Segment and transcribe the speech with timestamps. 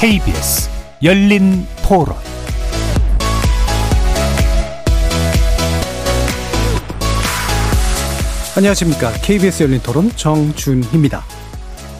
[0.00, 0.70] KBS
[1.02, 2.16] 열린 토론
[8.56, 9.12] 안녕하십니까.
[9.22, 11.22] KBS 열린 토론 정준희입니다.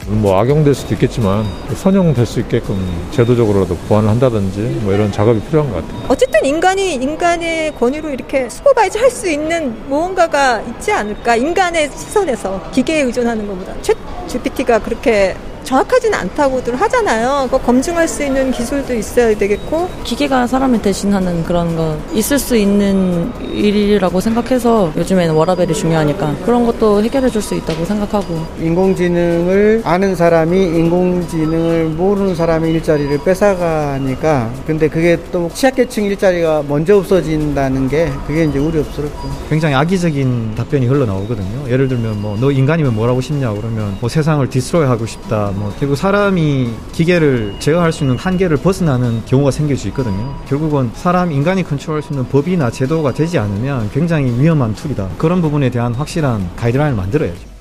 [0.07, 1.45] 뭐 악용될 수도 있겠지만
[1.75, 2.75] 선용될 수 있게끔
[3.11, 6.05] 제도적으로라도 보완을 한다든지 뭐 이런 작업이 필요한 것 같아요.
[6.09, 11.35] 어쨌든 인간이 인간의 권위로 이렇게 supervise 할 수 있는 무언가가 있지 않을까?
[11.35, 13.73] 인간의 시선에서 기계에 의존하는 것보다.
[13.81, 13.95] 챗
[14.27, 15.35] GPT가 그렇게
[15.75, 17.43] 정확하지는 않다고들 하잖아요.
[17.45, 19.87] 그거 검증할 수 있는 기술도 있어야 되겠고.
[20.03, 27.01] 기계가 사람을 대신하는 그런 거 있을 수 있는 일이라고 생각해서 요즘에는 워라벨이 중요하니까 그런 것도
[27.03, 28.45] 해결해 줄 수 있다고 생각하고.
[28.59, 37.87] 인공지능을 아는 사람이 인공지능을 모르는 사람의 일자리를 뺏어가니까 근데 그게 또 취약계층 일자리가 먼저 없어진다는
[37.87, 39.29] 게 그게 이제 우려스럽고.
[39.49, 41.69] 굉장히 악의적인 답변이 흘러나오거든요.
[41.69, 45.51] 예를 들면 뭐 너 인간이면 뭘 하고 싶냐 그러면 뭐 세상을 디스트로이 하고 싶다.
[45.61, 50.35] 뭐 그리고 사람이 기계를 제어할 수 있는 한계를 벗어나는 경우가 생길 수 있거든요.
[50.47, 55.09] 결국은 사람 인간이 컨트롤할 수 있는 법이나 제도가 되지 않으면 굉장히 위험한 툴이다.
[55.19, 57.51] 그런 부분에 대한 확실한 가이드라인을 만들어야죠.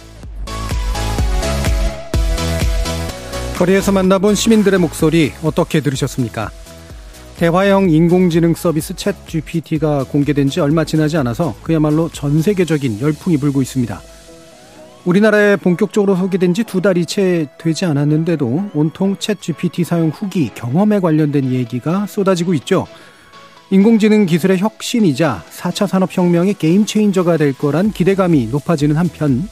[3.59, 6.51] 거리에서 만나본 시민들의 목소리 어떻게 들으셨습니까?
[7.37, 13.61] 대화형 인공지능 서비스 챗 GPT가 공개된 지 얼마 지나지 않아서 그야말로 전 세계적인 열풍이 불고
[13.61, 14.01] 있습니다.
[15.05, 21.01] 우리나라에 본격적으로 소개된 지 두 달이 채 되지 않았는데도 온통 챗 GPT 사용 후기 경험에
[21.01, 22.87] 관련된 얘기가 쏟아지고 있죠.
[23.71, 29.49] 인공지능 기술의 혁신이자 4차 산업혁명의 게임 체인저가 될 거란 기대감이 높아지는 한편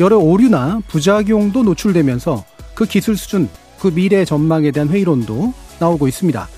[0.00, 6.48] 여러 오류나 부작용도 노출되면서 그 기술 수준, 그 미래 전망에 대한 회의론도 나오고 있습니다.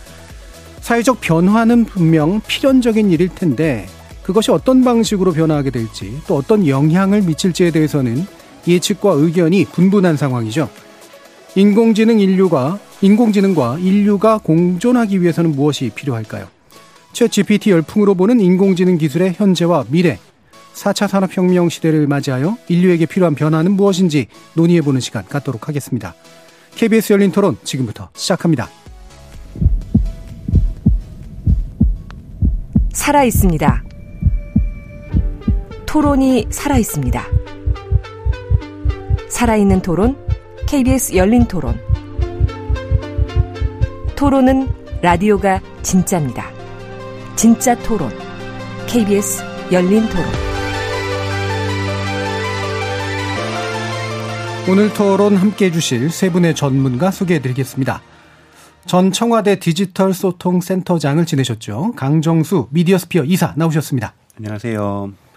[0.81, 3.87] 사회적 변화는 분명 필연적인 일일 텐데
[4.23, 8.27] 그것이 어떤 방식으로 변화하게 될지 또 어떤 영향을 미칠지에 대해서는
[8.67, 10.69] 예측과 의견이 분분한 상황이죠.
[11.57, 16.47] 인공지능 인류가 인공지능과 인류가 공존하기 위해서는 무엇이 필요할까요?
[17.13, 20.19] 최 GPT 열풍으로 보는 인공지능 기술의 현재와 미래,
[20.75, 26.15] 4차 산업혁명 시대를 맞이하여 인류에게 필요한 변화는 무엇인지 논의해보는 시간 갖도록 하겠습니다.
[26.77, 28.69] KBS 열린 토론 지금부터 시작합니다.
[32.93, 33.90] 살아 있습니다.
[35.91, 37.21] 토론이 살아 있습니다.
[39.29, 40.17] 살아있는 토론,
[40.69, 41.81] KBS 열린 토론.
[44.15, 44.69] 토론은
[45.03, 46.47] 라디오가 진짜입니다.
[47.35, 48.09] 진짜 토론,
[48.87, 49.43] KBS
[49.73, 50.27] 열린 토론.
[54.69, 58.01] 오늘 토론 함께 해주실 세 분의 전문가 소개해 드리겠습니다.
[58.87, 61.95] 전 청와대 디지털 소통 센터장을 지내셨죠.
[61.97, 64.15] 강정수 미디어스피어 이사 나오셨습니다.
[64.39, 65.30] 안녕하세요.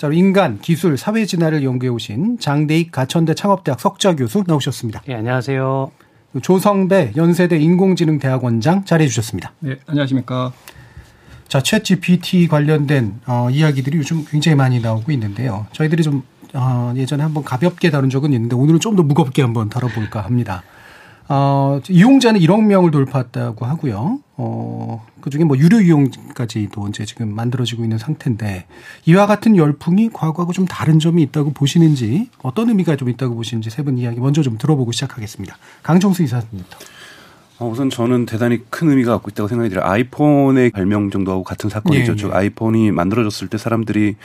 [0.00, 5.02] 자, 인간, 기술, 사회 진화를 연구해 오신 장대익 가천대 창업대학 석좌 교수 나오셨습니다.
[5.06, 5.90] 네, 안녕하세요.
[6.40, 9.52] 조성배 연세대 인공지능대학원장 자리해 주셨습니다.
[9.58, 10.54] 네, 안녕하십니까.
[11.48, 15.66] 자, 챗 GPT 관련된 어, 이야기들이 요즘 굉장히 많이 나오고 있는데요.
[15.72, 16.22] 저희들이 좀
[16.54, 20.62] 어, 예전에 한번 가볍게 다룬 적은 있는데 오늘은 좀 더 무겁게 한번 다뤄볼까 합니다.
[21.32, 24.18] 어, 이용자는 1억 명을 돌파했다고 하고요.
[24.36, 28.66] 어, 그 중에 뭐 유료 이용까지도 이제 지금 만들어지고 있는 상태인데
[29.06, 33.84] 이와 같은 열풍이 과거하고 좀 다른 점이 있다고 보시는지 어떤 의미가 좀 있다고 보시는지 세
[33.84, 35.56] 분 이야기 먼저 좀 들어보고 시작하겠습니다.
[35.84, 36.78] 강정수 이사님부터.
[37.60, 39.84] 어, 우선 저는 대단히 큰 의미가 갖고 있다고 생각이 들어요.
[39.84, 42.12] 아이폰의 발명 정도하고 같은 사건이죠.
[42.12, 42.32] 예, 즉 예.
[42.32, 44.16] 아이폰이 만들어졌을 때 사람들이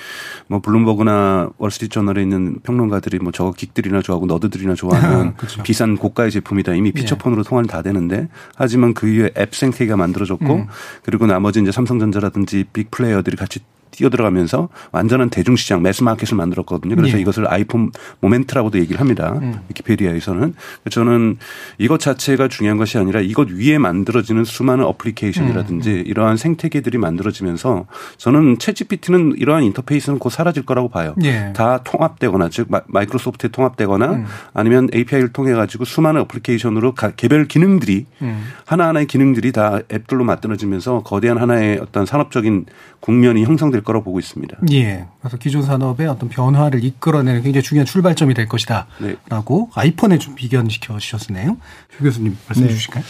[0.47, 5.63] 뭐 블룸버그나 월스트리트저널에 있는 평론가들이 뭐 저거 긱들이나 좋아하고 너드들이나 좋아하는 그렇죠.
[5.63, 6.75] 비싼 고가의 제품이다.
[6.75, 6.91] 이미 예.
[6.93, 7.43] 피처폰으로 예.
[7.49, 10.67] 통화는 다 되는데 하지만 그 이후에 앱 생태계가 만들어졌고 음.
[11.03, 13.59] 그리고 나머지 이제 삼성전자라든지 빅 플레이어들이 같이
[13.95, 16.95] 뛰어들어가면서 완전한 대중시장 매스마켓을 만들었거든요.
[16.95, 17.21] 그래서 예.
[17.21, 19.37] 이것을 아이폰 모멘트라고도 얘기를 합니다.
[19.41, 19.59] 음.
[19.69, 20.53] 위키피디아에서는.
[20.89, 21.37] 저는
[21.77, 26.03] 이것 자체가 중요한 것이 아니라 이것 위에 만들어지는 수많은 어플리케이션이라든지 음.
[26.05, 27.85] 이러한 생태계들이 만들어지면서
[28.17, 31.15] 저는 챗GPT는 이러한 인터페이스는 곧 사라질 거라고 봐요.
[31.23, 31.53] 예.
[31.55, 34.25] 다 통합되거나 즉 마이크로소프트에 통합되거나 음.
[34.53, 38.43] 아니면 API를 통해 가지고 수많은 어플리케이션으로 개별 기능들이 음.
[38.65, 42.65] 하나하나의 기능들이 다 앱들로 만들어지면서 거대한 하나의 어떤 산업적인
[42.99, 44.57] 국면이 형성될 거라고 보고 있습니다.
[44.73, 45.05] 예.
[45.21, 49.81] 그래서 기존 산업의 어떤 변화를 이끌어내는 굉장히 중요한 출발점이 될 것이다라고 네.
[49.81, 51.57] 아이폰에 좀 비견시켜 주셨네요.
[51.97, 52.73] 조 교수님 말씀해 네.
[52.73, 53.03] 주실까요?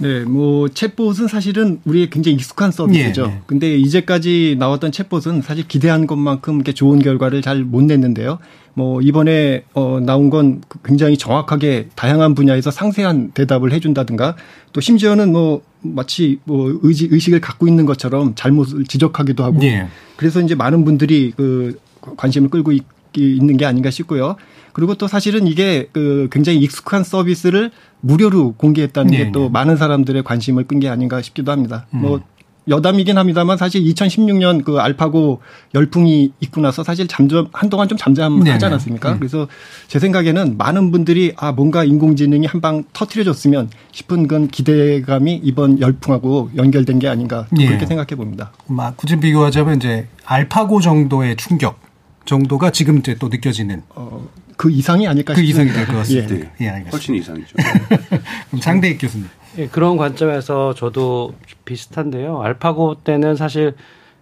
[0.00, 3.22] 네, 뭐 챗봇은 사실은 우리의 굉장히 익숙한 서비스죠.
[3.22, 3.40] 예, 예.
[3.46, 8.38] 근데 이제까지 나왔던 챗봇은 사실 기대한 것만큼 이렇게 좋은 결과를 잘 못 냈는데요.
[8.74, 14.36] 뭐 이번에 어 나온 건 굉장히 정확하게 다양한 분야에서 상세한 대답을 해준다든가
[14.72, 19.86] 또 심지어는 뭐 마치 뭐 의지 의식을 갖고 있는 것처럼 잘못을 지적하기도 하고 예.
[20.16, 21.78] 그래서 이제 많은 분들이 그
[22.16, 22.72] 관심을 끌고
[23.16, 24.36] 있는 게 아닌가 싶고요.
[24.72, 27.70] 그리고 또 사실은 이게 그 굉장히 익숙한 서비스를
[28.00, 31.86] 무료로 공개했다는 게 또 많은 사람들의 관심을 끈 게 아닌가 싶기도 합니다.
[31.94, 32.00] 음.
[32.00, 32.20] 뭐
[32.68, 35.40] 여담이긴 합니다만 사실 2016년 그 알파고
[35.74, 39.12] 열풍이 있고 나서 사실 잠잠 한동안 좀 잠잠하지 않았습니까?
[39.12, 39.18] 네.
[39.18, 39.48] 그래서
[39.88, 46.50] 제 생각에는 많은 분들이 아 뭔가 인공지능이 한 방 터트려졌으면 싶은 건 기대감이 이번 열풍하고
[46.56, 47.66] 연결된 게 아닌가 네.
[47.66, 48.50] 그렇게 생각해 봅니다.
[48.66, 51.78] 막 굳이 비교하자면 이제 알파고 정도의 충격
[52.24, 53.82] 정도가 지금 이제 또 느껴지는.
[53.90, 54.26] 어,
[54.58, 56.34] 그 이상이 아닐까 그 이상이 될 것 같습니다.
[56.34, 56.90] 예, 예 알겠습니다.
[56.90, 57.56] 훨씬 이상이죠.
[58.50, 59.28] 그럼 장대익 교수님.
[59.58, 61.32] 예, 그런 관점에서 저도
[61.64, 62.42] 비슷한데요.
[62.42, 63.74] 알파고 때는 사실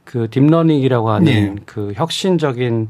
[0.04, 1.54] 그 딥러닝이라고 하는 네.
[1.64, 2.88] 그 혁신적인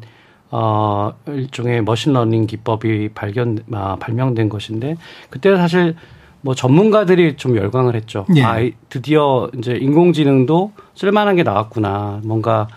[0.50, 4.96] 어 일종의 머신러닝 기법이 발견 아, 발명된 것인데
[5.30, 5.94] 그때는 사실
[6.42, 8.26] 뭐 전문가들이 좀 열광을 했죠.
[8.28, 8.42] 네.
[8.42, 8.58] 아
[8.88, 12.20] 드디어 이제 인공지능도 쓸만한 게 나왔구나.
[12.24, 12.68] 뭔가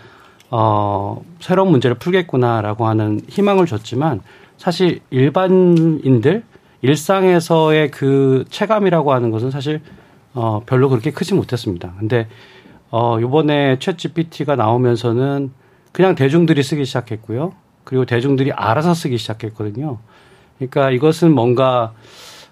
[0.50, 4.22] 어 새로운 문제를 풀겠구나라고 하는 희망을 줬지만
[4.60, 6.44] 사실 일반인들
[6.82, 9.82] 일상에서의 그 체감이라고 하는 것은 사실
[10.34, 11.94] 어 별로 그렇게 크지 못했습니다.
[11.98, 12.28] 근데
[12.92, 15.52] 어 요번에 챗 GPT가 나오면서는
[15.94, 17.54] 그냥 대중들이 쓰기 시작했고요.
[17.86, 19.98] 그리고 대중들이 알아서 쓰기 시작했거든요.
[20.58, 21.94] 그러니까 이것은 뭔가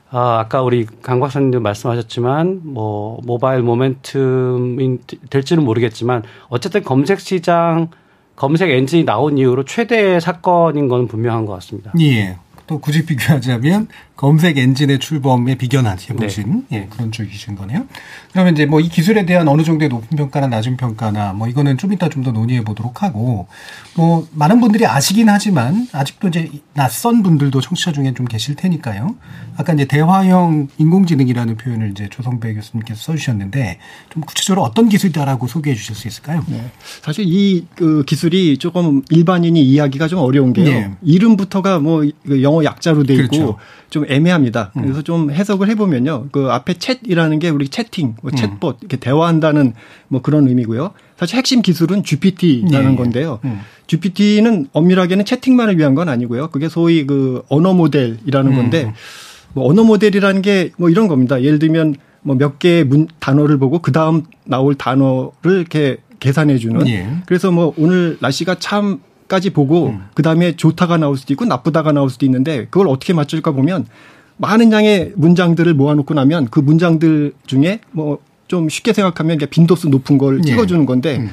[0.09, 7.89] 아, 아까 우리 강 박사님도 말씀하셨지만 뭐 모바일 모멘텀이 될지는 모르겠지만 어쨌든 검색 시장
[8.37, 11.91] 검색 엔진이 나온 이후로 최대의 사건인 건 분명한 것 같습니다.
[11.99, 12.37] 예.
[12.67, 13.87] 또 굳이 비교하자면
[14.17, 16.77] 검색 엔진의 출범에 비견하해 보신 네.
[16.79, 17.85] 예, 그런 쪽이신 거네요.
[18.31, 21.93] 그러면 이제 뭐 이 기술에 대한 어느 정도의 높은 평가나 낮은 평가나 뭐 이거는 좀
[21.93, 23.47] 이따 좀 더 논의해 보도록 하고
[23.95, 29.15] 뭐 많은 분들이 아시긴 하지만 아직도 이제 낯선 분들도 청취자 중에 좀 계실 테니까요.
[29.55, 33.77] 아까 이제 대화형 인공지능이라는 표현을 이제 조성배 교수님께서 써주셨는데
[34.09, 36.43] 좀 구체적으로 어떤 기술이다라고 소개해 주실 수 있을까요?
[36.47, 36.71] 네.
[37.03, 40.65] 사실 이 그 기술이 조금 일반인이 이해하기가 좀 어려운 게요.
[40.65, 40.91] 네.
[41.03, 43.57] 이름부터가 뭐그 영어 약자로 돼 있고 그렇죠.
[43.89, 44.71] 좀 애매합니다.
[44.77, 44.81] 음.
[44.83, 46.27] 그래서 좀 해석을 해보면요.
[46.31, 48.77] 그 앞에 챗이라는 게 우리 채팅, 뭐 챗봇, 음.
[48.81, 49.73] 이렇게 대화한다는
[50.07, 50.91] 뭐 그런 의미고요.
[51.17, 52.95] 사실 핵심 기술은 GPT라는 네.
[52.95, 53.39] 건데요.
[53.45, 53.61] 음.
[53.87, 56.49] GPT는 엄밀하게는 채팅만을 위한 건 아니고요.
[56.49, 58.55] 그게 소위 그 언어 모델이라는 음.
[58.55, 58.93] 건데
[59.53, 61.41] 뭐 언어 모델이라는 게 뭐 이런 겁니다.
[61.41, 66.85] 예를 들면 뭐 몇 개의 문, 단어를 보고 그 다음 나올 단어를 이렇게 계산해 주는.
[66.87, 67.07] 예.
[67.25, 70.05] 그래서 뭐 오늘 날씨가 참 까지 보고 음.
[70.13, 73.85] 그다음에 좋다가 나올 수도 있고 나쁘다가 나올 수도 있는데 그걸 어떻게 맞출까 보면
[74.37, 80.39] 많은 양의 문장들을 모아놓고 나면 그 문장들 중에 뭐 좀 쉽게 생각하면 빈도수 높은 걸
[80.39, 80.43] 예.
[80.43, 81.29] 찍어주는 건데 음.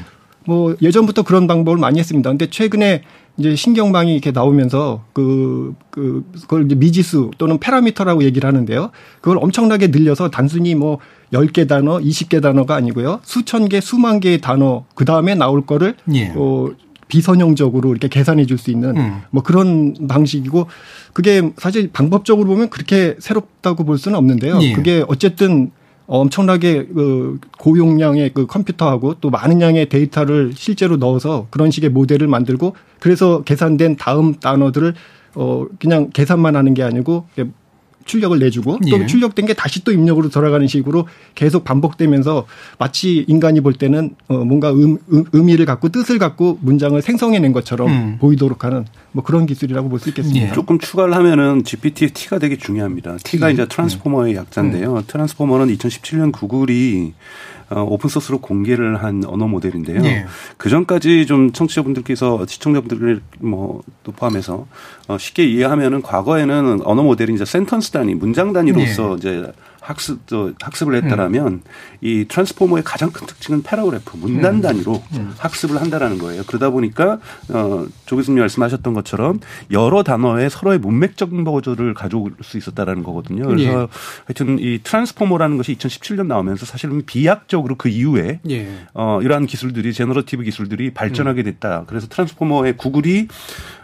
[0.47, 2.29] 뭐 예전부터 그런 방법을 많이 했습니다.
[2.29, 3.03] 근데 최근에
[3.37, 8.91] 이제 신경망이 이렇게 나오면서 그, 그, 그걸 이제 미지수 또는 파라미터라고 얘기를 하는데요.
[9.21, 10.99] 그걸 엄청나게 늘려서 단순히 뭐
[11.33, 13.21] 10개 단어, 20개 단어가 아니고요.
[13.25, 16.33] 수천 개, 수만 개의 단어, 그 다음에 나올 거를 예.
[16.37, 16.69] 어,
[17.09, 19.21] 비선형적으로 이렇게 계산해 줄 수 있는 음.
[19.31, 20.67] 뭐 그런 방식이고
[21.13, 24.61] 그게 사실 방법적으로 보면 그렇게 새롭다고 볼 수는 없는데요.
[24.63, 24.73] 예.
[24.73, 25.71] 그게 어쨌든
[26.07, 32.77] 엄청나게 그 고용량의 그 컴퓨터하고 또 많은 양의 데이터를 실제로 넣어서 그런 식의 모델을 만들고
[33.01, 34.95] 그래서 계산된 다음 단어들을
[35.35, 37.27] 어 그냥 계산만 하는 게 아니고
[38.05, 39.07] 출력을 내주고 또 예.
[39.07, 42.47] 출력된 게 다시 또 입력으로 돌아가는 식으로 계속 반복되면서
[42.79, 47.89] 마치 인간이 볼 때는 어 뭔가 음, 음, 의미를 갖고 뜻을 갖고 문장을 생성해낸 것처럼
[47.89, 48.17] 음.
[48.21, 50.49] 보이도록 하는 뭐 그런 기술이라고 볼 수 있겠습니다.
[50.49, 50.53] 예.
[50.53, 53.17] 조금 추가를 하면은 GPT의 T가 되게 중요합니다.
[53.25, 54.97] T가 이제 트랜스포머의 약자인데요.
[54.97, 55.03] 음.
[55.07, 57.15] 트랜스포머는 2017년 구글이
[57.64, 60.03] 어, 오픈 소스로 공개를 한 언어 모델인데요.
[60.03, 60.27] 네.
[60.57, 64.67] 그 전까지 좀 청취자분들께서 시청자분들 뭐 또 포함해서
[65.09, 69.15] 어, 쉽게 이해하면은 과거에는 언어 모델이 이제 sentence 단위, 문장 단위로서 네.
[69.17, 69.53] 이제
[69.85, 70.21] 학습
[70.61, 71.63] 학습을 했다라면 음.
[72.01, 74.61] 이 Transformer의 가장 큰 특징은 paragraph 문단 음.
[74.63, 75.35] 단위로 음.
[75.39, 76.43] 학습을 한다라는 거예요.
[76.47, 77.19] 그러다 보니까
[77.51, 83.47] 어 조 교수님 말씀하셨던 것처럼 여러 단어의 서로의 문맥적인 버전을 가져올 수 있었다라는 거거든요.
[83.47, 83.87] 그래서 예.
[84.27, 88.69] 하여튼 이 Transformer라는 것이 2017년 나오면서 사실은 비약적으로 그 이후에 예.
[88.95, 91.45] 어 이러한 기술들이 generative 기술들이 발전하게 음.
[91.45, 91.85] 됐다.
[91.87, 93.29] 그래서 Transformer의 구글이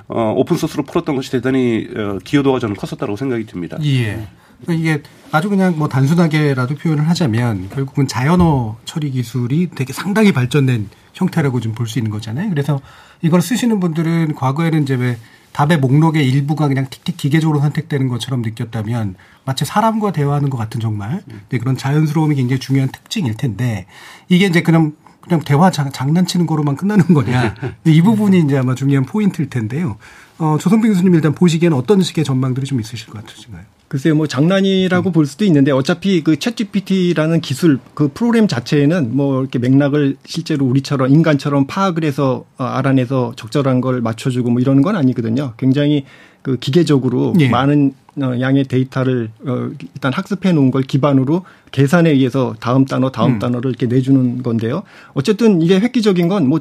[0.08, 3.78] 어, 오픈 소스로 풀었던 것이 대단히 어, 기여도가 저는 컸었다고 생각이 듭니다.
[3.84, 4.26] 예.
[4.62, 5.02] 그러니까 이게
[5.32, 11.74] 아주 그냥 뭐 단순하게라도 표현을 하자면 결국은 자연어 처리 기술이 되게 상당히 발전된 형태라고 좀
[11.74, 12.50] 볼 수 있는 거잖아요.
[12.50, 12.80] 그래서
[13.22, 15.18] 이걸 쓰시는 분들은 과거에는 이제 왜
[15.52, 21.22] 답의 목록의 일부가 그냥 틱틱 기계적으로 선택되는 것처럼 느꼈다면 마치 사람과 대화하는 것 같은 정말
[21.48, 23.86] 네, 그런 자연스러움이 굉장히 중요한 특징일 텐데
[24.28, 29.04] 이게 이제 그냥 그냥 대화 장, 난치는 거로만 끝나는 거냐 이 부분이 이제 아마 중요한
[29.04, 29.96] 포인트일 텐데요.
[30.38, 33.64] 어, 조성빈 교수님 일단 보시기에는 어떤 식의 전망들이 좀 있으실 것 같으신가요?
[33.90, 35.12] 글쎄요, 뭐 장난이라고 음.
[35.12, 41.10] 볼 수도 있는데 어차피 그 챗GPT라는 기술 그 프로그램 자체에는 뭐 이렇게 맥락을 실제로 우리처럼
[41.10, 45.54] 인간처럼 파악을 해서 어, 알아내서 적절한 걸 맞춰주고 뭐 이러는 건 아니거든요.
[45.56, 46.04] 굉장히
[46.42, 47.48] 그 기계적으로 예.
[47.48, 47.92] 많은
[48.22, 53.38] 어, 양의 데이터를 어, 일단 학습해 놓은 걸 기반으로 계산에 의해서 다음 단어 다음 음.
[53.40, 54.84] 단어를 이렇게 내주는 건데요.
[55.14, 56.60] 어쨌든 이게 획기적인 건뭐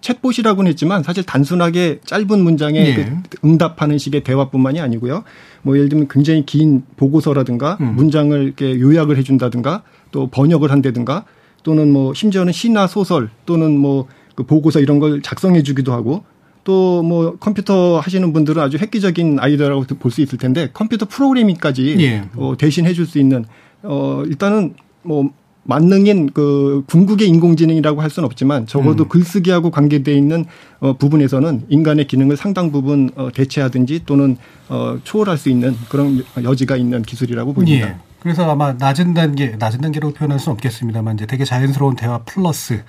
[0.00, 2.94] 챗봇이라고는 했지만 사실 단순하게 짧은 문장에 예.
[2.94, 5.22] 그 응답하는 식의 대화뿐만이 아니고요.
[5.62, 7.94] 뭐 예를 들면 굉장히 긴 보고서라든가 음.
[7.96, 11.24] 문장을 이렇게 요약을 해준다든가 또 번역을 한다든가
[11.62, 14.06] 또는 뭐 심지어는 시나 소설 또는 뭐
[14.38, 16.22] 그 보고서 이런 걸 작성해 주기도 하고
[16.62, 22.28] 또 뭐 컴퓨터 하시는 분들은 아주 획기적인 아이디어라고 볼 수 있을 텐데 컴퓨터 프로그래밍까지 예.
[22.36, 23.44] 어, 대신 해줄 수 있는
[23.82, 25.30] 어 일단은 뭐
[25.64, 29.08] 만능인 그 궁극의 인공지능이라고 할 수는 없지만 적어도 음.
[29.08, 30.46] 글쓰기하고 관계돼 있는
[30.80, 34.38] 어 부분에서는 인간의 기능을 상당 부분 어 대체하든지 또는
[34.68, 37.88] 어 초월할 수 있는 그런 여지가 있는 기술이라고 보입니다.
[37.88, 37.96] 예.
[38.20, 42.82] 그래서 아마 낮은 단계, 낮은 단계라고 표현할 수는 없겠습니다만 이제 되게 자연스러운 대화 플러스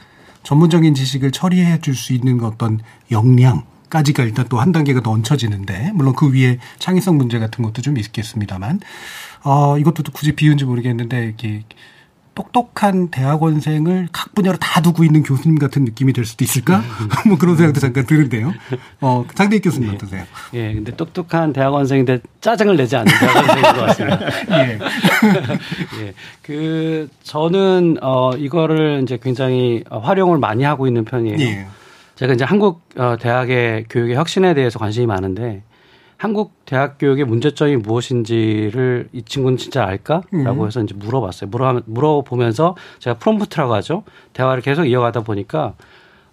[0.43, 2.79] 전문적인 지식을 처리해 줄 수 있는 어떤
[3.11, 7.81] 역량 까지가 일단 또 한 단계가 더 얹혀지는데 물론 그 위에 창의성 문제 같은 것도
[7.81, 8.79] 좀 있겠습니다만
[9.43, 11.63] 어 이것도 굳이 비운지 모르겠는데 이렇게
[12.35, 16.77] 똑똑한 대학원생을 각 분야로 다 두고 있는 교수님 같은 느낌이 될 수도 있을까?
[16.77, 17.09] 음.
[17.27, 18.53] 뭐 그런 생각도 잠깐 드는데요.
[19.01, 19.95] 어, 장대익 교수님 예.
[19.95, 20.23] 어떠세요?
[20.53, 24.19] 예, 근데 똑똑한 대학원생인데 짜증을 내지 않는 대학원생인 것 같습니다.
[24.63, 24.79] 예.
[26.01, 26.13] 예.
[26.41, 31.39] 그, 저는, 어, 이거를 이제 굉장히 활용을 많이 하고 있는 편이에요.
[31.39, 31.67] 예.
[32.15, 35.63] 제가 이제 한국 어, 대학의 교육의 혁신에 대해서 관심이 많은데
[36.19, 40.67] 한국 대학 교육의 문제점이 무엇인지를 이 친구는 진짜 알까라고 음.
[40.67, 41.49] 해서 이제 물어봤어요.
[41.49, 44.03] 물어 물어보면서 제가 프롬프트라고 하죠.
[44.33, 45.75] 대화를 계속 이어가다 보니까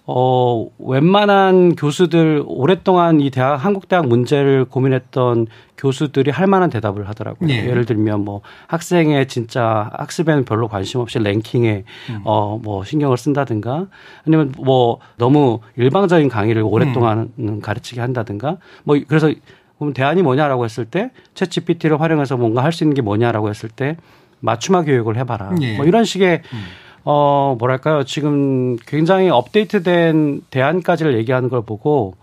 [0.04, 5.46] 어 웬만한 교수들 오랫동안 이 대학 한국 대학 문제를 고민했던
[5.78, 7.48] 교수들이 할 만한 대답을 하더라고요.
[7.48, 7.68] 네.
[7.68, 12.20] 예를 들면 뭐 학생의 진짜 학습에는 별로 관심 없이 랭킹에 음.
[12.24, 13.86] 어뭐 신경을 쓴다든가
[14.26, 17.60] 아니면 뭐 너무 일방적인 강의를 오랫동안 음.
[17.60, 19.32] 가르치게 한다든가 뭐 그래서
[19.78, 23.68] 그럼 대안이 뭐냐라고 했을 때 챗 GPT를 활용해서 뭔가 할 수 있는 게 뭐냐라고 했을
[23.68, 23.96] 때
[24.40, 25.52] 맞춤화 교육을 해봐라.
[25.62, 25.76] 예.
[25.76, 26.64] 뭐 이런 식의 음.
[27.04, 32.14] 어 뭐랄까요 지금 굉장히 업데이트된 대안까지를 얘기하는 걸 보고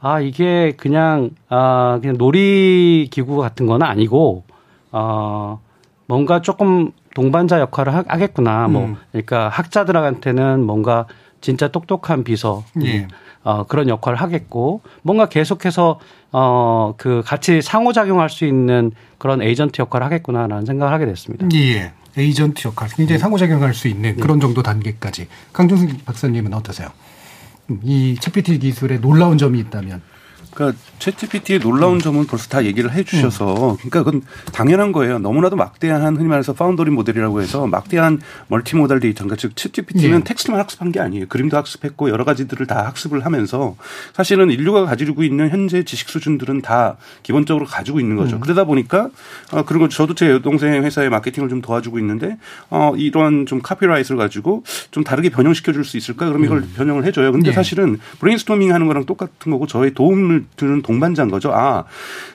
[0.00, 4.44] 아 이게 그냥 아 그냥 놀이 기구 같은 건 아니고
[4.92, 5.60] 어
[6.06, 8.66] 뭔가 조금 동반자 역할을 하 겠구나.
[8.68, 8.88] 뭐 음.
[8.90, 11.06] 뭐 그러니까 학자들한테는 뭔가
[11.40, 12.64] 진짜 똑똑한 비서.
[12.84, 13.08] 예.
[13.42, 15.98] 어, 그런 역할을 하겠고 뭔가 계속해서
[16.32, 21.46] 어, 그 같이 상호작용할 수 있는 그런 에이전트 역할을 하겠구나라는 생각을 하게 됐습니다.
[21.54, 21.92] 예.
[22.16, 23.18] 에이전트 역할 굉장히 네.
[23.18, 24.20] 상호작용할 수 있는 네.
[24.20, 26.88] 그런 정도 단계까지 강종승 박사님은 어떠세요?
[27.70, 30.02] 음, 이 챗GPT 기술에 놀라운 점이 있다면
[30.52, 32.00] 그러니까 챗GPT의 놀라운 음.
[32.00, 33.76] 점은 벌써 다 얘기를 해 주셔서 음.
[33.76, 35.18] 그러니까 그건 당연한 거예요.
[35.18, 40.24] 너무나도 막대한 흔히 말해서 파운더리 모델이라고 해서 막대한 multimodal 데이터인 거 즉 챗GPT는 네.
[40.24, 41.26] 텍스트만 학습한 게 아니에요.
[41.28, 43.76] 그림도 학습했고 여러 가지들을 다 학습을 하면서
[44.14, 48.36] 사실은 인류가 가지고 있는 현재 지식 수준들은 다 기본적으로 가지고 있는 거죠.
[48.36, 48.40] 음.
[48.40, 49.10] 그러다 보니까
[49.52, 52.36] 어 그리고 저도 제 여동생 회사의 마케팅을 좀 도와주고 있는데
[52.70, 56.26] 어 이런 좀 copywrite를 가지고 좀 다르게 변형시켜 줄 수 있을까?
[56.26, 56.72] 그럼 이걸 음.
[56.76, 57.32] 변형을 해 줘요.
[57.32, 57.54] 근데 네.
[57.54, 61.52] 사실은 브레인스토밍 하는 거랑 똑같은 거고 저의 도움을 주는 동반자인 거죠.
[61.52, 61.84] 아,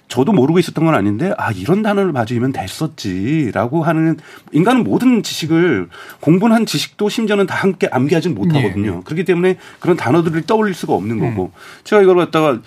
[0.07, 4.17] 저도 모르고 있었던 건 아닌데 아 이런 단어를 썼으면 됐었지라고 하는
[4.51, 8.95] 인간은 모든 지식을 공부한 지식도 심지어는 다 함께 암기하지는 못하거든요.
[8.95, 9.01] 네.
[9.03, 11.59] 그렇기 때문에 그런 단어들을 떠올릴 수가 없는 거고 음.
[11.83, 12.59] 제가 이걸 갖다가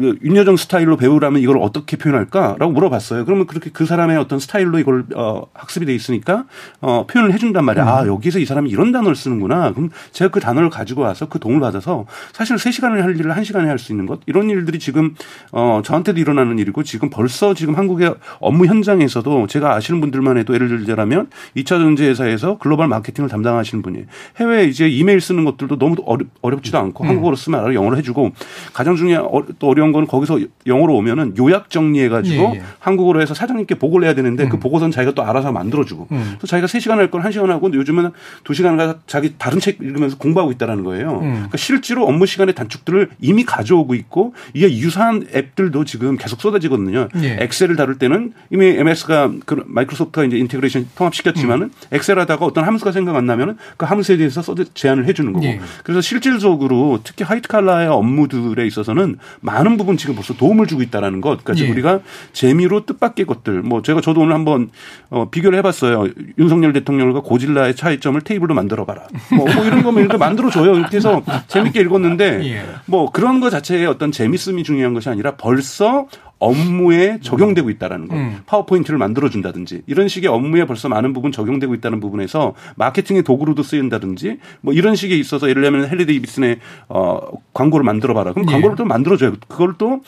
[0.00, 3.24] 윤여정 스타일로 배우라면 이걸 어떻게 표현할까라고 물어봤어요.
[3.24, 6.44] 그러면 그렇게 그 사람의 어떤 스타일로 이걸 어, 학습이 돼 있으니까
[6.80, 7.84] 어, 표현을 해준단 말이야.
[7.84, 7.88] 음.
[7.88, 9.72] 아 여기서 이 사람이 이런 단어를 쓰는구나.
[9.72, 13.44] 그럼 제가 그 단어를 가지고 와서 그 도움을 받아서 사실 3 시간을 할 일을 1
[13.44, 15.16] 시간에 할 수 있는 것 이런 일들이 지금
[15.50, 20.68] 어, 저한테도 일어나는 일이고 지금 벌써 지금 한국의 업무 현장에서도 제가 아시는 분들만 해도 예를
[20.68, 24.04] 들자면 2차 전지 회사에서 글로벌 마케팅을 담당하시는 분이
[24.38, 25.96] 해외 이제 이메일 쓰는 것들도 너무
[26.42, 27.08] 어렵, 지도 않고 음.
[27.08, 28.32] 한국어로 쓰면 알아 영어로 해주고
[28.72, 32.62] 가장 중요한 어, 또 어려운 건 거기서 영어로 오면은 요약 정리해가지고 예, 예.
[32.78, 34.50] 한국어로 해서 사장님께 보고를 해야 되는데 그 음.
[34.52, 36.36] 그 보고서는 자기가 또 알아서 만들어주고 음.
[36.40, 38.10] 또 자기가 3시간 할건 1시간 하고 요즘은
[38.44, 41.20] 2시간 가서 자기 다른 책 읽으면서 공부하고 있다라는 거예요.
[41.22, 41.32] 음.
[41.32, 47.08] 그러니까 실제로 업무 시간의 단축들을 이미 가져오고 있고 이게 유사한 앱들도 지금 계속 쏟아지거든요.
[47.22, 47.36] 예.
[47.40, 51.72] 엑셀을 다룰 때는 이미 MS가 그 마이크로소프트가 이제 integration 통합시켰지만은 음.
[51.92, 55.44] 엑셀 하다가 어떤 함수가 생각 안 나면은 그 함수에 대해서 써 제안을 해 주는 거고.
[55.46, 55.60] 예.
[55.84, 61.44] 그래서 실질적으로 특히 화이트 칼라의 업무들에 있어서는 많은 부분 지금 벌써 도움을 주고 있다라는 것.
[61.44, 61.70] 그러니까 예.
[61.70, 62.00] 우리가
[62.32, 64.70] 재미로 뜻밖의 것들 뭐 제가 저도 오늘 한번
[65.10, 66.08] 어 비교를 해 봤어요.
[66.38, 69.06] 윤석열 대통령과 고질라의 차이점을 테이블로 만들어 봐라.
[69.34, 70.74] 뭐, 뭐 이런 거면 이렇게 만들어 줘요.
[70.74, 72.64] 이렇게 해서 재밌게 읽었는데 예.
[72.86, 76.06] 뭐 그런 거 자체의 어떤 재밌음이 중요한 것이 아니라 벌써
[76.42, 78.16] 업무에 적용되고 있다라는 거.
[78.16, 78.38] 음.
[78.46, 84.38] 파워포인트를 만들어 준다든지 이런 식의 업무에 벌써 많은 부분 적용되고 있다는 부분에서 마케팅의 도구로도 쓰인다든지
[84.60, 86.58] 뭐 이런 식에 있어서 예를 들면 헨리 데이비슨의
[86.88, 87.20] 어
[87.54, 88.32] 광고를 만들어 봐라.
[88.32, 88.52] 그럼 예.
[88.52, 89.34] 광고를 또 만들어 줘요.
[89.46, 90.00] 그걸 또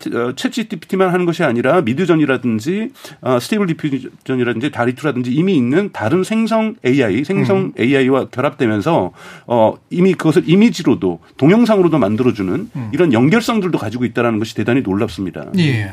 [0.00, 2.90] 챗 GPT만 하는 것이 아니라 Midjourney라든지
[3.20, 7.72] 어, Stable Diffusion이라든지 DALL-E 2라든지 이미 있는 다른 생성 AI, 생성 음.
[7.78, 9.12] AI와 결합되면서
[9.46, 12.90] 어, 이미 그것을 이미지로도 동영상으로도 만들어주는 음.
[12.92, 15.46] 이런 연결성들도 가지고 있다는 것이 대단히 놀랍습니다.
[15.58, 15.92] 예.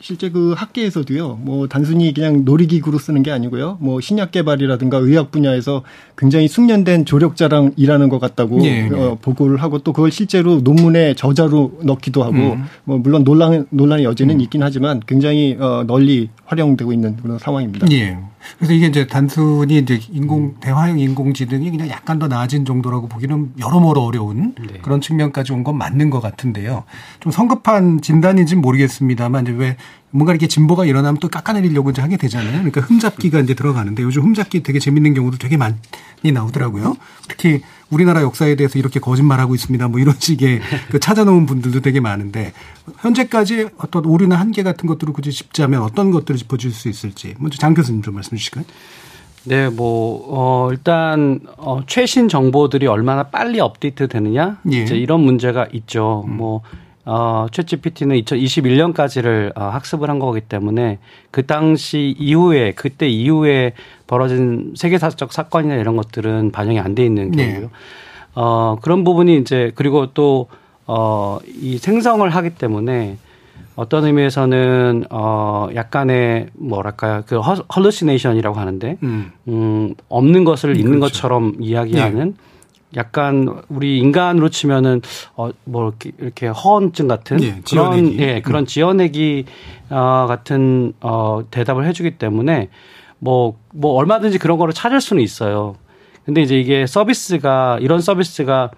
[0.00, 5.82] 실제 그 학계에서도요, 뭐 단순히 그냥 놀이기구로 쓰는 게 아니고요, 뭐 신약 개발이라든가 의학 분야에서
[6.18, 8.88] 굉장히 숙련된 조력자랑 일하는 것 같다고 예.
[8.88, 12.64] 어, 보고를 하고 또 그걸 실제로 논문에 저자로 넣기도 하고, 음.
[12.84, 14.40] 뭐 물론 논란 논란의 여지는 음.
[14.40, 17.86] 있긴 하지만 굉장히 어, 널리 활용되고 있는 그런 상황입니다.
[17.92, 18.18] 예.
[18.58, 24.02] 그래서 이게 이제 단순히 이제 인공 대화형 인공지능이 그냥 약간 더 나아진 정도라고 보기는 여러모로
[24.02, 24.78] 어려운 네.
[24.82, 26.84] 그런 측면까지 온 건 맞는 것 같은데요.
[27.18, 29.76] 좀 성급한 진단인지는 모르겠습니다만 이제 왜
[30.10, 32.52] 뭔가 이렇게 진보가 일어나면 또 깎아내리려고 이제 하게 되잖아요.
[32.52, 35.74] 그러니까 흠잡기가 이제 들어가는데 요즘 흠잡기 되게 재밌는 경우도 되게 많이
[36.22, 36.96] 나오더라고요.
[37.28, 39.88] 특히 우리나라 역사에 대해서 이렇게 거짓말하고 있습니다.
[39.88, 40.60] 뭐 이런 식의
[40.90, 42.52] 그 찾아놓은 분들도 되게 많은데
[42.98, 47.74] 현재까지 어떤 오류나 한계 같은 것들을 굳이 짚자면 어떤 것들을 짚어줄 수 있을지 먼저 장
[47.74, 48.64] 교수님 좀 말씀해 주실까요?
[49.44, 54.58] 네, 뭐, 어, 일단, 어, 최신 정보들이 얼마나 빨리 업데이트 되느냐?
[54.72, 54.82] 예.
[54.82, 56.24] 이제 이런 문제가 있죠.
[56.26, 56.36] 음.
[56.36, 56.62] 뭐,
[57.04, 60.98] 어, 챗 GPT는 2021년까지를 어, 학습을 한 거기 때문에
[61.30, 63.72] 그 당시 이후에 그때 이후에
[64.08, 67.46] 벌어진 세계사적 사건이나 이런 것들은 반영이 안 돼 있는 네.
[67.46, 67.60] 경우요.
[67.60, 67.68] 네.
[68.34, 70.48] 어, 그런 부분이 이제 그리고 또
[70.88, 73.16] 어, 이 생성을 하기 때문에
[73.76, 81.12] 어떤 의미에서는 어 약간의 뭐랄까요 그 헐루시네이션이라고 하는데 음, 음 없는 것을 음, 있는 그렇죠.
[81.12, 82.46] 것처럼 이야기하는 네.
[82.96, 85.02] 약간 우리 인간으로 치면은
[85.34, 88.66] 어뭐 이렇게, 이렇게 허언증 같은 예, 그런 예 그런 음.
[88.66, 89.44] 지어내기
[89.90, 92.70] 어 같은 어 대답을 해주기 때문에
[93.18, 95.76] 뭐뭐 뭐 얼마든지 그런 거를 찾을 수는 있어요.
[96.24, 98.70] 근데 이제 이게 서비스가 이런 서비스가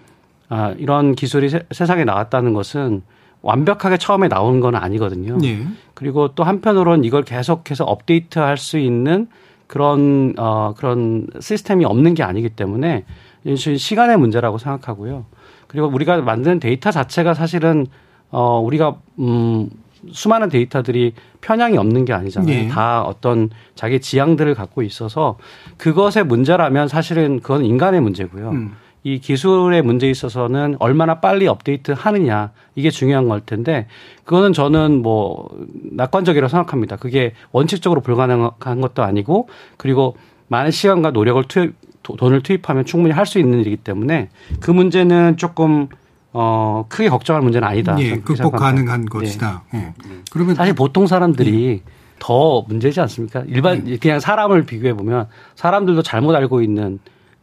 [0.49, 3.01] 아 이런 기술이 세, 세상에 나왔다는 것은
[3.41, 5.37] 완벽하게 처음에 나온 건 아니거든요.
[5.43, 5.65] 예.
[5.93, 9.27] 그리고 또 한편으로는 이걸 계속해서 업데이트할 수 있는
[9.67, 13.05] 그런 어 그런 시스템이 없는 게 아니기 때문에
[13.55, 15.25] 시간의 문제라고 생각하고요.
[15.67, 17.85] 그리고 우리가 만드는 데이터 자체가 사실은
[18.31, 19.69] 어 우리가 음
[20.11, 22.47] 수많은 데이터들이 편향이 없는 게 아니잖아요.
[22.47, 22.67] 네.
[22.67, 25.37] 다 어떤 자기 지향들을 갖고 있어서
[25.77, 28.49] 그것의 문제라면 사실은 그건 인간의 문제고요.
[28.51, 28.75] 음.
[29.03, 33.87] 이 기술의 문제에 있어서는 얼마나 빨리 업데이트 하느냐 이게 중요한 걸 텐데
[34.25, 35.49] 그거는 저는 뭐
[35.91, 36.97] 낙관적이라고 생각합니다.
[36.97, 43.39] 그게 원칙적으로 불가능한 것도 아니고 그리고 많은 시간과 노력을 투입 돈을 투입하면 충분히 할 수
[43.39, 45.87] 있는 일이기 때문에 그 문제는 조금
[46.33, 47.95] 어 크게 걱정할 문제는 아니다.
[47.99, 49.05] 예, 극복 가능한 네.
[49.07, 49.63] 것이다.
[49.75, 49.93] 예.
[50.31, 51.91] 그러면 사실 보통 사람들이 예.
[52.19, 53.43] 더 문제지 않습니까?
[53.47, 53.97] 일반 예.
[53.97, 56.99] 그냥 사람을 비교해 보면 사람들도 잘못 알고 있는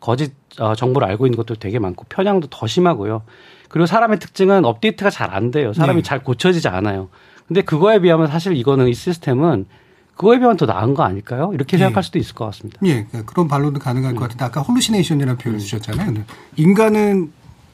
[0.07, 3.23] 거짓 어, 정보를 알고 있는 것도 되게 많고 편향도 더 심하고요.
[3.69, 5.73] 그리고 사람의 특징은 업데이트가 잘 안 돼요.
[5.73, 6.09] 사람이 네.
[6.09, 7.09] 잘 고쳐지지 않아요.
[7.49, 9.67] 근데 그거에 비하면 사실 이거는 이 시스템은
[10.15, 11.51] 그거에 비하면 더 나은 거 아닐까요?
[11.55, 11.79] 이렇게 예.
[11.81, 12.79] 생각할 수도 있을 것 같습니다.
[12.85, 16.15] 예, 그러니까 그런 반론도 가능할 것 같은데 아까 홀루시네이션이라는 표현을 쓰셨잖아요.
[16.55, 17.33] 인간은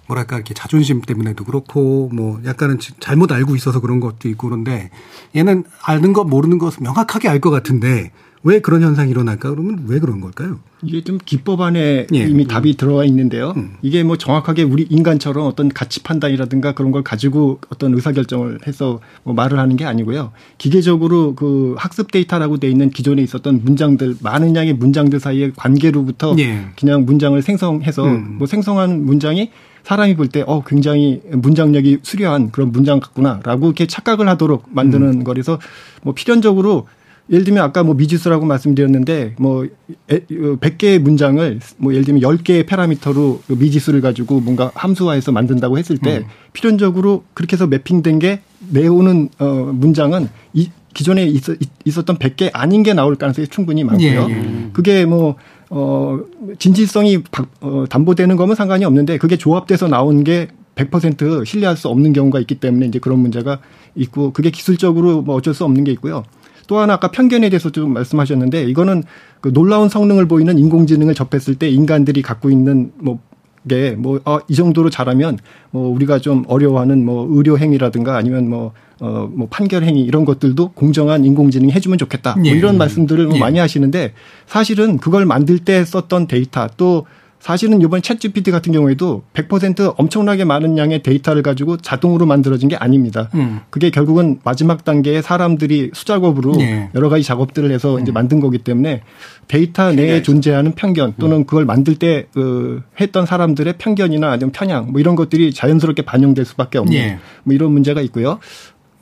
[0.08, 4.90] 뭐랄까 이렇게 자존심 때문에도 그렇고 뭐 약간은 잘못 알고 있어서 그런 것도 있고 그런데
[5.36, 8.10] 얘는 아는 것 모르는 것을 명확하게 알 것 같은데
[8.44, 9.50] 왜 그런 현상이 일어날까?
[9.50, 10.58] 그러면 왜 그런 걸까요?
[10.82, 12.18] 이게 좀 기법 안에 예.
[12.18, 13.52] 이미 답이 들어와 있는데요.
[13.56, 13.74] 음.
[13.82, 19.32] 이게 뭐 정확하게 우리 인간처럼 어떤 가치 판단이라든가 그런 걸 가지고 어떤 의사결정을 해서 뭐
[19.32, 20.32] 말을 하는 게 아니고요.
[20.58, 26.66] 기계적으로 그 학습 데이터라고 돼 있는 기존에 있었던 문장들 많은 양의 문장들 사이의 관계로부터 예.
[26.76, 28.36] 그냥 문장을 생성해서 음.
[28.38, 29.50] 뭐 생성한 문장이
[29.84, 35.24] 사람이 볼 때 어 굉장히 문장력이 수려한 그런 문장 같구나라고 이렇게 착각을 하도록 만드는 음.
[35.24, 35.60] 거라서
[36.02, 36.86] 뭐 필연적으로
[37.32, 39.66] 예를 들면 아까 뭐 미지수라고 말씀드렸는데 뭐
[40.06, 45.96] 100개의 어, 문장을 뭐 예를 들면 10개의 패러미터로 그 미지수를 가지고 뭔가 함수화해서 만든다고 했을
[45.96, 46.24] 때 음.
[46.52, 52.92] 필연적으로 그렇게 해서 매핑된 게 내오는 어 문장은 이 기존에 있었, 있었던 100개 아닌 게
[52.92, 54.26] 나올 가능성이 충분히 많고요.
[54.28, 54.70] 예, 예.
[54.74, 55.36] 그게 뭐
[55.70, 56.20] 어,
[56.58, 57.22] 진실성이
[57.62, 62.56] 어, 담보되는 거면 상관이 없는데 그게 조합돼서 나온 게 100% 신뢰할 수 없는 경우가 있기
[62.56, 63.60] 때문에 이제 그런 문제가
[63.94, 66.24] 있고 그게 기술적으로 뭐 어쩔 수 없는 게 있고요.
[66.66, 69.02] 또 하나 아까 편견에 대해서 좀 말씀하셨는데 이거는
[69.40, 73.20] 그 놀라운 성능을 보이는 인공지능을 접했을 때 인간들이 갖고 있는 뭐
[73.68, 75.38] 게, 뭐, 아, 이 정도로 잘하면,
[75.70, 81.72] 뭐, 우리가 좀 어려워하는 뭐, 의료행위라든가 아니면 뭐, 어, 뭐, 판결행위 이런 것들도 공정한 인공지능이
[81.72, 82.34] 해주면 좋겠다.
[82.36, 82.50] 뭐 예.
[82.50, 83.40] 이런 말씀들을 뭐 예.
[83.40, 84.14] 많이 하시는데
[84.46, 87.06] 사실은 그걸 만들 때 썼던 데이터 또
[87.42, 92.76] 사실은 이번 챗 GPT 같은 경우에도 100% 엄청나게 많은 양의 데이터를 가지고 자동으로 만들어진 게
[92.76, 93.30] 아닙니다.
[93.34, 93.60] 음.
[93.68, 96.88] 그게 결국은 마지막 단계에 사람들이 수작업으로 예.
[96.94, 98.02] 여러 가지 작업들을 해서 음.
[98.02, 99.02] 이제 만든 거기 때문에
[99.48, 101.44] 데이터 내에 존재하는 편견 또는 음.
[101.44, 106.78] 그걸 만들 때 그 했던 사람들의 편견이나 아니면 편향 뭐 이런 것들이 자연스럽게 반영될 수밖에
[106.78, 107.18] 없는 예.
[107.42, 108.38] 뭐 이런 문제가 있고요.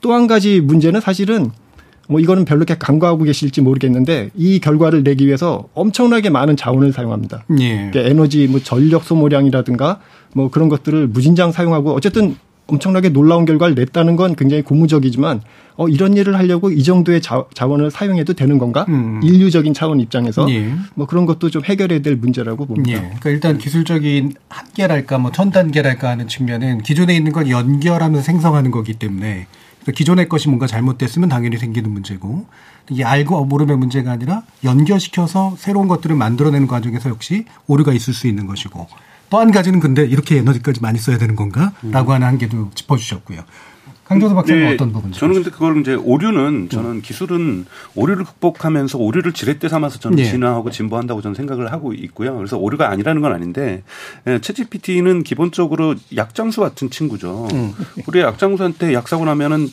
[0.00, 1.50] 또 한 가지 문제는 사실은
[2.11, 7.44] 뭐 이거는 별로 이렇게 간과하고 계실지 모르겠는데 이 결과를 내기 위해서 엄청나게 많은 자원을 사용합니다.
[7.61, 7.88] 예.
[7.90, 10.01] 그러니까 에너지 뭐 전력 소모량이라든가
[10.35, 15.40] 뭐 그런 것들을 무진장 사용하고 어쨌든 엄청나게 놀라운 결과를 냈다는 건 굉장히 고무적이지만
[15.77, 18.87] 어 이런 일을 하려고 이 정도의 자, 원을 사용해도 되는 건가?
[18.88, 19.20] 음.
[19.25, 20.73] 인류적인 차원 입장에서 예.
[20.94, 22.90] 뭐 그런 것도 좀 해결해야 될 문제라고 봅니다.
[22.92, 22.96] 예.
[23.07, 28.94] 그러니까 일단 기술적인 한계랄까 뭐 천 단계랄까 하는 측면은 기존에 있는 걸 연결하면서 생성하는 거기
[28.94, 29.46] 때문에
[29.95, 32.47] 기존의 것이 뭔가 잘못됐으면 당연히 생기는 문제고
[32.90, 38.47] 이게 알고 모름의 문제가 아니라 연결시켜서 새로운 것들을 만들어내는 과정에서 역시 오류가 있을 수 있는
[38.47, 38.88] 것이고
[39.31, 43.43] 또 한 가지는 근데 이렇게 에너지까지 많이 써야 되는 건가라고 하는 한계도 짚어주셨고요.
[44.11, 45.20] 강조도 박사님 네, 어떤 부분이죠?
[45.20, 47.01] 저는 근데 그걸 이제 오류는 저는 음.
[47.01, 50.25] 기술은 오류를 극복하면서 오류를 지렛대 삼아서 저는 네.
[50.25, 52.37] 진화하고 진보한다고 저는 생각을 하고 있고요.
[52.37, 53.85] 그래서 오류가 아니라는 건 아닌데
[54.25, 57.46] 채찌PT는 예, 기본적으로 약장수 같은 친구죠.
[57.53, 57.73] 음.
[58.09, 59.68] 우리 약장수한테 약 사고 나면은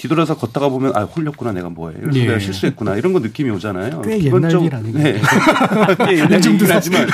[0.00, 2.20] 뒤돌아서 걷다가 보면 아 홀렸구나 내가 뭐해 예.
[2.24, 4.00] 내가 실수했구나 이런 거 느낌이 오잖아요.
[4.00, 4.98] 꽤 옛날 일 아니에요?
[4.98, 5.20] 네.
[6.06, 7.06] 꽤 옛날 일이긴 하지만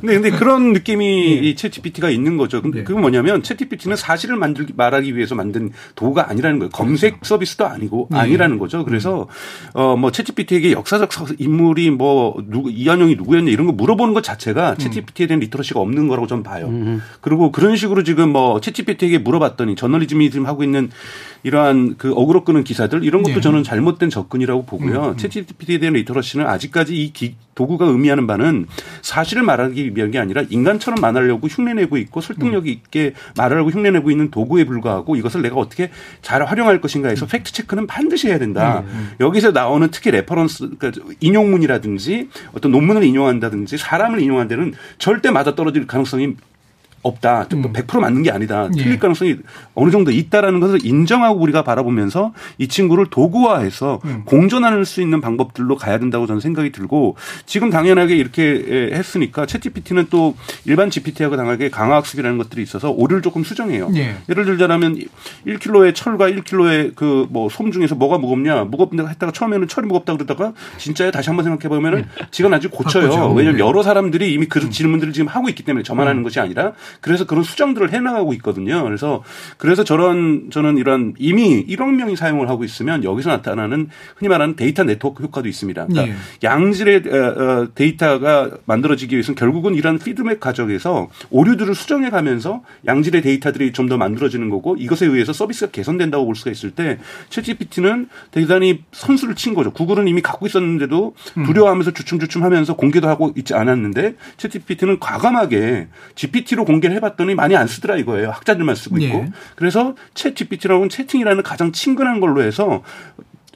[0.00, 0.14] 네.
[0.14, 1.48] 근데 그런 느낌이 예.
[1.48, 2.62] 이 챗GPT가 있는 거죠.
[2.62, 2.84] 근데 네.
[2.84, 6.70] 그건 뭐냐면 챗GPT는 사실을 만들기 말하기 위해서 만든 도구가 아니라는 거예요.
[6.70, 7.34] 검색 그렇죠.
[7.34, 8.18] 서비스도 아니고 네.
[8.18, 8.84] 아니라는 거죠.
[8.84, 9.26] 그래서
[9.72, 14.76] 어 뭐 챗GPT에게 역사적 인물이 뭐 누구 이한영이 누구였냐 이런 거 물어보는 것 자체가 음.
[14.76, 16.68] 챗GPT에 대한 literacy가 없는 거라고 저는 봐요.
[16.68, 17.02] 음.
[17.20, 20.90] 그리고 그런 식으로 지금 뭐 챗GPT에게 물어봤더니 저널리즘이 지금 하고 있는
[21.44, 23.40] 이러한 그 어그로 끄는 기사들 이런 것도 네.
[23.40, 25.12] 저는 잘못된 접근이라고 보고요.
[25.12, 28.66] 음, 챗 GPT에 대한 literacy는 아직까지 이 기, 도구가 의미하는 바는
[29.00, 34.64] 사실을 말하기 위한 게 아니라 인간처럼 말하려고 흉내내고 있고 설득력 있게 말하려고 흉내내고 있는 도구에
[34.64, 35.90] 불과하고 이것을 내가 어떻게
[36.20, 38.80] 잘 활용할 것인가 해서 fact check는 반드시 해야 된다.
[38.80, 39.10] 음, 음.
[39.20, 45.86] 여기서 나오는 특히 reference 그러니까 인용문이라든지 어떤 논문을 인용한다든지 사람을 인용한 데는 절대 맞아 떨어질
[45.86, 46.34] 가능성이
[47.04, 47.46] 없다.
[47.52, 47.72] 음.
[47.72, 48.68] 100% 맞는 게 아니다.
[48.76, 48.82] 예.
[48.82, 49.36] 틀릴 가능성이
[49.74, 54.22] 어느 정도 있다라는 것을 인정하고 우리가 바라보면서 이 친구를 도구화해서 음.
[54.24, 60.34] 공존할 수 있는 방법들로 가야 된다고 저는 생각이 들고 지금 당연하게 이렇게 했으니까 챗GPT는 또
[60.64, 63.90] 일반 GPT하고 다르게 강화학습이라는 것들이 있어서 오류를 조금 수정해요.
[63.94, 64.16] 예.
[64.28, 64.98] 예를 들자면
[65.46, 70.52] 1kg의 철과 1kg의 그 뭐 솜 중에서 뭐가 무겁냐 무겁다 했다가 처음에는 철이 무겁다 그러다가
[70.78, 72.26] 진짜에 다시 한번 생각해 보면은 예.
[72.30, 73.32] 지가 나중에 고쳐요.
[73.32, 74.70] 왜냐하면 여러 사람들이 이미 그 음.
[74.70, 76.24] 질문들을 지금 하고 있기 때문에 저만 하는 음.
[76.24, 78.82] 것이 아니라 그래서 그런 수정들을 해나가고 있거든요.
[78.84, 79.22] 그래서
[79.56, 84.82] 그래서 저런 저는 이런 이미 1억 명이 사용을 하고 있으면 여기서 나타나는 흔히 말하는 데이터
[84.82, 85.86] 네트워크 효과도 있습니다.
[85.86, 86.18] 그러니까 네.
[86.42, 93.72] 양질의 어, 어, 데이터가 만들어지기 위해서는 결국은 이런 피드백 과정에서 오류들을 수정해 가면서 양질의 데이터들이
[93.72, 96.98] 좀 더 만들어지는 거고 이것에 의해서 서비스가 개선된다고 볼 수가 있을 때
[97.30, 99.72] 챗GPT는 대단히 선수를 친 거죠.
[99.72, 101.44] 구글은 이미 갖고 있었는데도 음.
[101.44, 107.96] 두려워하면서 주춤주춤하면서 공개도 하고 있지 않았는데 챗GPT는 과감하게 GPT로 공개 를 해봤더니 많이 안 쓰더라
[107.96, 108.30] 이거예요.
[108.30, 109.18] 학자들만 쓰고 있고.
[109.18, 109.32] 네.
[109.56, 112.82] 그래서 채 GPT라고는 채팅이라는 가장 친근한 걸로 해서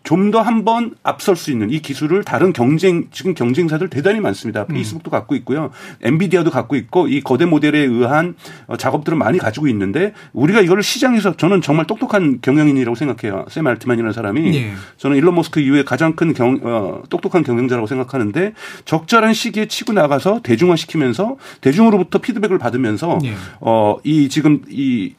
[0.05, 4.63] 좀 더 한번 앞설 수 있는 이 기술을 다른 경쟁 지금 경쟁사들 대단히 많습니다.
[4.63, 4.75] 음.
[4.75, 5.13] 페이스북도 음.
[5.13, 5.71] 갖고 있고요.
[6.03, 8.35] 엔비디아도 갖고 있고 이 거대 모델에 의한
[8.67, 13.47] 어, 작업들을 많이 가지고 있는데 우리가 이거를 시장에서 저는 정말 똑똑한 경영인이라고 생각해요.
[13.49, 14.73] 샘 알트만이라는 사람이 네.
[14.99, 18.53] 저는 일론 머스크 이후에 가장 큰 경, 어, 똑똑한 경영자라고 생각하는데
[18.85, 23.35] 적절한 시기에 치고 나가서 대중화시키면서 대중으로부터 피드백을 받으면서 네.
[23.61, 25.15] 어이 지금 이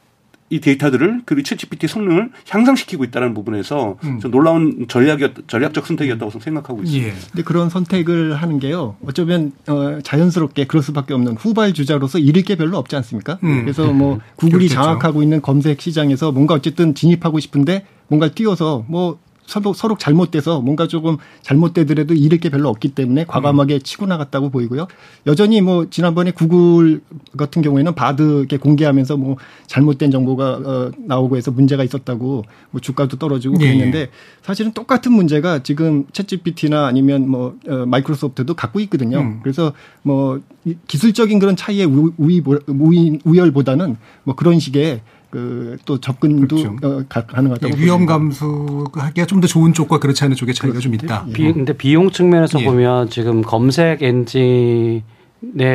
[0.50, 4.18] 이 데이터들을 그리고 챗GPT 성능을 향상시키고 있다는 부분에서 음.
[4.18, 7.08] 좀 놀라운 전략이었 전략적 선택이었다고 생각하고 있습니다.
[7.08, 7.14] 예.
[7.30, 8.96] 근데 그런 선택을 하는 게요.
[9.06, 13.38] 어쩌면 어, 자연스럽게 그럴 수밖에 없는 후발 주자로서 잃을 게 별로 없지 않습니까?
[13.44, 13.62] 음.
[13.62, 19.72] 그래서 뭐 구글이 장악하고 있는 검색 시장에서 뭔가 어쨌든 진입하고 싶은데 뭔가 뛰어서 뭐 서로,
[19.72, 23.80] 서로 잘못돼서 뭔가 조금 잘못되더라도 잃을 게 별로 없기 때문에 과감하게 음.
[23.80, 24.86] 치고 나갔다고 보이고요.
[25.26, 27.00] 여전히 뭐 지난번에 구글
[27.36, 29.36] 같은 경우에는 바드 이렇게 공개하면서 뭐
[29.66, 33.66] 잘못된 정보가 어, 나오고 해서 문제가 있었다고 뭐 주가도 떨어지고 네.
[33.66, 34.10] 그랬는데
[34.42, 39.18] 사실은 똑같은 문제가 지금 챗GPT나 아니면 뭐 어, 마이크로소프트도 갖고 있거든요.
[39.18, 39.40] 음.
[39.42, 40.40] 그래서 뭐
[40.86, 46.76] 기술적인 그런 차이의 우위, 우위, 우열보다는 뭐 그런 식의 그 또 접근도 그렇죠.
[46.82, 51.24] 어, 가능하다고 예, 위험 감수하기가 좀 더 좋은 쪽과 그렇지 않은 쪽의 차이가 좀 있다.
[51.32, 51.52] 비, 예.
[51.52, 52.64] 근데 비용 측면에서 예.
[52.64, 55.02] 보면 지금 검색 엔진에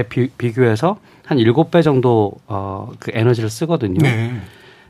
[0.09, 3.99] 비, 비교해서 한 7배 정도 어, 그 에너지를 쓰거든요.
[4.01, 4.33] 네.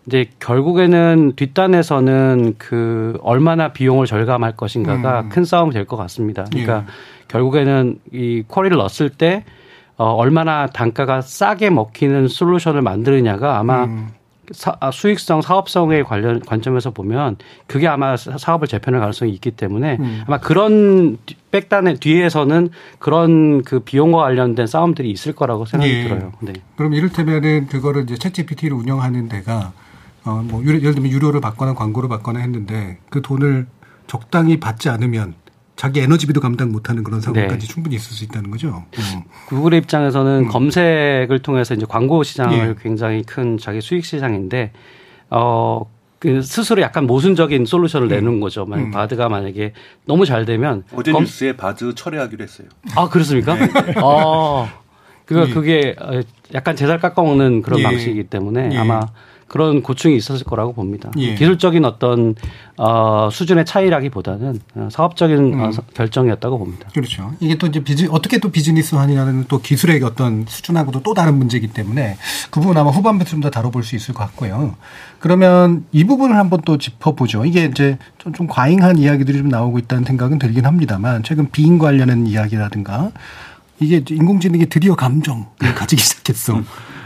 [0.08, 5.30] 이제 결국에는 뒷단에서는 그 얼마나 비용을 절감할 것인가가 음.
[5.30, 6.46] 큰 싸움이 될 것 같습니다.
[6.52, 6.84] 그러니까 예.
[7.30, 9.46] 결국에는 이 쿼리를 넣었을 때
[9.98, 14.10] 어, 얼마나 단가가 싸게 먹히는 솔루션을 만드느냐가 아마 음.
[14.52, 20.24] 사, 아, 수익성, 사업성의 관련 관점에서 보면 그게 아마 사업을 재편할 가능성이 있기 때문에 음.
[20.28, 21.18] 아마 그런
[21.52, 26.04] 백단의 뒤에서는 그런 그 비용과 관련된 싸움들이 있을 거라고 생각이 예.
[26.04, 26.34] 들어요.
[26.40, 26.54] 네.
[26.76, 29.74] 그럼 이를테면은 그거를 이제 챗 GPT를 운영하는 데가
[30.26, 33.68] 어, 뭐 예를 들면 유료를 받거나 광고를 받거나 했는데 그 돈을
[34.08, 35.36] 적당히 받지 않으면
[35.76, 37.74] 자기 에너지비도 감당 못하는 그런 상황까지 네.
[37.74, 38.86] 충분히 있을 수 있다는 거죠.
[38.98, 39.24] 음.
[39.48, 40.48] 구글의 입장에서는 음.
[40.48, 42.76] 검색을 통해서 이제 광고 시장을 예.
[42.82, 44.72] 굉장히 큰 자기 수익 시장인데
[45.30, 45.94] 어.
[46.18, 48.10] 그 스스로 약간 모순적인 솔루션을 음.
[48.10, 48.66] 내는 거죠.
[48.66, 48.92] 만약 음.
[48.92, 49.74] 바드가 만약에
[50.06, 51.24] 너무 잘 되면 어제 검...
[51.24, 52.68] 뉴스에 바드 철회하기로 했어요.
[52.96, 53.54] 아 그렇습니까?
[53.54, 53.70] 네.
[53.98, 54.74] 아
[55.26, 55.54] 그거 예.
[55.54, 55.96] 그게
[56.54, 57.84] 약간 제살 깎아먹는 그런 예.
[57.84, 58.78] 방식이기 때문에 예.
[58.78, 59.02] 아마
[59.48, 61.12] 그런 고충이 있었을 거라고 봅니다.
[61.18, 61.36] 예.
[61.36, 62.36] 기술적인 어떤
[62.78, 65.60] 어, 수준의 차이라기보다는 어, 사업적인 음.
[65.62, 66.90] 어, 결정이었다고 봅니다.
[66.94, 67.32] 그렇죠.
[67.40, 72.18] 이게 또 이제 비즈 어떻게 또 비즈니스화냐는 또 기술의 어떤 수준하고도 또 다른 문제이기 때문에
[72.50, 74.76] 그 부분 아마 후반부에 좀 더 다뤄볼 수 있을 것 같고요.
[75.20, 77.46] 그러면 이 부분을 한번 또 짚어보죠.
[77.46, 82.26] 이게 이제 좀, 좀 과잉한 이야기들이 좀 나오고 있다는 생각은 들긴 합니다만 최근 비인 관련한
[82.28, 83.12] 이야기라든가
[83.80, 86.62] 이게 인공지능이 드디어 감정을 가지기 시작했어.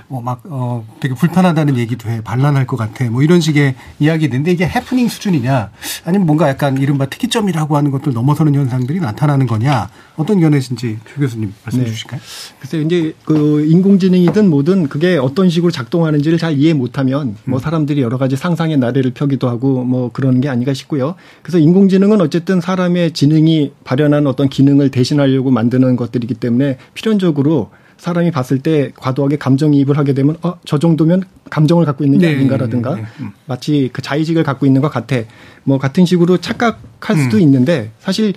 [0.10, 0.14] 음.
[0.14, 5.08] 뭐막 어 되게 불편하다는 얘기도 해 반란할 것 같아 뭐 이런 식의 이야기인데 이게 해프닝
[5.08, 5.70] 수준이냐
[6.06, 11.54] 아니면 뭔가 약간 이른바 특이점이라고 하는 것들 넘어서는 현상들이 나타나는 거냐 어떤 견해신지 조 교수님
[11.64, 11.90] 말씀해 네.
[11.92, 12.20] 주실까요?
[12.60, 17.62] 글쎄 이제 그 인공지능이든 뭐든 그게 어떤 식으로 작동하는지를 잘 이해 못하면 뭐 음.
[17.62, 21.16] 사람들이 여러 가지 상상의 나래를 펴기도 하고 뭐 그러는 게 아닌가 싶고요.
[21.42, 27.70] 그래서 인공지능은 어쨌든 사람의 지능이 발현한 어떤 기능을 대신하려고 만드는 것들이기 때문에 필연적으로
[28.00, 32.36] 사람이 봤을 때 과도하게 감정이입을 하게 되면 어, 저 정도면 감정을 갖고 있는 게 네,
[32.36, 33.28] 아닌가라든가 네, 네, 네.
[33.46, 35.18] 마치 그 자의식을 갖고 있는 것 같아.
[35.66, 37.42] 뭐 같은 식으로 착각할 수도 음.
[37.42, 38.34] 있는데 사실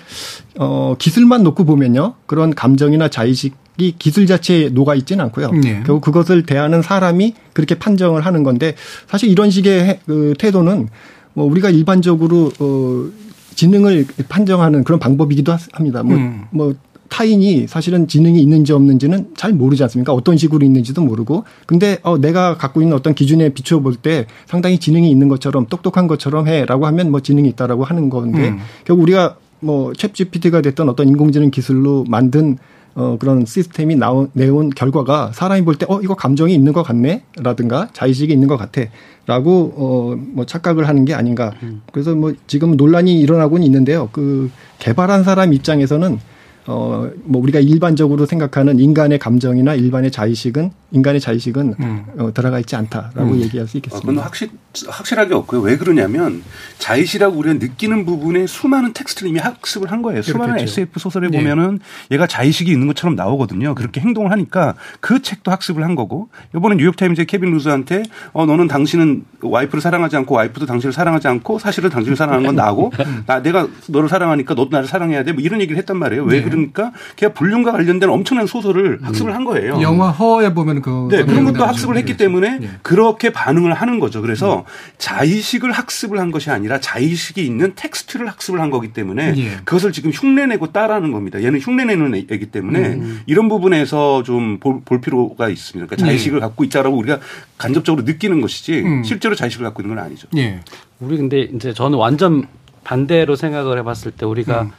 [0.58, 2.14] 어 기술만 놓고 보면요.
[2.26, 5.52] 그런 감정이나 자의식 이 기술 자체에 녹아 있지는 않고요.
[5.52, 5.82] 네.
[5.86, 8.74] 결국 그것을 대하는 사람이 그렇게 판정을 하는 건데
[9.06, 10.88] 사실 이런 식의 그 태도는
[11.34, 13.08] 뭐 우리가 일반적으로 어
[13.54, 16.02] 지능을 판정하는 그런 방법이기도 합니다.
[16.02, 16.46] 뭐, 음.
[16.50, 16.74] 뭐
[17.12, 20.14] 타인이 사실은 지능이 있는지 없는지는 잘 모르지 않습니까?
[20.14, 21.44] 어떤 식으로 있는지도 모르고.
[21.66, 26.06] 근데 어 내가 갖고 있는 어떤 기준에 비추어 볼 때 상당히 지능이 있는 것처럼 똑똑한
[26.06, 28.58] 것처럼 해라고 하면 뭐 지능이 있다라고 하는 건데 음.
[28.86, 32.56] 결국 우리가 뭐챗 GPT가 됐던 어떤 인공지능 기술로 만든
[32.94, 37.22] 어, 그런 시스템이 나온, 내온 결과가 사람이 볼 때, 어, 이거 감정이 있는 것 같네?
[37.38, 38.82] 라든가 자의식이 있는 것 같아.
[39.26, 41.54] 라고, 어, 뭐 착각을 하는 게 아닌가.
[41.62, 41.80] 음.
[41.90, 44.10] 그래서 뭐 지금 논란이 일어나고는 있는데요.
[44.12, 46.18] 그 개발한 사람 입장에서는
[46.66, 52.04] 어, 뭐 우리가 일반적으로 생각하는 인간의 감정이나 일반의 자의식은 인간의 자의식은 음.
[52.18, 53.40] 어, 들어가 있지 않다라고 음.
[53.40, 53.96] 얘기할 수 있겠습니다.
[53.96, 54.50] 어, 그건 확실
[54.88, 55.60] 확실하게 없고요.
[55.60, 56.42] 왜 그러냐면
[56.78, 60.22] 자의식이라고 우리가 느끼는 부분에 수많은 텍스트를 이미 학습을 한 거예요.
[60.22, 60.80] 수많은 그렇겠죠.
[60.80, 61.38] SF 소설에 네.
[61.38, 63.74] 보면은 얘가 자의식이 있는 것처럼 나오거든요.
[63.74, 68.02] 그렇게 행동을 하니까 그 책도 학습을 한 거고 이번에 뉴욕 타임즈의 케빈 루즈한테
[68.32, 72.92] 어 너는 당신은 와이프를 사랑하지 않고 와이프도 당신을 사랑하지 않고 사실은 당신을 사랑하는 건 나고
[73.26, 75.32] 나 내가 너를 사랑하니까 너도 나를 사랑해야 돼.
[75.32, 76.24] 뭐 이런 얘기를 했단 말이에요.
[76.24, 76.42] 왜 네.
[76.42, 79.06] 그러니까 걔가 불륜과 관련된 엄청난 소설을 음.
[79.06, 79.80] 학습을 한 거예요.
[79.80, 82.70] 영화 허에 보면 그 네, 그런 것도 학습을 했기 때문에 네.
[82.82, 84.20] 그렇게 반응을 하는 거죠.
[84.20, 84.62] 그래서 음.
[84.98, 89.50] 자의식을 학습을 한 것이 아니라 자의식이 있는 텍스트를 학습을 한 거기 때문에 예.
[89.64, 91.42] 그것을 지금 흉내내고 따라하는 겁니다.
[91.42, 93.20] 얘는 흉내내는 애기 때문에 음.
[93.26, 95.86] 이런 부분에서 좀 볼 필요가 있습니다.
[95.86, 96.40] 그러니까 자의식을 예.
[96.40, 97.20] 갖고 있자라고 우리가
[97.58, 99.02] 간접적으로 느끼는 것이지 음.
[99.04, 100.28] 실제로 자의식을 갖고 있는 건 아니죠.
[100.36, 100.60] 예.
[101.00, 102.46] 우리 근데 이제 저는 완전
[102.84, 104.70] 반대로 생각을 해봤을 때 우리가 음.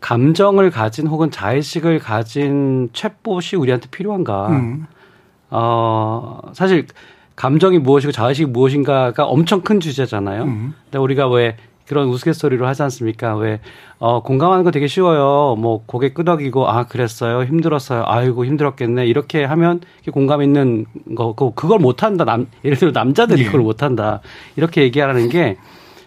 [0.00, 4.48] 감정을 가진 혹은 자의식을 가진 챗봇이 우리한테 필요한가?
[4.48, 4.86] 음.
[5.54, 6.86] 어, 사실
[7.36, 10.44] 감정이 무엇이고 자의식이 무엇인가가 엄청 큰 주제잖아요.
[10.44, 10.74] 음.
[10.84, 13.36] 근데 우리가 왜 그런 우스갯소리로 하지 않습니까?
[13.36, 13.60] 왜,
[13.98, 15.56] 어, 공감하는 거 되게 쉬워요.
[15.58, 17.44] 뭐, 고개 끄덕이고, 아, 그랬어요.
[17.44, 18.04] 힘들었어요.
[18.06, 19.06] 아이고, 힘들었겠네.
[19.06, 19.80] 이렇게 하면
[20.12, 22.24] 공감 있는 거고, 그걸 못한다.
[22.24, 23.46] 남, 예를 들어 남자들이 예.
[23.46, 24.20] 그걸 못한다.
[24.56, 25.58] 이렇게 얘기하는 게,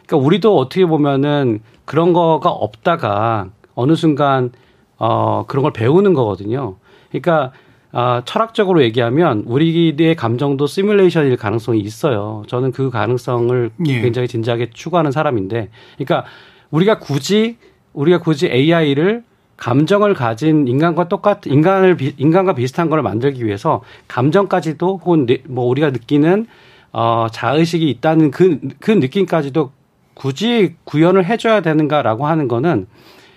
[0.07, 4.51] 그러니까 우리도 어떻게 보면은 그런 거가 없다가 어느 순간,
[4.97, 6.77] 어, 그런 걸 배우는 거거든요.
[7.11, 7.51] 그러니까
[7.97, 12.43] 아, 철학적으로 얘기하면 우리의 감정도 시뮬레이션일 가능성이 있어요.
[12.47, 14.01] 저는 그 가능성을 예.
[14.01, 16.25] 굉장히 진지하게 추구하는 사람인데, 그러니까
[16.71, 17.55] 우리가 굳이
[17.93, 19.23] 우리가 굳이 AI를
[19.55, 26.47] 감정을 가진 인간과 똑같은 인간을 인간과 비슷한 걸 만들기 위해서 감정까지도 혹은 뭐 우리가 느끼는
[26.91, 29.71] 어 자의식이 있다는 그그 그 느낌까지도
[30.15, 32.87] 굳이 구현을 해줘야 되는가라고 하는 거는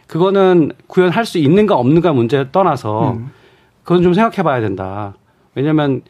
[0.09, 3.38] 그거는 구현할 수 있는가 없는가 문제를 떠나서 음.
[3.88, 5.14] 그건 좀 생각해 봐야 된다.
[5.55, 6.03] 왜냐하면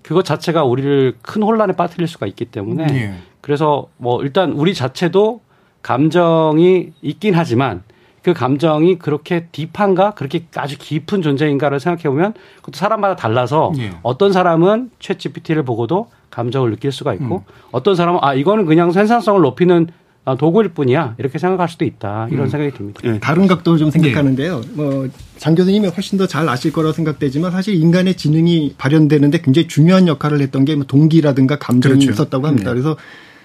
[0.00, 3.14] 그것 자체가 우리를 큰 혼란에 빠뜨릴 수가 있기 때문에 예.
[3.42, 5.42] 그래서 뭐 일단 우리 자체도
[5.82, 7.82] 감정이 있긴 하지만
[8.22, 13.90] 그 감정이 그렇게 딥한가 그렇게 아주 깊은 존재인가를 생각해 보면 그것도 사람마다 달라서 예.
[14.02, 17.52] 어떤 사람은 챗 GPT를 보고도 감정을 느낄 수가 있고 음.
[17.70, 19.92] 어떤 사람은 아 이거는 그냥 생산성을 높이는 아,
[20.34, 22.50] 도구일 뿐이야 이렇게 생각할 수도 있다 이런 음.
[22.50, 23.00] 생각이 듭니다.
[23.04, 23.20] 예.
[23.20, 24.60] 다른 각도로 좀 생각하는데요.
[24.60, 24.68] 네.
[24.74, 25.08] 뭐,
[25.38, 30.40] 장 교수님이 훨씬 더 잘 아실 거라고 생각되지만 사실 인간의 지능이 발현되는데 굉장히 중요한 역할을
[30.40, 32.10] 했던 게뭐 동기라든가 감정이 그렇죠.
[32.10, 32.70] 있었다고 합니다.
[32.70, 32.74] 네.
[32.74, 32.96] 그래서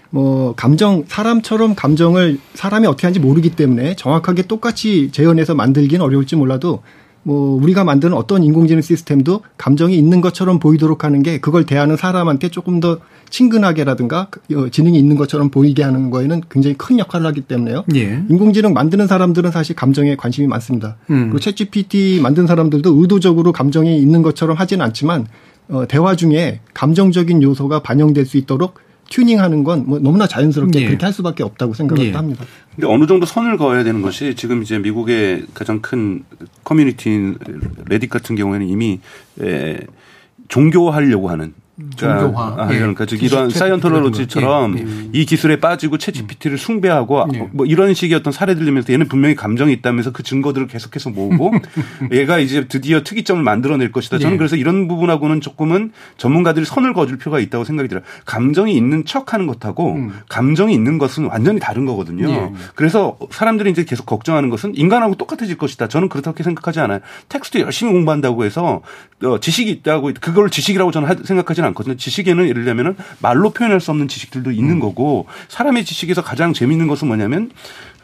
[0.09, 6.81] 뭐 감정 사람처럼 감정을 사람이 어떻게 하는지 모르기 때문에 정확하게 똑같이 재현해서 만들기는 어려울지 몰라도
[7.23, 12.49] 뭐 우리가 만드는 어떤 인공지능 시스템도 감정이 있는 것처럼 보이도록 하는 게 그걸 대하는 사람한테
[12.49, 17.85] 조금 더 친근하게라든가 어, 지능이 있는 것처럼 보이게 하는 거에는 굉장히 큰 역할을 하기 때문에요.
[17.95, 18.23] 예.
[18.29, 20.97] 인공지능 만드는 사람들은 사실 감정에 관심이 많습니다.
[21.09, 21.29] 음.
[21.31, 25.27] 그리고 챗GPT 만든 사람들도 의도적으로 감정이 있는 것처럼 하지는 않지만
[25.69, 28.75] 어, 대화 중에 감정적인 요소가 반영될 수 있도록
[29.11, 30.85] 튜닝하는 건 뭐 너무나 자연스럽게 예.
[30.87, 32.11] 그렇게 할 수밖에 없다고 생각을 예.
[32.13, 32.45] 합니다.
[32.75, 36.23] 근데 어느 정도 선을 그어야 되는 것이 지금 이제 미국의 가장 큰
[36.63, 37.37] 커뮤니티인
[37.85, 38.99] 레딧 같은 경우에는 이미
[39.41, 39.79] 에,
[40.47, 41.53] 종교화하려고 하는
[41.95, 42.55] 종교화.
[42.57, 42.77] 아, 예.
[42.79, 45.09] 그러니까 즉챗 사이언톨로지처럼 예, 예.
[45.13, 47.49] 이 기술에 빠지고 챗 GPT를 숭배하고 예.
[47.51, 51.51] 뭐 이런 식의 어떤 사례들 들면서 얘는 분명히 감정이 있다면서 그 증거들을 계속해서 모으고
[52.11, 54.17] 얘가 이제 드디어 특이점을 만들어낼 것이다.
[54.19, 54.37] 저는 예.
[54.37, 58.03] 그래서 이런 부분하고는 조금은 전문가들이 선을 그어줄 필요가 있다고 생각이 들어요.
[58.25, 60.11] 감정이 있는 척하는 것하고 음.
[60.29, 62.29] 감정이 있는 것은 완전히 다른 거거든요.
[62.29, 62.51] 예.
[62.75, 65.87] 그래서 사람들이 이제 계속 걱정하는 것은 인간하고 똑같아질 것이다.
[65.87, 66.99] 저는 그렇게 생각하지 않아요.
[67.29, 68.81] 텍스트 열심히 공부한다고 해서
[69.23, 71.95] 어, 지식이 있다고 그걸 지식이라고 저는 하- 생각하지는 않 거든요.
[71.95, 74.79] 지식에는 예를 들면은 말로 표현할 수 없는 지식들도 있는 음.
[74.79, 77.51] 거고 사람의 지식에서 가장 재미있는 것은 뭐냐면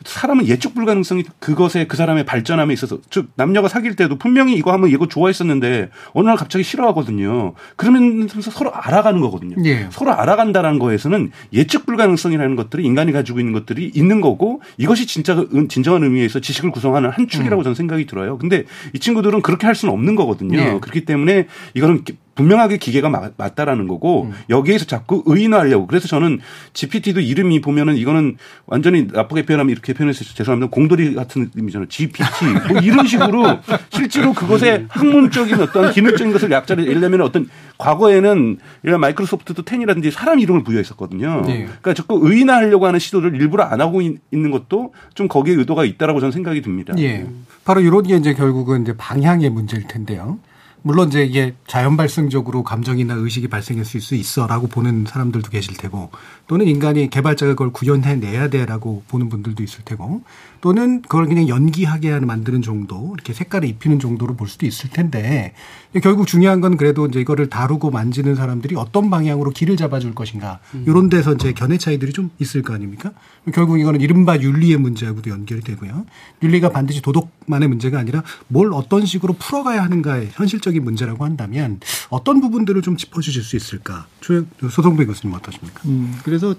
[0.06, 4.90] 사람은 예측 불가능성이 그것에 그 사람의 발전함에 있어서 즉 남녀가 사귈 때도 분명히 이거 하면
[4.90, 7.54] 이거 좋아했었는데 어느 날 갑자기 싫어하거든요.
[7.76, 9.56] 그러면서 서로 알아가는 거거든요.
[9.66, 9.88] 예.
[9.92, 15.68] 서로 알아간다라는 거에서는 예측 불가능성이라는 것들이 인간이 가지고 있는 것들이 있는 거고 이것이 진짜 은-
[15.68, 18.38] 진정한 의미에서 지식을 구성하는 한 축이라고 저는 생각이 들어요.
[18.38, 20.58] 근데 이 친구들은 그렇게 할 수는 없는 거거든요.
[20.60, 20.78] 예.
[20.80, 26.40] 그렇기 때문에 이거는 기- 분명하게 기계가 마- 맞다라는 거고 여기에서 자꾸 의인화하려고 그래서 저는
[26.74, 30.70] GPT도 이름이 보면은 이거는 완전히 나쁘게 표현하면 이렇게 표현해서 죄송합니다.
[30.70, 31.88] 공돌이 같은 의미잖아요.
[31.90, 32.24] GPT
[32.72, 33.60] 뭐 이런 식으로
[33.92, 40.64] 실제로 그것의 학문적인 어떤 기능적인 것을 약자를 들면 어떤 과거에는 예를 마이크로소프트도 텐이라든지 사람 이름을
[40.64, 41.44] 부여했었거든요.
[41.46, 41.66] 네.
[41.66, 46.20] 그러니까 자꾸 의인화하려고 하는 시도를 일부러 안 하고 있- 있는 것도 좀 거기에 의도가 있다라고
[46.20, 46.94] 저는 생각이 듭니다.
[47.00, 47.26] 예.
[47.66, 50.40] 바로 이런 게 이제 결국은 이제 방향의 문제일 텐데요.
[50.88, 56.12] 물론 이제 이게 자연 발생적으로 감정이나 의식이 발생할 수 있어라고 보는 사람들도 계실 테고
[56.48, 60.22] 또는 인간이 개발자가 그걸 구현해 내야 돼라고 보는 분들도 있을 테고
[60.62, 65.54] 또는 그걸 그냥 연기하게 만드는 정도 이렇게 색깔을 입히는 정도로 볼 수도 있을 텐데
[66.02, 71.10] 결국 중요한 건 그래도 이제 이거를 다루고 만지는 사람들이 어떤 방향으로 길을 잡아줄 것인가 이런
[71.10, 73.12] 데서 이제 견해 차이들이 좀 있을 거 아닙니까?
[73.54, 76.06] 결국 이거는 이른바 윤리의 문제하고도 연결이 되고요.
[76.42, 82.82] 윤리가 반드시 도덕만의 문제가 아니라 뭘 어떤 식으로 풀어가야 하는가의 현실적인 문제라고 한다면 어떤 부분들을
[82.82, 84.06] 좀 짚어주실 수 있을까?
[84.22, 85.82] 조- 소동배 교수님 어떠십니까?
[85.86, 86.56] 음, 그래서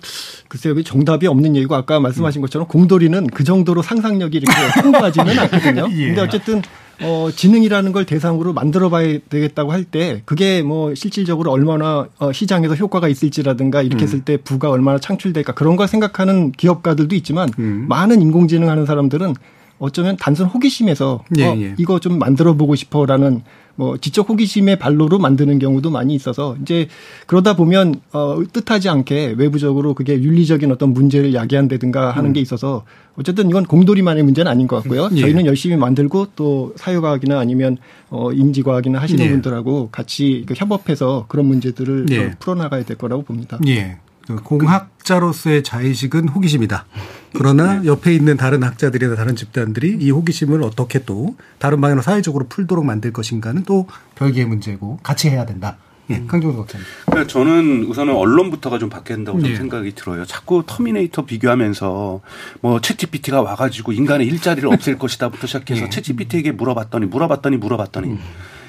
[0.48, 2.02] 글쎄요, 그 정답이 없는 얘기고 아까 음.
[2.04, 4.52] 말씀하신 것처럼 공돌이는 그 정도로 상상력이 이렇게
[4.82, 5.88] 풍부하지는 않거든요.
[5.92, 6.06] 예.
[6.06, 6.62] 근데 어쨌든
[7.00, 12.74] 어, 지능이라는 걸 대상으로 만들어 봐야 되겠다고 할 때 그게 뭐 실질적으로 얼마나 어, 시장에서
[12.74, 14.04] 효과가 있을지라든가 이렇게 음.
[14.04, 17.86] 했을 때 부가 얼마나 창출될까 그런 걸 생각하는 기업가들도 있지만 음.
[17.88, 19.34] 많은 인공지능 하는 사람들은
[19.78, 21.74] 어쩌면 단순 호기심에서 예, 어, 예.
[21.78, 23.42] 이거 좀 만들어 보고 싶어라는
[23.78, 26.88] 뭐 지적 호기심의 발로로 만드는 경우도 많이 있어서 이제
[27.26, 32.84] 그러다 보면 어 뜻하지 않게 외부적으로 그게 윤리적인 어떤 문제를 야기한다든가 하는 게 있어서
[33.16, 35.10] 어쨌든 이건 공돌이만의 문제는 아닌 것 같고요.
[35.12, 35.20] 예.
[35.20, 37.76] 저희는 열심히 만들고 또 사회과학이나 아니면
[38.10, 39.30] 어 인지과학이나 하시는 예.
[39.30, 42.14] 분들하고 같이 그 협업해서 그런 문제들을 예.
[42.16, 43.60] 좀 풀어나가야 될 거라고 봅니다.
[43.68, 43.98] 예.
[44.36, 46.86] 그 공학자로서의 자의식은 호기심이다.
[47.34, 52.84] 그러나 옆에 있는 다른 학자들이나 다른 집단들이 이 호기심을 어떻게 또 다른 방향으로 사회적으로 풀도록
[52.84, 53.86] 만들 것인가는 또
[54.16, 55.76] 별개의 문제고 같이 해야 된다.
[56.10, 56.86] 예, 강정수 박사님.
[57.06, 59.56] 그러니까 저는 우선은 언론부터가 좀 바뀌어야 된다고 저는 예.
[59.56, 60.24] 생각이 들어요.
[60.24, 62.20] 자꾸 터미네이터 비교하면서
[62.62, 65.88] 뭐 ChatGPT가 와가지고 인간의 일자리를 없앨 것이다부터 시작해서 예.
[65.88, 68.18] ChatGPT에게 물어봤더니 물어봤더니 물어봤더니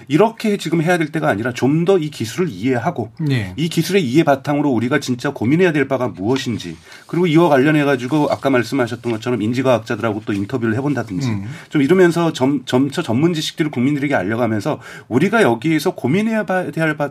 [0.10, 3.54] 이렇게 지금 해야 될 때가 아니라 좀 더 이 기술을 이해하고 예.
[3.56, 6.76] 이 기술의 이해 바탕으로 우리가 진짜 고민해야 될 바가 무엇인지
[7.08, 11.46] 그리고 이와 관련해 가지고 아까 말씀하셨던 것처럼 인지과학자들하고 또 인터뷰를 해본다든지 음.
[11.70, 17.10] 좀 이러면서 점, 점차 전문 지식들을 국민들에게 알려가면서 우리가 여기에서 고민해야 봐- 될 바-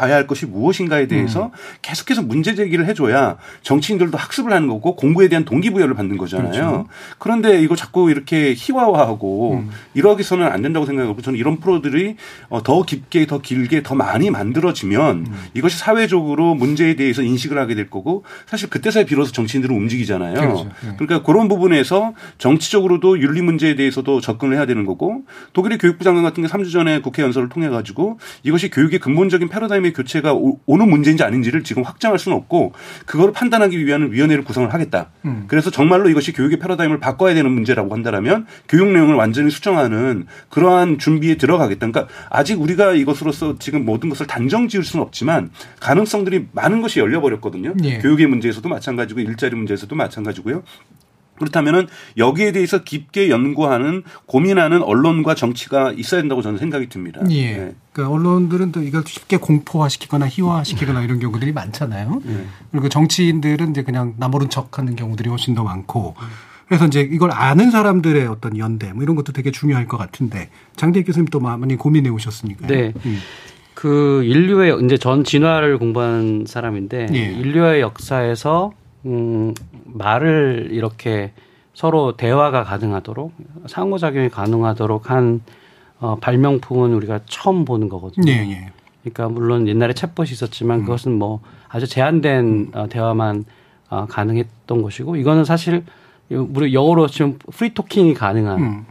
[0.00, 1.50] 봐야 할 것이 무엇인가에 대해서 음.
[1.82, 6.50] 계속해서 문제 제기를 해줘야 정치인들도 학습을 하는 거고 공부에 대한 동기부여를 받는 거잖아요.
[6.50, 6.86] 그렇죠.
[7.18, 9.70] 그런데 이거 자꾸 이렇게 희화화하고 음.
[9.92, 12.16] 이러기서는 안 된다고 생각하고 저는 이런 프로들이
[12.48, 15.34] 어, 더 깊게 더 길게 더 많이 만들어지면 음.
[15.52, 20.34] 이것이 사회적으로 문제에 대해서 인식을 하게 될 거고 사실 그때서야 비로소 정치인들은 움직이잖아요.
[20.34, 20.64] 그렇죠.
[20.82, 20.94] 네.
[20.96, 26.42] 그러니까 그런 부분에서 정치적으로도 윤리 문제에 대해서도 접근을 해야 되는 거고 독일의 교육부 장관 같은
[26.42, 30.76] 게 3주 전에 국회 연설을 통해 가지고 이것이 교육의 근본적인 패러다임 의 사회의 교체가 오,
[30.76, 32.72] 는 문제인지 아닌지를 지금 확정할 수는 없고
[33.04, 35.10] 그걸 판단하기 위한 위원회를 구성을 하겠다.
[35.24, 35.44] 음.
[35.48, 41.36] 그래서 정말로 이것이 교육의 패러다임을 바꿔야 되는 문제라고 한다면 교육 내용을 완전히 수정하는 그러한 준비에
[41.36, 41.90] 들어가겠다.
[41.90, 47.74] 그러니까 아직 우리가 이것으로서 지금 모든 것을 단정 지을 수는 없지만 가능성들이 많은 것이 열려버렸거든요.
[47.84, 47.98] 예.
[47.98, 50.62] 교육의 문제에서도 마찬가지고 일자리 문제에서도 마찬가지고요.
[51.40, 51.88] 그렇다면은
[52.18, 57.20] 여기에 대해서 깊게 연구하는 고민하는 언론과 정치가 있어야 된다고 저는 생각이 듭니다.
[57.30, 57.56] 예.
[57.56, 57.74] 네.
[57.92, 62.22] 그러니까 언론들은 또 이걸 쉽게 공포화시키거나 희화시키거나 이런 경우들이 많잖아요.
[62.26, 62.44] 예.
[62.70, 66.14] 그리고 정치인들은 이제 그냥 나모른 척하는 경우들이 훨씬 더 많고.
[66.68, 71.02] 그래서 이제 이걸 아는 사람들의 어떤 연대 뭐 이런 것도 되게 중요할 것 같은데 장대
[71.02, 72.66] 교수님 또 많이 고민해 오셨으니까.
[72.68, 72.92] 네.
[73.04, 73.18] 음.
[73.74, 77.18] 그 인류의 이제 전 진화를 공부한 사람인데 예.
[77.18, 78.72] 인류의 역사에서
[79.06, 79.54] 음,
[79.92, 81.32] 말을 이렇게
[81.74, 83.32] 서로 대화가 가능하도록
[83.66, 85.40] 상호작용이 가능하도록 한
[86.00, 88.24] 어, 발명품은 우리가 처음 보는 거거든요.
[88.24, 88.72] 네, 네.
[89.02, 90.84] 그러니까 물론 옛날에 챗봇이 있었지만 음.
[90.84, 92.70] 그것은 뭐 아주 제한된 음.
[92.74, 93.44] 어, 대화만
[93.88, 95.84] 어, 가능했던 것이고 이거는 사실
[96.30, 98.86] 우리 영어로 지금 프리토킹이 가능한 음.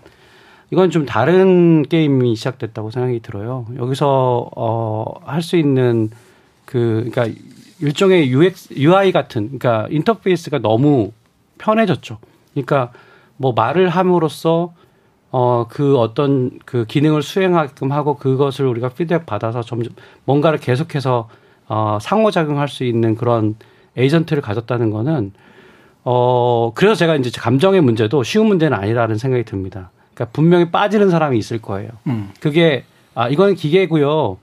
[0.72, 3.66] 이건 좀 다른 게임이 시작됐다고 생각이 들어요.
[3.76, 6.10] 여기서 어, 할 수 있는
[6.66, 7.42] 그 그러니까
[7.82, 11.12] 일종의 UX, UI 같은, 그러니까 인터페이스가 너무
[11.58, 12.18] 편해졌죠.
[12.54, 12.92] 그러니까
[13.38, 14.74] 뭐 말을 함으로써
[15.32, 19.94] 어, 그 어떤 그 기능을 수행하게끔 하고 그것을 우리가 피드백 받아서 점점
[20.26, 21.30] 뭔가를 계속해서
[21.68, 23.56] 어, 상호작용할 수 있는 그런
[23.96, 25.34] 에이전트를 가졌다는 거는
[26.04, 29.92] 어, 그래서 제가 이제 감정의 문제도 쉬운 문제는 아니라는 생각이 듭니다.
[30.14, 31.90] 그러니까 분명히 빠지는 사람이 있을 거예요.
[32.08, 32.32] 음.
[32.40, 34.38] 그게 아, 이거는 기계고요.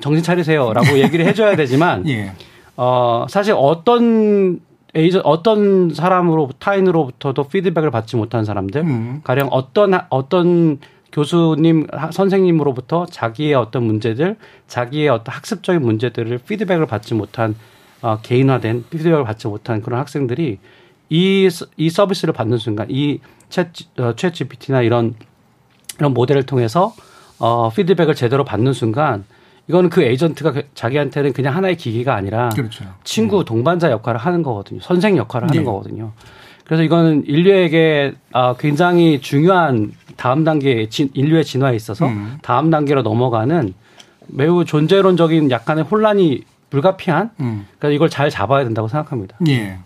[0.00, 2.32] 정신 차리세요라고 얘기를 해줘야 되지만 예.
[2.80, 4.60] 어, 사실 어떤
[4.94, 9.20] 에이전 어떤 사람으로 타인으로부터도 피드백을 받지 못한 사람들, 음.
[9.24, 10.78] 가령 어떤 어떤
[11.10, 14.36] 교수님 선생님으로부터 자기의 어떤 문제들,
[14.68, 17.56] 자기의 어떤 학습적인 문제들을 피드백을 받지 못한
[18.00, 20.58] 어, 개인화된 피드백을 받지 못한 그런 학생들이
[21.10, 23.20] 이, 이 서비스를 받는 순간 이챗
[23.98, 25.16] 어, 챗 GPT나 이런
[25.98, 26.94] 이런 모델을 통해서
[27.40, 29.24] 어, 피드백을 제대로 받는 순간
[29.68, 32.84] 이거는 그 에이전트가 그 자기한테는 그냥 하나의 기기가 아니라 그렇죠.
[33.04, 33.44] 친구 네.
[33.44, 34.80] 동반자 역할을 하는 거거든요.
[34.80, 35.64] 선생 역할을 하는 네.
[35.64, 36.12] 거거든요.
[36.64, 42.38] 그래서 이거는 인류에게 아, 굉장히 중요한 다음 단계 인류의 진화에 있어서 음.
[42.42, 43.74] 다음 단계로 넘어가는
[44.26, 47.66] 매우 존재론적인 약간의 혼란이 불가피한 음.
[47.78, 49.36] 그러니까 이걸 잘 잡아야 된다고 생각합니다.
[49.48, 49.78] 예.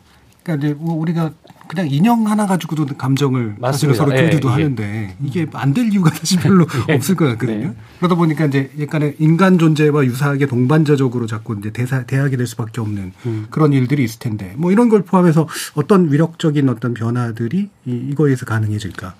[0.42, 1.30] 그러니까 이제 뭐 우리가
[1.68, 5.14] 그냥 인형 하나 가지고도 감정을 사실 서로 교류도 예, 하는데 예.
[5.24, 6.94] 이게 안 될 이유가 사실 별로 예.
[6.94, 7.68] 없을 것 같거든요.
[7.68, 7.74] 네.
[7.98, 13.12] 그러다 보니까 이제 약간의 인간 존재와 유사하게 동반자적으로 자꾸 이제 대사, 대하게 될 수밖에 없는
[13.24, 13.46] 음.
[13.50, 19.14] 그런 일들이 있을 텐데 뭐 이런 걸 포함해서 어떤 위력적인 어떤 변화들이 이, 이거에서 가능해질까?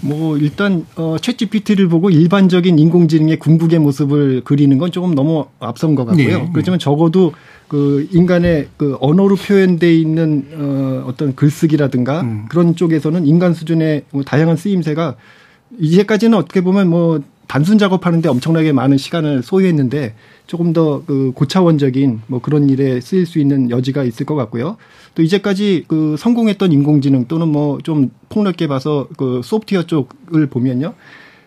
[0.00, 5.94] 뭐 일단 어, 챗 GPT를 보고 일반적인 인공지능의 궁극의 모습을 그리는 건 조금 너무 앞선
[5.94, 6.38] 것 같고요.
[6.38, 6.50] 네.
[6.52, 7.32] 그렇지만 적어도
[7.68, 12.46] 그 인간의 그 언어로 표현돼 있는 어 어떤 글쓰기라든가 음.
[12.48, 15.16] 그런 쪽에서는 인간 수준의 뭐 다양한 쓰임새가
[15.78, 20.14] 이제까지는 어떻게 보면 뭐 단순 작업하는데 엄청나게 많은 시간을 소요했는데
[20.46, 24.76] 조금 더 그 고차원적인 뭐 그런 일에 쓰일 수 있는 여지가 있을 것 같고요.
[25.14, 30.94] 또 이제까지 그 성공했던 인공지능 또는 뭐 좀 폭넓게 봐서 그 소프트웨어 쪽을 보면요.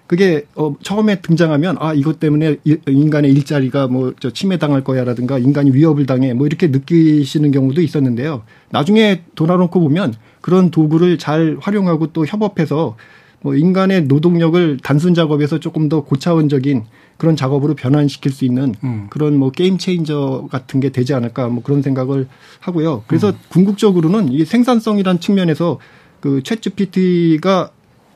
[0.07, 6.05] 그게 어 처음에 등장하면 아 이것 때문에 인간의 일자리가 뭐 저 침해당할 거야라든가 인간이 위협을
[6.05, 8.43] 당해 뭐 이렇게 느끼시는 경우도 있었는데요.
[8.71, 12.95] 나중에 돌아놓고 보면 그런 도구를 잘 활용하고 또 협업해서
[13.41, 16.85] 뭐 인간의 노동력을 단순 작업에서 조금 더 고차원적인
[17.17, 19.07] 그런 작업으로 변환시킬 수 있는 음.
[19.09, 22.27] 그런 뭐 게임 체인저 같은 게 되지 않을까 뭐 그런 생각을
[22.59, 23.03] 하고요.
[23.07, 23.35] 그래서 음.
[23.49, 25.79] 궁극적으로는 이 생산성이란 측면에서
[26.19, 27.71] 그 챗 GPT가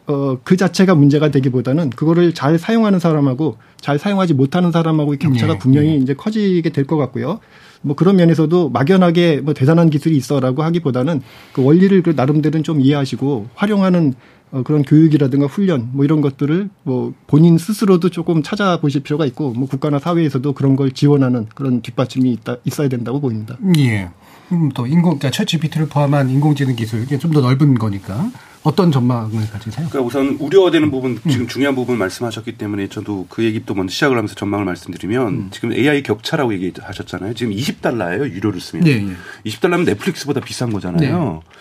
[0.08, 5.60] 어, 그 자체가 문제가 되기보다는 그거를 잘 사용하는 사람하고 잘 사용하지 못하는 사람하고의 격차가 네.
[5.60, 5.96] 분명히 네.
[5.98, 7.40] 이제 커지게 될 것 같고요.
[7.84, 11.22] 뭐 그런 면에서도 막연하게 뭐 대단한 기술이 있어라고 하기보다는
[11.54, 14.14] 그 원리를 그 나름대로는 좀 이해하시고 활용하는
[14.52, 19.68] 어, 그런 교육이라든가 훈련 뭐 이런 것들을 뭐 본인 스스로도 조금 찾아보실 필요가 있고 뭐
[19.68, 23.58] 국가나 사회에서도 그런 걸 지원하는 그런 뒷받침이 있다, 있어야 된다고 보입니다.
[23.78, 24.10] 예.
[24.52, 28.30] 음, 또 인공, 그러니까 챗 GPT를 포함한 인공지능 기술, 이게 좀 더 넓은 거니까.
[28.64, 29.88] 어떤 전망을 가지세요?
[29.90, 31.48] 그러니까 우선 우려되는 부분 지금 음.
[31.48, 35.50] 중요한 부분 말씀하셨기 때문에 저도 그 얘기 또 먼저 시작을 하면서 전망을 말씀드리면 음.
[35.52, 37.34] 지금 AI 격차라고 얘기하셨잖아요.
[37.34, 38.84] 지금 20달러예요 유료를 쓰면.
[38.86, 39.14] 네, 네.
[39.46, 41.42] 20달러면 넷플릭스보다 비싼 거잖아요.
[41.44, 41.58] 네.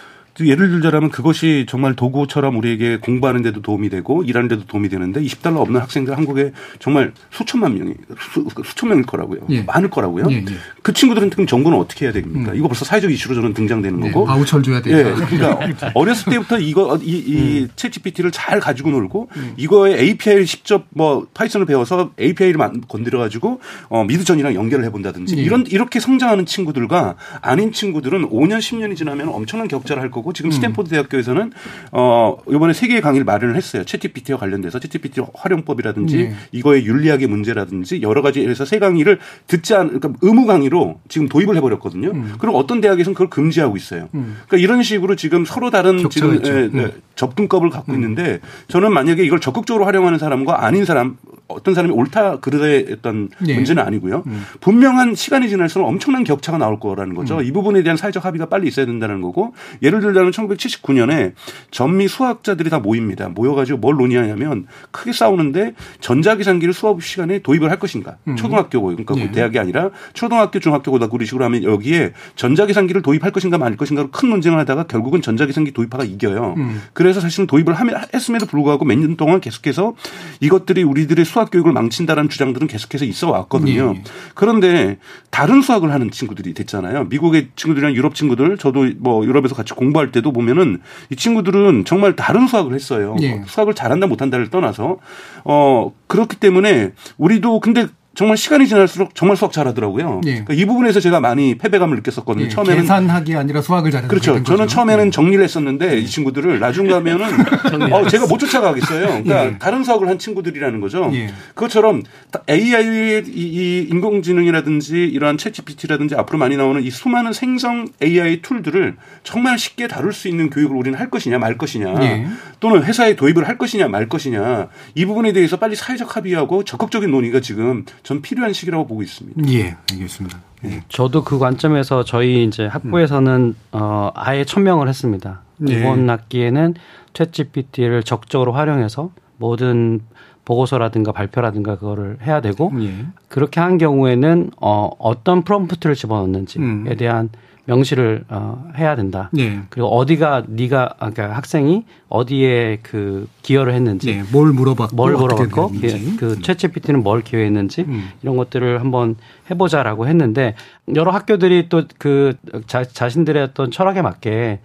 [0.46, 5.58] 예를 들자면 그것이 정말 도구처럼 우리에게 공부하는 데도 도움이 되고 일하는 데도 도움이 되는데 20달러
[5.58, 9.40] 없는 학생들 한국에 정말 수천만 명이 수, 천 명일 거라고요.
[9.50, 9.62] 예.
[9.62, 10.26] 많을 거라고요.
[10.30, 10.44] 예, 예.
[10.82, 12.52] 그 친구들한테 그럼 정부는 어떻게 해야 됩니까?
[12.52, 12.56] 음.
[12.56, 14.26] 이거 벌써 사회적 이슈로 저는 등장되는 예, 거고.
[14.26, 14.98] 바우처를 줘야 돼요.
[14.98, 15.02] 예.
[15.02, 17.68] 그러니까 어렸을 때부터 이거 이, 이 음.
[17.76, 19.54] ChatGPT를 잘 가지고 놀고 음.
[19.56, 25.42] 이거에 API를 직접 뭐 Python을 배워서 API를 건드려 가지고 어 Midjourney랑 연결을 해 본다든지 예.
[25.42, 30.50] 이런 이렇게 성장하는 친구들과 아닌 친구들은 5년 10년이 지나면 엄청난 격차를 할 거고 거고 지금
[30.50, 30.52] 음.
[30.52, 31.52] 스탠포드 대학교에서는
[31.92, 33.84] 어 이번에 세 개 강의를 마련을 했어요.
[33.84, 36.34] ChatGPT와 관련돼서 ChatGPT 활용법이라든지 네.
[36.52, 42.10] 이거의 윤리학의 문제라든지 여러 가지에서 세 강의를 듣지 않 그러니까 의무 강의로 지금 도입을 해버렸거든요.
[42.10, 42.34] 음.
[42.38, 44.08] 그럼 어떤 대학에서는 그걸 금지하고 있어요.
[44.14, 44.38] 음.
[44.46, 46.90] 그러니까 이런 식으로 지금 서로 다른 지금 에, 에, 네.
[47.16, 47.96] 접근법을 갖고 음.
[47.96, 51.16] 있는데 저는 만약에 이걸 적극적으로 활용하는 사람과 아닌 사람
[51.48, 53.54] 어떤 사람이 옳다 그르다의 어떤 네.
[53.54, 54.22] 문제는 아니고요.
[54.26, 54.44] 음.
[54.60, 57.38] 분명한 시간이 지날수록 엄청난 격차가 나올 거라는 거죠.
[57.38, 57.44] 음.
[57.44, 61.32] 이 부분에 대한 사회적 합의가 빨리 있어야 된다는 거고 예를 들 자면 1979년에
[61.70, 63.28] 전미 수학자들이 다 모입니다.
[63.28, 68.16] 모여가지고 뭘 논의하냐면 크게 싸우는데 전자기상기를 수업 시간에 도입을 할 것인가.
[68.28, 68.36] 음.
[68.36, 69.30] 초등학교고 그러니까 네.
[69.32, 74.58] 대학이 아니라 초등학교 중학교고다 그런 식으로 하면 여기에 전자기상기를 도입할 것인가 말 것인가로 큰 논쟁을
[74.60, 76.54] 하다가 결국은 전자기상기 도입화가 이겨요.
[76.56, 76.80] 음.
[76.92, 77.74] 그래서 사실은 도입을
[78.14, 79.94] 했음에도 불구하고 몇 년 동안 계속해서
[80.40, 83.94] 이것들이 우리들의 수학 수학 교육을 망친다라는 주장들은 계속해서 있어 왔거든요.
[83.96, 84.02] 예.
[84.34, 84.98] 그런데
[85.30, 87.04] 다른 수학을 하는 친구들이 됐잖아요.
[87.04, 90.80] 미국의 친구들이랑 유럽 친구들 저도 뭐 유럽에서 같이 공부 할 때도 보면은
[91.10, 93.16] 이 친구들은 정말 다른 수학을 했어요.
[93.20, 93.42] 예.
[93.46, 94.98] 수학을 잘한다 못한다를 떠나서
[95.44, 100.20] 어 그렇기 때문에 우리도 근데 정말 시간이 지날수록 정말 수학 잘하더라고요.
[100.26, 100.30] 예.
[100.30, 102.46] 그러니까 이 부분에서 제가 많이 패배감을 느꼈었거든요.
[102.46, 102.48] 예.
[102.48, 104.42] 처음에는 계산하기 아니라 수학을 잘하는 그렇죠.
[104.42, 104.66] 저는 거죠.
[104.66, 105.10] 처음에는 예.
[105.10, 107.26] 정리를 했었는데 이 친구들을 나중 가면은
[107.92, 109.06] 어, 제가 못 쫓아가겠어요.
[109.06, 109.58] 그러니까 예.
[109.58, 111.08] 다른 수학을 한 친구들이라는 거죠.
[111.14, 111.28] 예.
[111.54, 112.02] 그것처럼
[112.48, 119.56] AI의 이, 이 인공지능이라든지 이러한 챗GPT라든지 앞으로 많이 나오는 이 수많은 생성 AI 툴들을 정말
[119.56, 122.26] 쉽게 다룰 수 있는 교육을 우리는 할 것이냐 말 것이냐 예.
[122.58, 127.40] 또는 회사에 도입을 할 것이냐 말 것이냐 이 부분에 대해서 빨리 사회적 합의하고 적극적인 논의가
[127.40, 129.52] 지금 전 필요한 시기라고 보고 있습니다.
[129.52, 130.40] 예, 알겠습니다.
[130.64, 130.82] 예.
[130.88, 133.54] 저도 그 관점에서 저희 이제 학부에서는 음.
[133.72, 135.42] 어 아예 천명을 했습니다.
[135.68, 135.72] 예.
[135.72, 136.74] 이번 학기에는
[137.12, 140.00] 챗GPT를 적극적으로 활용해서 모든
[140.44, 143.06] 보고서라든가 발표라든가 그거를 해야 되고 예.
[143.28, 146.96] 그렇게 한 경우에는 어 어떤 프롬프트를 집어넣는지에 음.
[146.98, 147.30] 대한
[147.66, 149.30] 명시를 어, 해야 된다.
[149.32, 149.60] 네.
[149.68, 154.22] 그리고 어디가 네가 아, 그러니까 학생이 어디에 그 기여를 했는지, 네.
[154.32, 158.08] 뭘 물어봤고, 뭘 물어봤고, 예, 그 최채PT는 뭘 기여했는지 음.
[158.22, 159.16] 이런 것들을 한번
[159.50, 160.54] 해보자라고 했는데
[160.94, 162.34] 여러 학교들이 또 그
[162.66, 164.60] 자신들의 어떤 철학에 맞게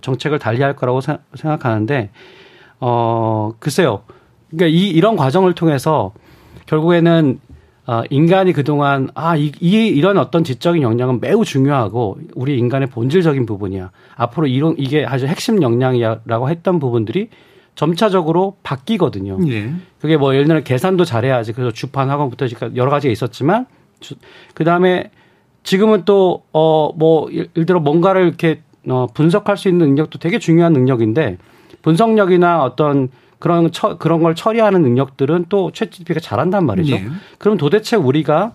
[0.00, 2.10] 정책을 달리할 거라고 생각하는데
[2.80, 4.02] 어 글쎄요.
[4.50, 6.12] 그러니까 이 이런 과정을 통해서
[6.66, 7.38] 결국에는
[7.90, 13.46] 어, 인간이 그동안 아, 이, 이, 이런 어떤 지적인 역량은 매우 중요하고 우리 인간의 본질적인
[13.46, 13.90] 부분이야.
[14.14, 17.30] 앞으로 이런 이게 아주 핵심 역량이야라고 했던 부분들이
[17.74, 19.38] 점차적으로 바뀌거든요.
[19.48, 19.72] 예.
[20.00, 21.52] 그게 뭐 예를 들어 계산도 잘해야지.
[21.52, 23.66] 그래서 주판 학원부터 여러 가지가 있었지만
[24.54, 25.10] 그 다음에
[25.64, 30.74] 지금은 또 어 뭐 예를 들어 뭔가를 이렇게 어 분석할 수 있는 능력도 되게 중요한
[30.74, 31.38] 능력인데
[31.82, 33.08] 분석력이나 어떤
[33.40, 36.94] 그런 처, 그런 걸 처리하는 능력들은 또 챗GPT가 잘한단 말이죠.
[36.94, 37.08] 네.
[37.38, 38.52] 그럼 도대체 우리가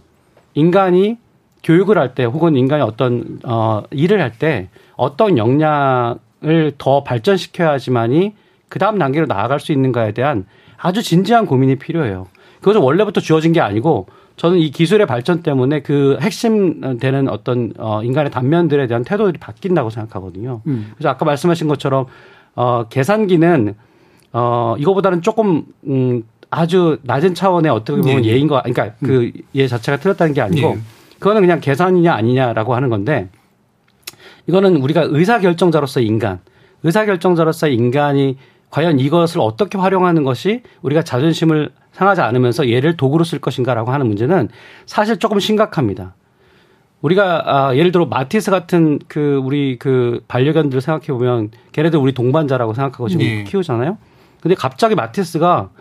[0.54, 1.18] 인간이
[1.64, 8.34] 교육을 할 때 혹은 인간이 어떤 어 일을 할 때 어떤 역량을 더 발전시켜야지만이
[8.70, 10.46] 그 다음 단계로 나아갈 수 있는가에 대한
[10.78, 12.28] 아주 진지한 고민이 필요해요.
[12.60, 14.08] 그것은 원래부터 주어진 게 아니고
[14.38, 19.90] 저는 이 기술의 발전 때문에 그 핵심 되는 어떤 어 인간의 단면들에 대한 태도들이 바뀐다고
[19.90, 20.62] 생각하거든요.
[20.68, 20.92] 음.
[20.96, 22.06] 그래서 아까 말씀하신 것처럼
[22.56, 23.76] 어 계산기는
[24.38, 28.30] 어, 이거보다는 조금, 음, 아주 낮은 차원의 어떻게 보면 네.
[28.32, 30.82] 예인 거, 그러니까 그 예 자체가 틀렸다는 게 아니고, 네.
[31.20, 33.30] 그거는 그냥 계산이냐 아니냐라고 하는 건데,
[34.48, 36.40] 이거는 우리가 의사결정자로서 인간,
[36.84, 38.38] 의사결정자로서 인간이
[38.70, 44.50] 과연 이것을 어떻게 활용하는 것이 우리가 자존심을 상하지 않으면서 얘를 도구로 쓸 것인가라고 하는 문제는
[44.86, 46.14] 사실 조금 심각합니다.
[47.02, 52.74] 우리가 아, 예를 들어 마티스 같은 그 우리 그 반려견들 생각해 보면 걔네들 우리 동반자라고
[52.74, 53.44] 생각하고 지금 네.
[53.46, 53.98] 키우잖아요.
[54.46, 55.72] 근데 갑자기 마티스가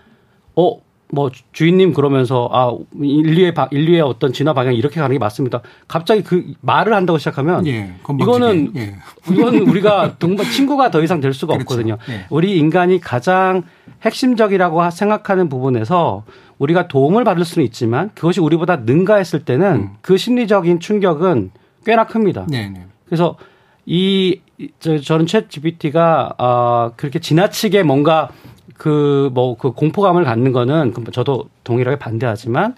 [0.57, 0.81] 어,
[1.13, 5.61] 뭐 주인님 그러면서 아 인류의 바, 인류의 어떤 진화 방향이 이렇게 가는 게 맞습니다.
[5.87, 8.97] 갑자기 그 말을 한다고 시작하면 예, 이거는 예.
[9.31, 11.75] 이건 우리가 동반 친구가 더 이상 될 수가 그렇죠.
[11.75, 11.99] 없거든요.
[12.09, 12.25] 예.
[12.31, 13.65] 우리 인간이 가장
[14.01, 16.25] 핵심적이라고 생각하는 부분에서
[16.57, 19.91] 우리가 도움을 받을 수는 있지만 그것이 우리보다 능가했을 때는 음.
[20.01, 21.51] 그 심리적인 충격은
[21.85, 22.47] 꽤나 큽니다.
[22.49, 22.87] 네, 네.
[23.05, 23.37] 그래서
[23.85, 24.41] 이
[24.79, 28.31] 저, 저는 챗 GPT가 어, 그렇게 지나치게 뭔가
[28.77, 32.75] 그 뭐그 뭐 그 공포감을 갖는 거는 그 저도 동일하게 반대하지만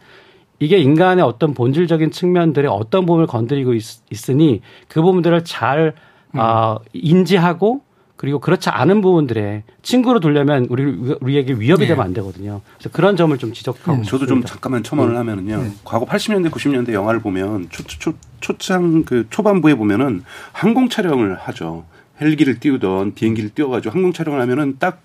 [0.58, 5.94] 이게 인간의 어떤 본질적인 측면들의 어떤 부분을 건드리고 있, 으니그 부분들을 잘
[6.34, 6.40] 음.
[6.40, 7.82] 어, 인지하고
[8.16, 10.84] 그리고 그렇지 않은 부분들에 친구로 두려면 우리
[11.20, 11.88] 우리에게 위협이 네.
[11.88, 12.62] 되면 안 되거든요.
[12.78, 14.02] 그래서 그런 점을 좀 지적하고 음.
[14.02, 15.18] 저도 좀 잠깐만 첨언을 음.
[15.18, 15.56] 하면은요.
[15.62, 15.70] 네.
[15.84, 21.84] 과거 80년대 90년대 영화를 보면 초, 초, 초창 그 초반부에 보면은 항공 촬영을 하죠.
[22.18, 25.02] 헬기를 띄우던 비행기를 띄워가지고 항공 촬영을 하면은 딱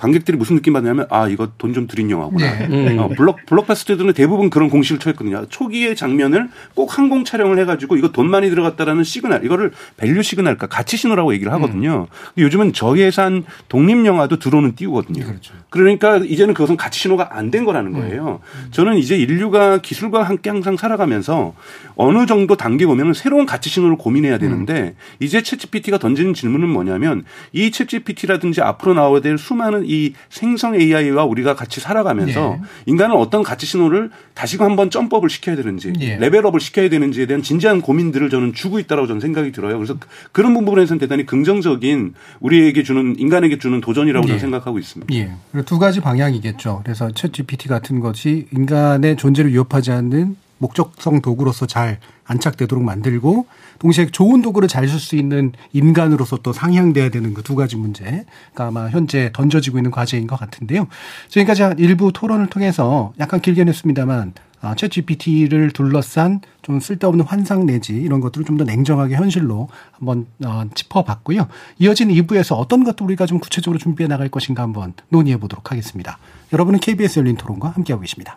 [0.00, 2.58] 관객들이 무슨 느낌 받냐면 아 이거 돈 좀 들인 영화구나.
[2.58, 2.66] 네.
[2.66, 2.98] 음.
[2.98, 5.46] 어, 블록 블록버스터들은 대부분 그런 공식을 취했거든요.
[5.50, 10.66] 초기의 장면을 꼭 항공 촬영을 해가지고 이거 돈 많이 들어갔다라는 시그널 이거를 value signal, 그니까
[10.66, 12.08] 가치 신호라고 얘기를 하거든요.
[12.10, 12.14] 음.
[12.34, 15.24] 근데 요즘은 저예산 독립 영화도 드론을 띄우거든요.
[15.24, 15.54] 그렇죠.
[15.70, 18.00] 그러니까 이제는 그것은 가치 신호가 안 된 거라는 음.
[18.00, 18.40] 거예요.
[18.64, 18.68] 음.
[18.70, 21.54] 저는 이제 인류가 기술과 함께 항상 살아가면서
[21.96, 24.94] 어느 정도 단계 보면은 새로운 가치 신호를 고민해야 되는데 음.
[25.20, 31.56] 이제 챗GPT가 던지는 질문은 뭐냐면 이 챗GPT라든지 앞으로 나와야 될 수많은 이 생성 AI와 우리가
[31.56, 32.60] 같이 살아가면서 네.
[32.86, 36.16] 인간은 어떤 가치 신호를 다시금 한번 점법을 시켜야 되는지 네.
[36.18, 39.76] 레벨업을 시켜야 되는지에 대한 진지한 고민들을 저는 주고 있다라고 저는 생각이 들어요.
[39.76, 39.96] 그래서
[40.30, 44.28] 그런 부분에서는 대단히 긍정적인 우리에게 주는 인간에게 주는 도전이라고 네.
[44.28, 45.12] 저는 생각하고 있습니다.
[45.16, 45.32] 예.
[45.66, 46.82] 두 가지 방향이겠죠.
[46.84, 53.46] 그래서 챗 GPT 같은 것이 인간의 존재를 위협하지 않는 목적성 도구로서 잘 안착되도록 만들고
[53.80, 58.24] 동시에 좋은 도구를 잘 쓸 수 있는 인간으로서 또 상향돼야 되는 그 두 가지 문제가
[58.56, 60.86] 아마 현재 던져지고 있는 과제인 것 같은데요.
[61.28, 67.94] 지금까지 일부 토론을 통해서 약간 길게 냈습니다만 아, 챗 GPT를 둘러싼 좀 쓸데없는 환상 내지
[67.94, 71.48] 이런 것들을 좀 더 냉정하게 현실로 한번 어, 짚어봤고요.
[71.78, 76.18] 이어진 2부에서 어떤 것도 우리가 좀 구체적으로 준비해 나갈 것인가 한번 논의해 보도록 하겠습니다.
[76.52, 78.36] 여러분은 KBS 열린 토론과 함께하고 계십니다.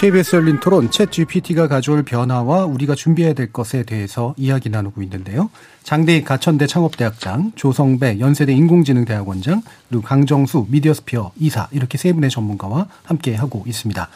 [0.00, 5.50] KBS 열린 토론 챗 GPT가 가져올 변화와 우리가 준비해야 될 것에 대해서 이야기 나누고 있는데요.
[5.82, 9.60] 장대익 가천대 창업대학장, 조성배 연세대 인공지능대학원장,
[9.90, 14.08] 그리고 강정수 미디어스피어 이사 이렇게 세 분의 전문가와 함께 하고 있습니다.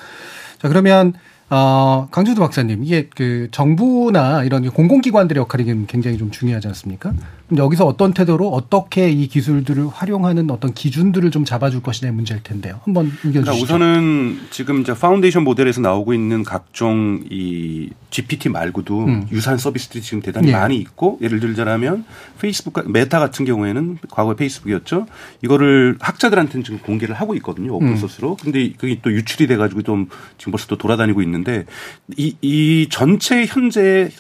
[0.63, 1.13] 자 그러면
[1.51, 7.13] 어, 강정수 박사님, 이게 그 정부나 이런 공공기관들의 역할이 굉장히 좀 중요하지 않습니까?
[7.47, 12.81] 그럼 여기서 어떤 태도로 어떻게 이 기술들을 활용하는 어떤 기준들을 좀 잡아줄 것이냐의 문제일 텐데요.
[12.85, 13.75] 한번 의견 그러니까 주시죠.
[13.75, 19.29] 우선은 지금 이제 파운데이션 모델에서 나오고 있는 각종 이 GPT 말고도 음.
[19.31, 20.53] 유사한 서비스들이 지금 대단히 네.
[20.53, 22.05] 많이 있고 예를 들자면
[22.41, 25.07] 페이스북 메타 같은 경우에는 과거에 페이스북이었죠.
[25.43, 27.75] 이거를 학자들한테는 지금 공개를 하고 있거든요.
[27.75, 28.33] open source로.
[28.33, 28.37] 음.
[28.41, 31.67] 근데 그게 또 유출이 돼 가지고 좀 지금 벌써 또 돌아다니고 있는데
[32.17, 34.11] 이, 이 전체 현재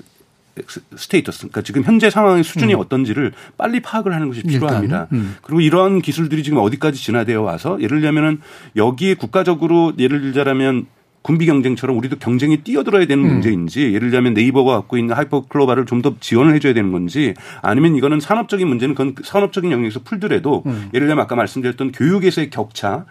[0.97, 2.81] status, 그러니까 지금 현재 상황의 수준이 음.
[2.81, 5.09] 어떤지를 빨리 파악을 하는 것이 필요합니다.
[5.13, 5.37] 음.
[5.43, 8.41] 그리고 이러한 기술들이 지금 어디까지 진화되어 와서 예를 들면은
[8.77, 10.87] 여기에 국가적으로 예를 들자면
[11.25, 13.31] 군비 경쟁처럼 우리도 경쟁에 뛰어들어야 되는 음.
[13.33, 17.33] 문제인지 예를 들면 네이버가 갖고 있는 하이퍼 클로바를 좀더 지원을 해줘야 되는 건지
[17.63, 20.91] 아니면 이거는 산업적인 문제는 그건 산업적인 영역에서 풀더라도 음.
[20.93, 23.07] 예를 들면 아까 말씀드렸던 교육에서의 격차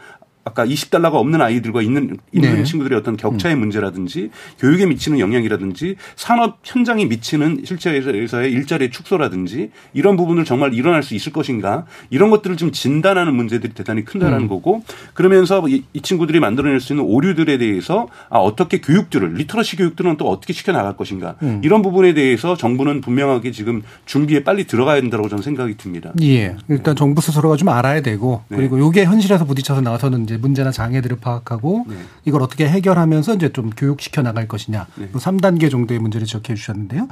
[0.46, 2.64] 아까 20달러가 없는 아이들과 있는 있는 네.
[2.64, 3.60] 친구들의 어떤 격차의 음.
[3.60, 4.30] 문제라든지
[4.60, 11.32] 교육에 미치는 영향이라든지 산업 현장에 미치는 실제에서의 일자리의 축소라든지 이런 부분을 정말 일어날 수 있을
[11.32, 14.48] 것인가 이런 것들을 좀 진단하는 문제들이 대단히 크다라는 음.
[14.50, 14.84] 거고
[15.14, 20.30] 그러면서 이, 이, 친구들이 만들어낼 수 있는 오류들에 대해서 아 어떻게 교육들을 literacy 교육들은 또
[20.30, 21.62] 어떻게 시켜 나갈 것인가 음.
[21.64, 26.12] 이런 부분에 대해서 정부는 분명하게 지금 준비에 빨리 들어가야 된다고 저는 생각이 듭니다.
[26.22, 28.58] 예, 일단 정부 스스로가 좀 알아야 되고 네.
[28.58, 31.96] 그리고 이게 현실에서 부딪혀서 나와서는 이제 문제나 장애들을 파악하고 네.
[32.26, 34.88] 이걸 어떻게 해결하면서 이제 좀 교육시켜 나갈 것이냐.
[34.96, 35.10] 네.
[35.14, 37.08] 3단계 정도의 문제를 지적해 주셨는데요.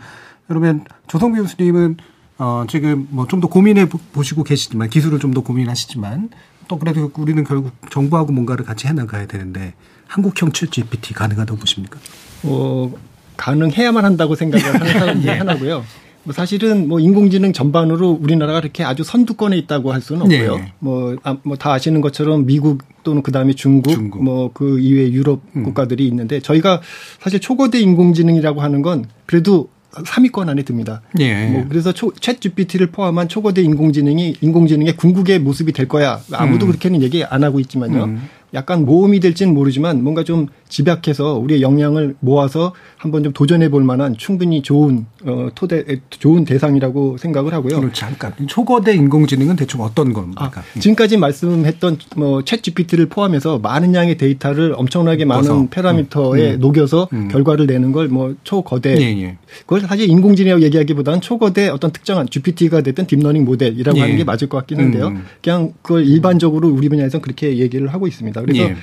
[0.48, 1.98] 그러면 조성규 교수님은
[2.40, 6.30] 어 지금 뭐 좀 더 고민해 보시고 계시지만 기술을 좀 더 고민하시지만
[6.68, 9.74] 또 그래도 우리는 결국 정부하고 뭔가를 같이 해 나가야 되는데
[10.08, 12.00] 한국형 챗 GPT 가능하다고 보십니까?
[12.44, 12.92] 어
[13.38, 15.84] 가능해야만 한다고 생각을 하는 사람 중 하나고요.
[16.24, 20.56] 뭐 사실은 뭐 인공지능 전반으로 우리나라가 그렇게 아주 선두권에 있다고 할 수는 없고요.
[20.58, 20.74] 네.
[20.80, 24.24] 뭐, 아, 뭐다 아시는 것처럼 미국 또는 그 다음에 중국, 중국.
[24.24, 25.64] 뭐 그 이외 유럽 음.
[25.64, 26.82] 국가들이 있는데 저희가
[27.20, 31.02] 사실 초거대 인공지능이라고 하는 건 그래도 3위권 안에 듭니다.
[31.20, 31.48] 예.
[31.48, 36.22] 뭐 그래서 초, 챗 GPT를 포함한 초거대 인공지능이 인공지능의 궁극의 모습이 될 거야.
[36.32, 36.70] 아무도 음.
[36.70, 38.06] 그렇게는 얘기 안 하고 있지만요.
[38.06, 38.30] 음.
[38.54, 44.16] 약간 모험이 될지는 모르지만 뭔가 좀 집약해서 우리의 역량을 모아서 한번 좀 도전해 볼 만한
[44.18, 47.80] 충분히 좋은 어 토대 좋은 대상이라고 생각을 하고요.
[47.80, 47.94] 그렇죠.
[47.94, 50.52] 잠깐 초거대 인공지능은 대충 어떤 겁니까?
[50.54, 55.68] 아, 지금까지 말씀했던 뭐 ChatGPT를 포함해서 많은 양의 데이터를 엄청나게 많은 음.
[55.70, 56.60] 파라미터에 음.
[56.60, 57.28] 녹여서 음.
[57.30, 59.38] 결과를 내는 걸 뭐 초거대 예, 예.
[59.62, 64.02] 그걸 사실 인공지능이라고 얘기하기보다는 초거대 어떤 특정한 GPT가 됐든 deep learning 모델이라고 예.
[64.02, 65.08] 하는 게 맞을 것 같긴 한데요.
[65.08, 65.26] 음.
[65.42, 68.41] 그냥 그걸 일반적으로 우리 분야에서 그렇게 얘기를 하고 있습니다.
[68.42, 68.76] 그래서 예.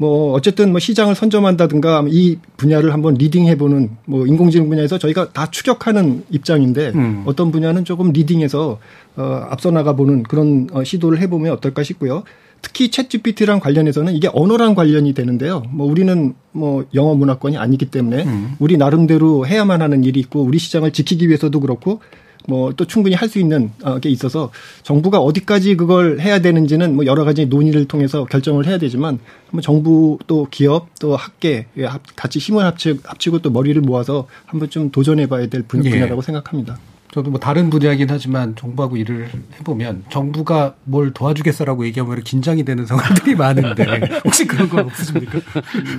[0.00, 6.24] 뭐 어쨌든 뭐 시장을 선점한다든가 이 분야를 한번 leading해보는 뭐 인공지능 분야에서 저희가 다 추격하는
[6.30, 7.22] 입장인데 음.
[7.26, 8.78] 어떤 분야는 조금 leading해서
[9.16, 12.22] 어 앞서 나가보는 그런 어 시도를 해보면 어떨까 싶고요.
[12.62, 15.62] 특히 챗 GPT랑 관련해서는 이게 언어랑 관련이 되는데요.
[15.70, 18.54] 뭐 우리는 뭐 영어 문화권이 아니기 때문에 음.
[18.58, 22.00] 우리 나름대로 해야만 하는 일이 있고 우리 시장을 지키기 위해서도 그렇고
[22.50, 24.50] 뭐 또 충분히 할 수 있는 어, 게 있어서
[24.82, 29.20] 정부가 어디까지 그걸 해야 되는지는 뭐 여러 가지 논의를 통해서 결정을 해야 되지만
[29.50, 31.66] 뭐 정부 또 기업 또 학계
[32.16, 35.66] 같이 힘을 합치고 또 머리를 모아서 한번 좀 도전해 봐야 될 예.
[35.66, 36.22] 분야라고 예.
[36.22, 36.78] 생각합니다.
[37.12, 43.34] 저도 뭐 다른 분야이긴 하지만 정부하고 일을 해보면 정부가 뭘 도와주겠어라고 얘기하면 긴장이 되는 상황들이
[43.34, 43.84] 많은데
[44.24, 45.40] 혹시 그런 건 없으십니까?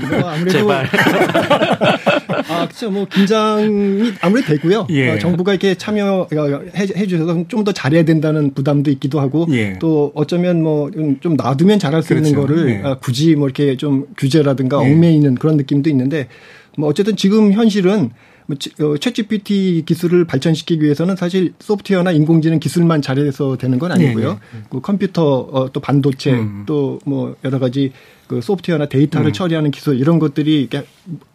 [0.10, 0.88] 뭐 아무래도 제발.
[2.50, 2.90] 아 그렇죠.
[2.92, 4.88] 뭐 긴장이 아무래도 되고요.
[4.92, 5.10] 예.
[5.12, 9.78] 어, 정부가 이렇게 참여해 주셔서 좀 더 잘해야 된다는 부담도 있기도 하고 예.
[9.78, 12.28] 또 어쩌면 뭐좀 놔두면 잘할 수 그렇죠.
[12.28, 12.82] 있는 거를 예.
[12.84, 14.92] 아, 굳이 뭐 이렇게 좀 규제라든가 예.
[14.92, 16.28] 얽매이는 그런 느낌도 있는데
[16.78, 18.10] 뭐 어쨌든 지금 현실은
[18.50, 24.34] 챗GPT 뭐 기술을 발전시키기 위해서는 사실 소프트웨어나 인공지능 기술만 잘해서 되는 건 아니고요.
[24.34, 24.64] 네, 네.
[24.70, 26.64] 그 컴퓨터 어, 또 반도체 음.
[26.66, 27.92] 또뭐 여러 가지
[28.28, 29.34] 그 소프트웨어나 데이터를 음.
[29.34, 30.70] 처리하는 기술 이런 것들이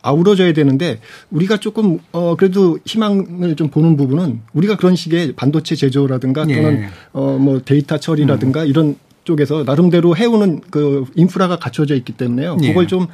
[0.00, 0.98] 아우러져야 되는데
[1.30, 6.88] 우리가 조금 어 그래도 희망을 좀 보는 부분은 우리가 그런 식의 반도체 제조라든가 또는 예.
[7.12, 8.68] 어뭐 데이터 처리라든가 음.
[8.68, 12.57] 이런 쪽에서 나름대로 해오는 그 인프라가 갖춰져 있기 때문에요.
[12.62, 12.68] 예.
[12.68, 13.09] 그걸 좀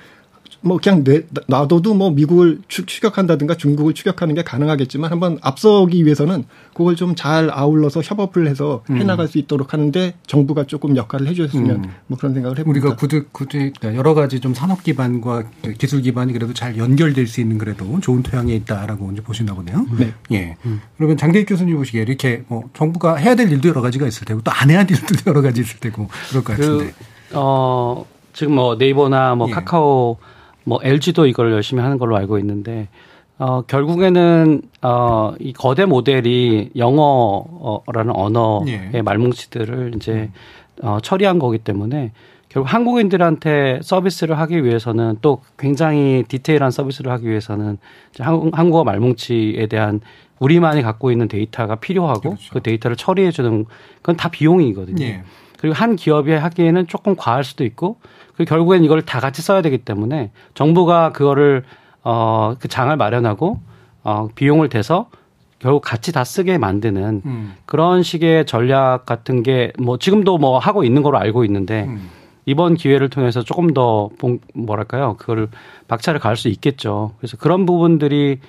[0.63, 6.45] 뭐 그냥 내, 놔둬도 뭐 미국을 추격한다든가 중국을 추격하는 게 가능하겠지만 한번 앞서기 위해서는
[6.75, 8.97] 그걸 좀 잘 아울러서 협업을 해서 음.
[8.97, 11.91] 해나갈 수 있도록 하는데 정부가 조금 역할을 해주셨으면 음.
[12.07, 12.87] 뭐 그런 생각을 해봅니다.
[12.87, 15.45] 우리가 구두 구두 여러 가지 좀 산업 기반과
[15.79, 19.87] 기술 기반이 그래도 잘 연결될 수 있는 그래도 좋은 토양에 있다라고 이제 보시나 보네요.
[19.99, 20.13] 네.
[20.33, 20.57] 예.
[20.65, 20.81] 음.
[20.97, 24.53] 그러면 장대익 교수님 보시기에 이렇게 뭐 정부가 해야 될 일도 여러 가지가 있을 테고 또
[24.53, 26.95] 안 해야 될 일도 여러 가지 있을 테고 그럴 것 그, 같은데.
[27.29, 29.53] 그, 어 지금 뭐 네이버나 뭐 예.
[29.53, 30.19] 카카오
[30.65, 32.89] 뭐 LG도 이걸 열심히 하는 걸로 알고 있는데
[33.39, 39.03] 어 결국에는 어 이 거대 모델이 영어라는 언어의 예.
[39.03, 40.31] 말뭉치들을 이제
[40.83, 42.13] 어 처리한 거기 때문에
[42.49, 47.79] 결국 한국인들한테 서비스를 하기 위해서는 또 굉장히 디테일한 서비스를 하기 위해서는
[48.19, 50.01] 한국, 한국어 말뭉치에 대한
[50.39, 52.53] 우리만이 갖고 있는 데이터가 필요하고 그렇죠.
[52.53, 53.65] 그 데이터를 처리해 주는
[53.97, 55.05] 그건 다 비용이거든요.
[55.05, 55.23] 예.
[55.63, 57.97] 그리고 한 기업이 하기에는 조금 과할 수도 있고
[58.37, 61.63] 그 결국엔 이걸 다 같이 써야 되기 때문에 정부가 그거를
[62.03, 63.61] 어 그 장을 마련하고
[64.03, 65.09] 어 비용을 대서
[65.61, 67.55] 결국 같이 다 쓰게 만드는 음.
[67.65, 72.11] 그런 식의 전략 같은 게 뭐 지금도 뭐 하고 있는 걸로 알고 있는데 음.
[72.45, 74.11] 이번 기회를 통해서 조금 더
[74.55, 75.47] 뭐랄까요 그거를
[75.87, 77.13] 박차를 가할 수 있겠죠.
[77.21, 78.41] 그래서 그런 부분들이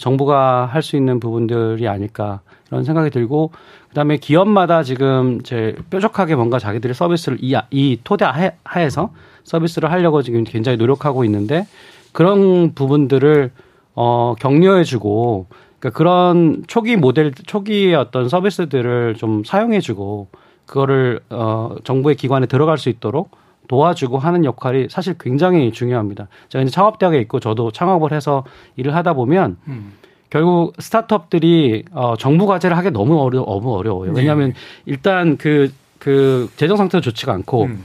[0.00, 2.40] 정부가 할 수 있는 부분들이 아닐까
[2.74, 3.52] 이런 생각이 들고
[3.88, 8.26] 그다음에 기업마다 지금 제 뾰족하게 뭔가 자기들의 서비스를 이, 이 토대
[8.64, 9.10] 하에서
[9.44, 11.66] 서비스를 하려고 지금 굉장히 노력하고 있는데
[12.12, 13.50] 그런 부분들을
[13.94, 15.46] 어 격려해주고
[15.78, 20.28] 그러니까 그런 초기 모델 초기의 어떤 서비스들을 좀 사용해주고
[20.66, 23.30] 그거를 어 정부의 기관에 들어갈 수 있도록
[23.68, 26.28] 도와주고 하는 역할이 사실 굉장히 중요합니다.
[26.48, 28.44] 제가 이제 창업대학에 있고 저도 창업을 해서
[28.76, 29.92] 일을 하다 보면 음.
[30.34, 34.12] 결국 스타트업들이 어, 정부 과제를 하기 너무 어려 너무 어려워요.
[34.12, 34.18] 네.
[34.18, 34.54] 왜냐하면 네.
[34.84, 37.84] 일단 그그 그 재정 상태도 좋지가 않고 음.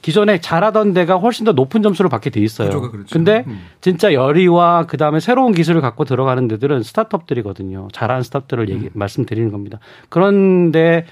[0.00, 2.70] 기존에 잘하던 데가 훨씬 더 높은 점수를 받게 돼 있어요.
[2.70, 3.04] 그렇죠.
[3.10, 3.62] 근데 음.
[3.80, 7.88] 진짜 열의와 그다음에 새로운 기술을 갖고 들어가는 데들은 스타트업들이거든요.
[7.90, 8.90] 잘하는 스타트업들을 얘기 음.
[8.92, 9.80] 말씀드리는 겁니다.
[10.08, 11.04] 그런데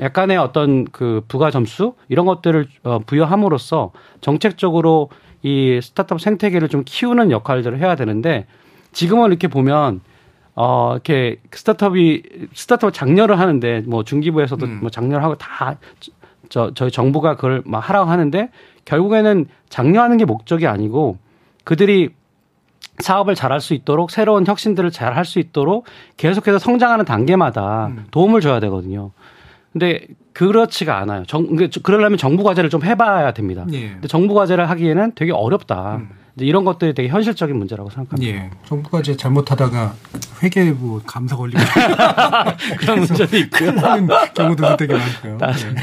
[0.00, 5.10] 약간의 어떤 그 부가 점수 이런 것들을 어, 부여함으로써 정책적으로
[5.44, 8.46] 이 스타트업 생태계를 좀 키우는 역할들을 해야 되는데
[8.90, 10.00] 지금은 이렇게 보면
[10.56, 12.22] 어, 이렇게 스타트업이,
[12.54, 14.78] 스타트업 장려를 하는데, 뭐 중기부에서도 음.
[14.80, 15.76] 뭐 장려를 하고 다,
[16.48, 18.50] 저, 저희 정부가 그걸 막 하라고 하는데,
[18.84, 21.18] 결국에는 장려하는 게 목적이 아니고,
[21.64, 22.10] 그들이
[22.98, 25.86] 사업을 잘할 수 있도록, 새로운 혁신들을 잘 할 수 있도록
[26.16, 28.04] 계속해서 성장하는 단계마다 음.
[28.12, 29.10] 도움을 줘야 되거든요.
[29.72, 31.24] 근데 그렇지가 않아요.
[31.26, 31.48] 정,
[31.82, 33.66] 그러려면 정부 과제를 좀 해봐야 됩니다.
[33.72, 33.88] 예.
[33.90, 35.96] 근데 정부 과제를 하기에는 되게 어렵다.
[35.96, 36.10] 음.
[36.36, 38.32] 이런 것들이 되게 현실적인 문제라고 생각합니다.
[38.34, 38.50] 예.
[38.66, 39.94] 정부가 이제 잘못하다가
[40.42, 41.60] 회계부 감사 걸리고
[42.78, 43.72] 그런 문제도 있고요.
[44.34, 45.38] 경우도 되게 많고요.
[45.40, 45.74] 예.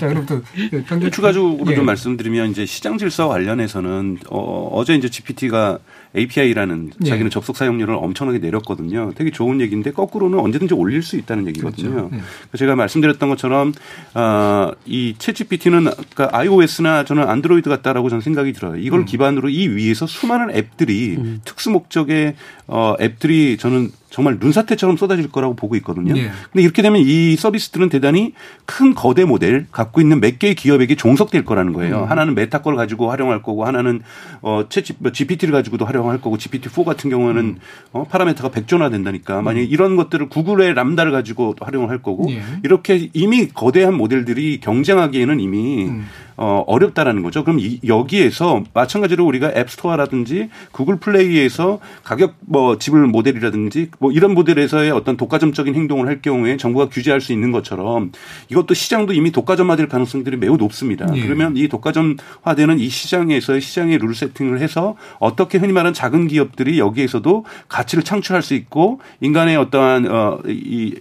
[0.00, 0.42] 자, 그럼 또
[0.86, 1.76] 평균 추가적으로 예.
[1.76, 5.78] 좀 말씀드리면 이제 시장 질서 관련해서는 어, 어제 이제 GPT가
[6.16, 7.08] API라는 예.
[7.08, 9.12] 자기는 접속 사용료를 엄청나게 내렸거든요.
[9.14, 12.08] 되게 좋은 얘기인데 거꾸로는 언제든지 올릴 수 있다는 얘기거든요.
[12.08, 12.10] 그렇죠.
[12.14, 12.56] 예.
[12.56, 13.72] 제가 말씀드렸던 것처럼
[14.14, 15.84] 어, 이 ChatGPT는
[16.14, 18.76] 그러니까 iOS나 저는 안드로이드 같다라고 저는 생각이 들어요.
[18.88, 19.04] 이걸 음.
[19.04, 21.40] 기반으로 이 위에서 수많은 앱들이 음.
[21.44, 22.34] 특수 목적의
[22.66, 26.12] 어, 앱들이 저는 정말 눈사태처럼 쏟아질 거라고 보고 있거든요.
[26.12, 26.28] 네.
[26.50, 28.32] 근데 이렇게 되면 이 서비스들은 대단히
[28.66, 32.02] 큰 거대 모델 갖고 있는 몇 개의 기업에게 종속될 거라는 거예요.
[32.02, 32.10] 음.
[32.10, 34.02] 하나는 메타 걸 가지고 활용할 거고 하나는
[34.42, 37.56] 어 GPT를 뭐 가지고도 활용할 거고 GPT-4 같은 경우는 음.
[37.92, 39.68] 어 파라미터가 100조나 된다니까 만약에 음.
[39.70, 42.42] 이런 것들을 구글의 람다를 가지고 활용을 할 거고 네.
[42.64, 46.06] 이렇게 이미 거대한 모델들이 경쟁하기에는 이미 음.
[46.40, 47.42] 어, 어렵다라는 거죠.
[47.42, 54.90] 그럼 이, 여기에서 마찬가지로 우리가 앱스토어라든지 구글 플레이에서 가격 뭐 지불 모델이라든지 뭐 이런 모델에서의
[54.90, 58.12] 어떤 독과점적인 행동을 할 경우에 정부가 규제할 수 있는 것처럼
[58.48, 61.06] 이것도 시장도 이미 독과점화될 가능성들이 매우 높습니다.
[61.14, 61.22] 예.
[61.22, 67.44] 그러면 이 독과점화되는 이 시장에서의 시장의 룰 세팅을 해서 어떻게 흔히 말하는 작은 기업들이 여기에서도
[67.68, 70.94] 가치를 창출할 수 있고 인간의 어떠한 어이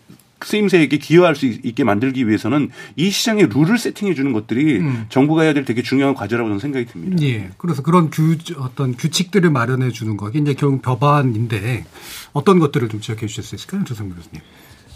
[0.44, 5.06] 쓰임새에게 기여할 수 있게 만들기 위해서는 이 시장의 룰을 세팅해 주는 것들이 음.
[5.10, 7.24] 정부가 해야 될 되게 중요한 과제라고 저는 생각이 듭니다.
[7.24, 7.50] 예.
[7.58, 11.86] 그래서 그런 규 어떤 규칙들을 마련해 주는 거 이제 결국 법안인데
[12.34, 14.42] 어떤 것들을 좀 지적해 주실 수 있을까요, 조성 교수님?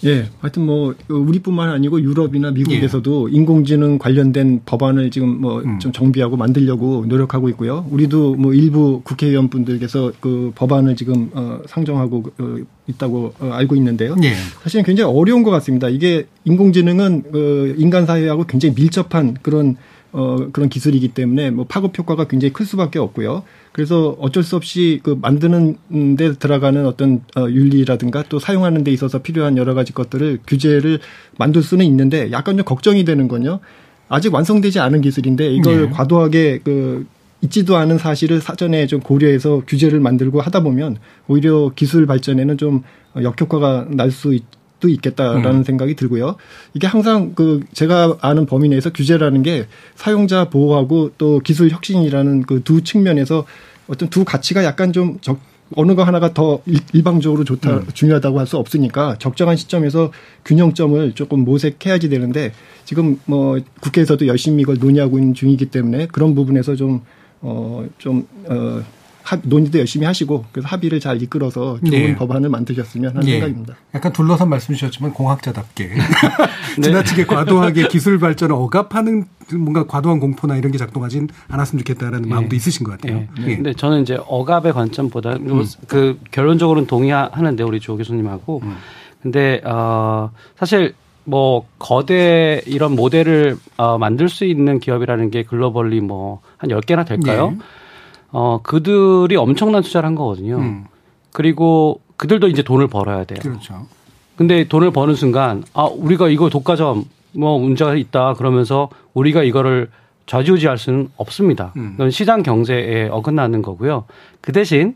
[0.04, 3.36] 예, 하여튼 뭐 우리뿐만 아니고 유럽이나 미국에서도 예.
[3.36, 5.92] 인공지능 관련된 법안을 지금 뭐좀 음.
[5.92, 7.86] 정비하고 만들려고 노력하고 있고요.
[7.92, 12.56] 우리도 뭐 일부 국회의원 분들께서 그 법안을 지금 어 상정하고 어
[12.88, 14.16] 있다고 어 알고 있는데요.
[14.24, 14.34] 예.
[14.64, 15.90] 사실은 굉장히 어려운 것 같습니다.
[15.90, 19.78] 이게 인공지능은 어 인간 사회하고 굉장히 밀접한 그런
[20.14, 23.44] 어 그런 기술이기 때문에 뭐 파급 효과가 굉장히 클 수밖에 없고요.
[23.72, 29.20] 그래서 어쩔 수 없이 그 만드는 데 들어가는 어떤 어, 윤리라든가 또 사용하는 데 있어서
[29.20, 31.00] 필요한 여러 가지 것들을 규제를
[31.38, 33.60] 만들 수는 있는데 약간 좀 걱정이 되는 건요.
[34.10, 35.90] 아직 완성되지 않은 기술인데 이걸 네.
[35.90, 37.06] 과도하게 그
[37.44, 40.98] 있지도 않은 사실을 사전에 좀 고려해서 규제를 만들고 하다 보면
[41.28, 42.84] 오히려 기술 발전에는 좀
[43.16, 44.38] 역효과가 날 수
[44.82, 44.82] 있.
[44.82, 45.64] 도 있겠다라는 음.
[45.64, 46.36] 생각이 들고요.
[46.74, 52.62] 이게 항상 그 제가 아는 범위 내에서 규제라는 게 사용자 보호하고 또 기술 혁신이라는 그
[52.64, 53.46] 두 측면에서
[53.88, 55.40] 어떤 두 가치가 약간 좀 적,
[55.76, 56.62] 어느 거 하나가 더
[56.94, 57.86] 일방적으로 좋다 음.
[57.94, 60.12] 중요하다고 할 수 없으니까 적정한 시점에서
[60.46, 62.52] 균형점을 조금 모색해야지 되는데
[62.86, 67.02] 지금 뭐 국회에서도 열심히 이걸 논의하고 있는 중이기 때문에 그런 부분에서 좀
[67.42, 68.82] 어, 좀, 어,
[69.44, 72.16] 논의도 열심히 하시고 그래서 합의를 잘 이끌어서 좋은 네.
[72.16, 73.34] 법안을 만드셨으면 하는 네.
[73.34, 73.76] 생각입니다.
[73.94, 75.92] 약간 둘러선 말씀 주셨지만 공학자답게
[76.78, 76.82] 네.
[76.82, 82.30] 지나치게 과도하게 기술 발전을 억압하는 뭔가 과도한 공포나 이런 게 작동하진 않았으면 좋겠다라는 네.
[82.30, 83.20] 마음도 있으신 것 같아요.
[83.20, 83.30] 네.
[83.40, 83.56] 네.
[83.56, 85.66] 근데 저는 이제 억압의 관점보다 음.
[85.88, 88.76] 그 결론적으로는 동의하는데 우리 조 교수님하고 음.
[89.22, 90.94] 근데 어 사실
[91.24, 97.56] 뭐 거대 이런 모델을 어 만들 수 있는 기업이라는 게 글로벌리 뭐한 10개나 될까요?
[98.32, 100.58] 어, 그들이 엄청난 투자를 한 거거든요.
[100.58, 100.86] 음.
[101.32, 103.40] 그리고 그들도 이제 돈을 벌어야 돼요.
[103.42, 103.88] 그렇죠.
[104.36, 109.90] 근데 돈을 버는 순간, 아, 우리가 이거 독과점 뭐 문제가 있다 그러면서 우리가 이거를
[110.26, 111.74] 좌지우지할 수는 없습니다.
[111.78, 111.94] 음.
[111.96, 114.06] 이건 시장 경제에 어긋나는 거고요.
[114.40, 114.96] 그 대신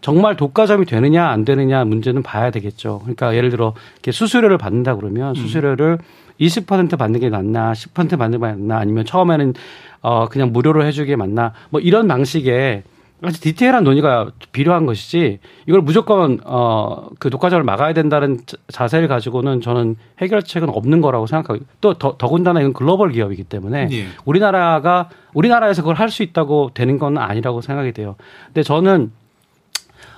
[0.00, 3.00] 정말 독과점이 되느냐 안 되느냐 문제는 봐야 되겠죠.
[3.02, 3.74] 그러니까 예를 들어
[4.08, 5.34] 수수료를 받는다 그러면 음.
[5.34, 6.28] 수수료를 음.
[6.40, 9.54] 20% 받는 게 낫나 10% 받는 게 낫나 아니면 처음에는
[10.00, 12.82] 어 그냥 무료로 해주게 맞나 뭐 이런 방식의
[13.20, 18.38] 아주 디테일한 논의가 필요한 것이지 이걸 무조건 어그 독과점을 막아야 된다는
[18.68, 24.06] 자세를 가지고는 저는 해결책은 없는 거라고 생각하고 또 더, 더군다나 이건 글로벌 기업이기 때문에 예.
[24.24, 28.14] 우리나라가 우리나라에서 그걸 할 수 있다고 되는 건 아니라고 생각이 돼요.
[28.46, 29.10] 근데 저는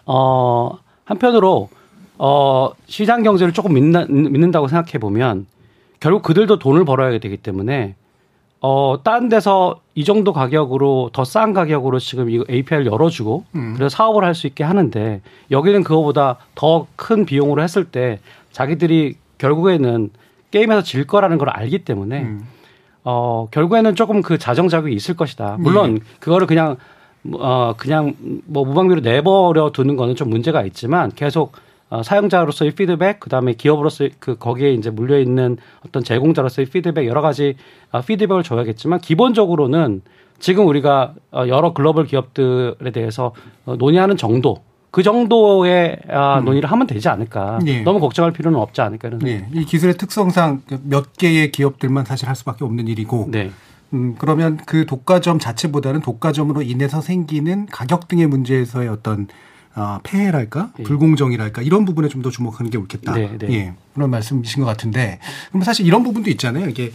[0.05, 1.71] 어 한편으로
[2.19, 5.47] 어 시장 경제를 조금 믿는, 믿는다고 생각해 보면
[6.01, 7.95] 결국 그들도 돈을 벌어야 되기 때문에
[8.63, 13.75] 어, 딴 데서 이 정도 가격으로 더 싼 가격으로 지금 이거 API를 열어주고 음.
[13.77, 18.21] 그래서 사업을 할 수 있게 하는데 여기는 그거보다 더 큰 비용으로 했을 때
[18.53, 20.11] 자기들이 결국에는
[20.51, 22.47] 게임에서 질 거라는 걸 알기 때문에 음.
[23.05, 25.57] 어, 결국에는 조금 그 자정작용이 있을 것이다.
[25.59, 26.01] 물론 네.
[26.21, 26.77] 그거를 그냥
[27.33, 28.15] 어, 그냥
[28.47, 31.53] 뭐 무방비로 내버려 두는 거는 좀 문제가 있지만 계속
[31.91, 37.21] 어, 사용자로서의 피드백, 그 다음에 기업으로서 그 거기에 이제 물려 있는 어떤 제공자로서의 피드백 여러
[37.21, 37.57] 가지
[37.91, 40.03] 어, 피드백을 줘야겠지만 기본적으로는
[40.39, 43.33] 지금 우리가 어, 여러 글로벌 기업들에 대해서
[43.67, 44.63] 어, 논의하는 정도
[44.93, 46.45] 그 정도의 아, 음.
[46.45, 47.59] 논의를 하면 되지 않을까.
[47.65, 47.83] 네.
[47.83, 49.49] 너무 걱정할 필요는 없지 않을까 이런 네.
[49.53, 53.29] 이 기술의 특성상 몇 개의 기업들만 사실 할 수밖에 없는 일이고.
[53.31, 53.51] 네.
[53.93, 59.27] 음, 그러면 그 독과점 자체보다는 독과점으로 인해서 생기는 가격 등의 문제에서의 어떤
[59.77, 60.83] 어, 폐해랄까 예.
[60.83, 63.15] 불공정이랄까 이런 부분에 좀 더 주목하는 게 옳겠다.
[63.15, 63.53] 네, 네.
[63.55, 65.19] 예, 그런 말씀이신 것 같은데
[65.51, 66.69] 그럼 사실 이런 부분도 있잖아요.
[66.69, 66.93] 이게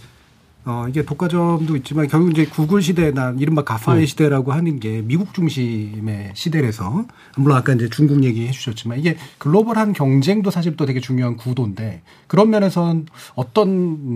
[0.68, 4.06] 어, 이게 독과점도 있지만 결국 이제 구글 시대나 이른바 GAFA의 음.
[4.08, 7.06] 시대라고 하는 게 미국 중심의 시대라서
[7.38, 12.50] 물론 아까 이제 중국 얘기해 주셨지만 이게 글로벌한 경쟁도 사실 또 되게 중요한 구도인데 그런
[12.50, 13.06] 면에서는
[13.36, 13.70] 어떤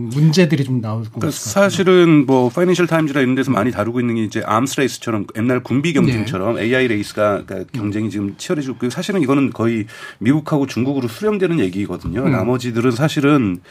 [0.09, 1.31] 문제들이 좀 나올 것 같아요.
[1.31, 5.93] 사실은 뭐 Financial Times나 이런 데서 많이 다루고 있는 게 이제 arms race처럼 옛날 군비
[5.93, 6.63] 경쟁처럼 네.
[6.63, 9.85] AI race가 그러니까 경쟁이 지금 치열해지고 있고 사실은 이거는 거의
[10.17, 12.23] 미국하고 중국으로 수렴되는 얘기거든요.
[12.23, 12.31] 음.
[12.31, 13.61] 나머지들은 사실은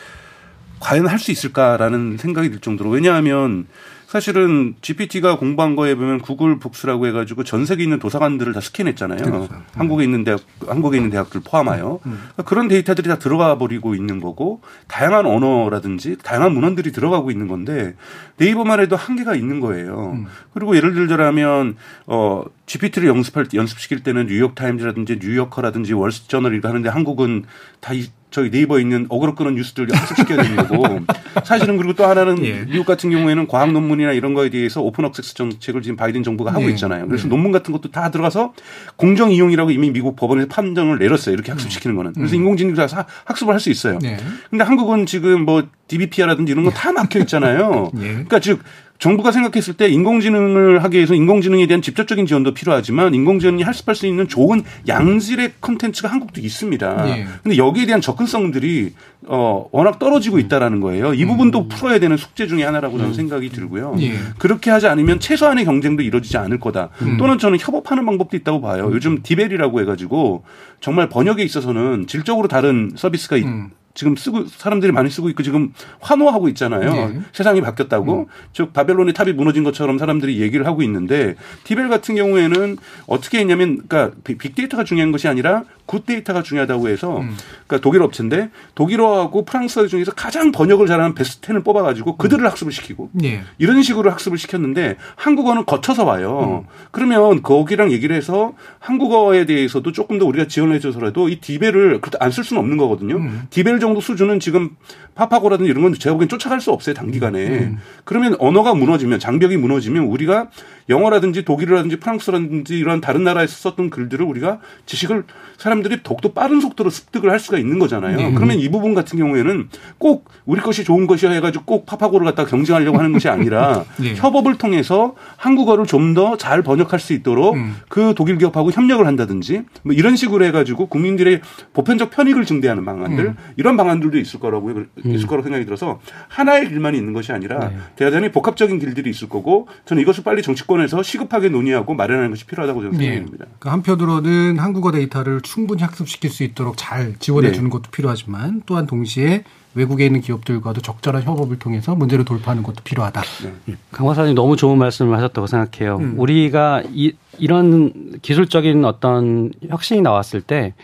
[0.80, 3.66] 과연 할 수 있을까라는 생각이 들 정도로 왜냐하면
[4.06, 9.22] 사실은 GPT가 공부한 거에 보면 구글 북스라고 해가지고 전 세계에 있는 도서관들을 다 스캔했잖아요.
[9.22, 9.48] 그렇죠.
[9.74, 12.12] 한국에 있는 대학, 한국에 있는 대학들 포함하여 음.
[12.12, 17.96] 그러니까 그런 데이터들이 다 들어가 버리고 있는 거고 다양한 언어라든지 다양한 문헌들이 들어가고 있는 건데
[18.38, 20.12] 네이버만 해도 한계가 있는 거예요.
[20.14, 20.26] 음.
[20.54, 21.76] 그리고 예를 들자면
[22.06, 27.44] 어 GPT를 연습할 연습시킬 때는 뉴욕 타임즈라든지 뉴요커라든지 월스트저널 이거 하는데 한국은
[27.80, 27.92] 다
[28.30, 31.00] 저희 네이버에 있는 어그로 끄는 뉴스들 학습시켜야 되는 거고
[31.44, 32.66] 사실은 그리고 또 하나는 예.
[32.66, 36.66] 미국 같은 경우에는 과학 논문이나 이런 거에 대해서 open access 정책을 지금 바이든 정부가 하고
[36.66, 36.70] 네.
[36.72, 37.06] 있잖아요.
[37.06, 37.30] 그래서 네.
[37.30, 38.52] 논문 같은 것도 다 들어가서
[38.96, 41.32] 공정 이용이라고 이미 미국 법원에서 판정을 내렸어요.
[41.32, 42.12] 이렇게 학습시키는 거는.
[42.12, 42.40] 그래서 음.
[42.40, 42.86] 인공지능이 다
[43.24, 43.98] 학습을 할 수 있어요.
[44.02, 44.18] 네.
[44.50, 47.90] 근데 한국은 지금 뭐 DBpia라든지 이런 거 다 막혀 있잖아요.
[47.98, 48.08] 예.
[48.08, 48.60] 그러니까 즉
[48.98, 54.26] 정부가 생각했을 때 인공지능을 하기 위해서 인공지능에 대한 직접적인 지원도 필요하지만 인공지능이 할수할 수 있는
[54.26, 57.04] 좋은 양질의 컨텐츠가 한국도 있습니다.
[57.04, 57.26] 네.
[57.42, 58.92] 근데 여기에 대한 접근성들이
[59.26, 61.14] 어 워낙 떨어지고 있다라는 거예요.
[61.14, 61.68] 이 부분도 음.
[61.68, 63.14] 풀어야 되는 숙제 중의 하나라고 저는 음.
[63.14, 63.94] 생각이 들고요.
[63.98, 64.14] 네.
[64.38, 66.90] 그렇게 하지 않으면 최소한의 경쟁도 이루어지지 않을 거다.
[67.02, 67.18] 음.
[67.18, 68.90] 또는 저는 협업하는 방법도 있다고 봐요.
[68.92, 70.44] 요즘 DeepL이라고 해가지고
[70.80, 73.70] 정말 번역에 있어서는 질적으로 다른 서비스가 음.
[73.98, 76.92] 지금 쓰고 사람들이 많이 쓰고 있고 지금 환호하고 있잖아요.
[76.92, 77.20] 네.
[77.32, 78.20] 세상이 바뀌었다고.
[78.20, 78.26] 음.
[78.52, 81.34] 즉 바벨론의 탑이 무너진 것처럼 사람들이 얘기를 하고 있는데
[81.64, 82.76] DeepL 같은 경우에는
[83.08, 87.36] 어떻게 했냐면 그러니까 빅데이터가 중요한 것이 아니라 good data가 중요하다고 해서 음.
[87.66, 92.46] 그러니까 독일 업체인데 독일어하고 프랑스어 중에서 가장 번역을 잘하는 베스트 10을 뽑아가지고 그들을 음.
[92.46, 93.42] 학습을 시키고 네.
[93.58, 96.64] 이런 식으로 학습을 시켰는데 한국어는 거쳐서 와요.
[96.66, 96.70] 음.
[96.90, 102.60] 그러면 거기랑 얘기를 해서 한국어에 대해서도 조금 더 우리가 지원해 줘서라도 이 DeepL을 안쓸 수는
[102.60, 103.16] 없는 거거든요.
[103.16, 103.42] 음.
[103.50, 104.76] DeepL 정도 수준은 지금
[105.18, 107.46] 파파고라든지 이런 건 제가 보기엔 쫓아갈 수 없어요 단기간에.
[107.46, 107.78] 음.
[108.04, 110.48] 그러면 언어가 무너지면 장벽이 무너지면 우리가
[110.88, 115.24] 영어라든지 독일어라든지 프랑스라든지 이런 다른 나라에서 썼던 글들을 우리가 지식을
[115.58, 118.16] 사람들이 더욱더 빠른 속도로 습득을 할 수가 있는 거잖아요.
[118.16, 118.32] 네.
[118.32, 122.96] 그러면 이 부분 같은 경우에는 꼭 우리 것이 좋은 것이야 해가지고 꼭 파파고를 갖다 경쟁하려고
[122.96, 124.14] 하는 것이 아니라 네.
[124.16, 127.76] 협업을 통해서 한국어를 좀 더 잘 번역할 수 있도록 음.
[127.88, 131.40] 그 독일 기업하고 협력을 한다든지 뭐 이런 식으로 해가지고 국민들의
[131.74, 133.36] 보편적 편익을 증대하는 방안들 음.
[133.56, 134.88] 이런 방안들도 있을 거라고 음.
[135.14, 137.76] 있을 거라고 생각이 들어서 하나의 길만이 있는 것이 아니라 네.
[137.96, 142.82] 대단히 복합적인 길들이 있을 거고 저는 이것을 빨리 정치권 정치권에서 시급하게 논의하고 마련하는 것이 필요하다고
[142.82, 143.44] 저는 생각합니다.
[143.44, 143.50] 네.
[143.58, 147.54] 그러니까 한편으로는 한국어 데이터를 충분히 학습시킬 수 있도록 잘 지원해 네.
[147.54, 149.42] 주는 것도 필요하지만 또한 동시에
[149.74, 153.22] 외국에 있는 기업들과도 적절한 협업을 통해서 문제를 돌파하는 것도 필요하다.
[153.42, 153.52] 네.
[153.68, 153.78] 음.
[153.90, 155.96] 강화사님 너무 좋은 말씀을 하셨다고 생각해요.
[155.96, 156.14] 음.
[156.18, 160.74] 우리가 이, 이런 기술적인 어떤 혁신이 나왔을 때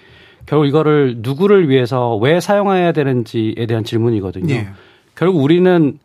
[0.47, 4.47] 결국 이거를 누구를 위해서 왜 사용해야 되는지에 대한 질문이거든요.
[4.55, 4.69] 네.
[5.15, 5.99] 결국 우리는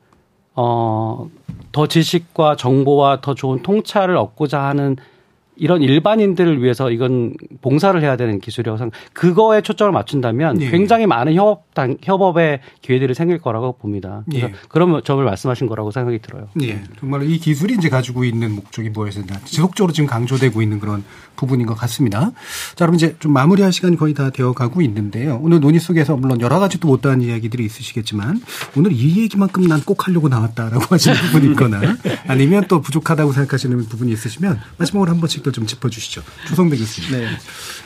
[0.56, 1.30] 어,
[1.72, 4.98] 더 지식과 정보와 더 좋은 통찰을 얻고자 하는
[5.60, 8.98] 이런 일반인들을 위해서 이건 봉사를 해야 되는 기술이라고 생각.
[9.14, 10.70] 그거에 초점을 맞춘다면 예.
[10.72, 11.66] 굉장히 많은 협업
[12.02, 14.24] 협업의 기회들이 생길 거라고 봅니다.
[14.30, 14.54] 그래서 예.
[14.70, 16.48] 그런 점을 말씀하신 거라고 생각이 들어요.
[16.62, 16.82] 예.
[17.00, 21.04] 정말 이 기술이 이제 가지고 있는 목적이 뭐였어야 지속적으로 지금 강조되고 있는 그런
[21.36, 22.32] 부분인 것 같습니다.
[22.76, 25.40] 자, 그럼 이제 좀 마무리할 시간이 거의 다 되어 가고 있는데요.
[25.42, 28.42] 오늘 논의 속에서 물론 여러 가지 또 못다한 이야기들이 있으시겠지만
[28.76, 31.80] 오늘 이 얘기만큼 난 꼭 하려고 나왔다라고 하시는 부분이 있거나
[32.28, 36.22] 아니면 또 부족하다고 생각하시는 부분이 있으시면 마지막으로 한 번씩 또좀 짚어주시죠.
[36.48, 37.12] 조성배 교수님.
[37.12, 37.28] 네.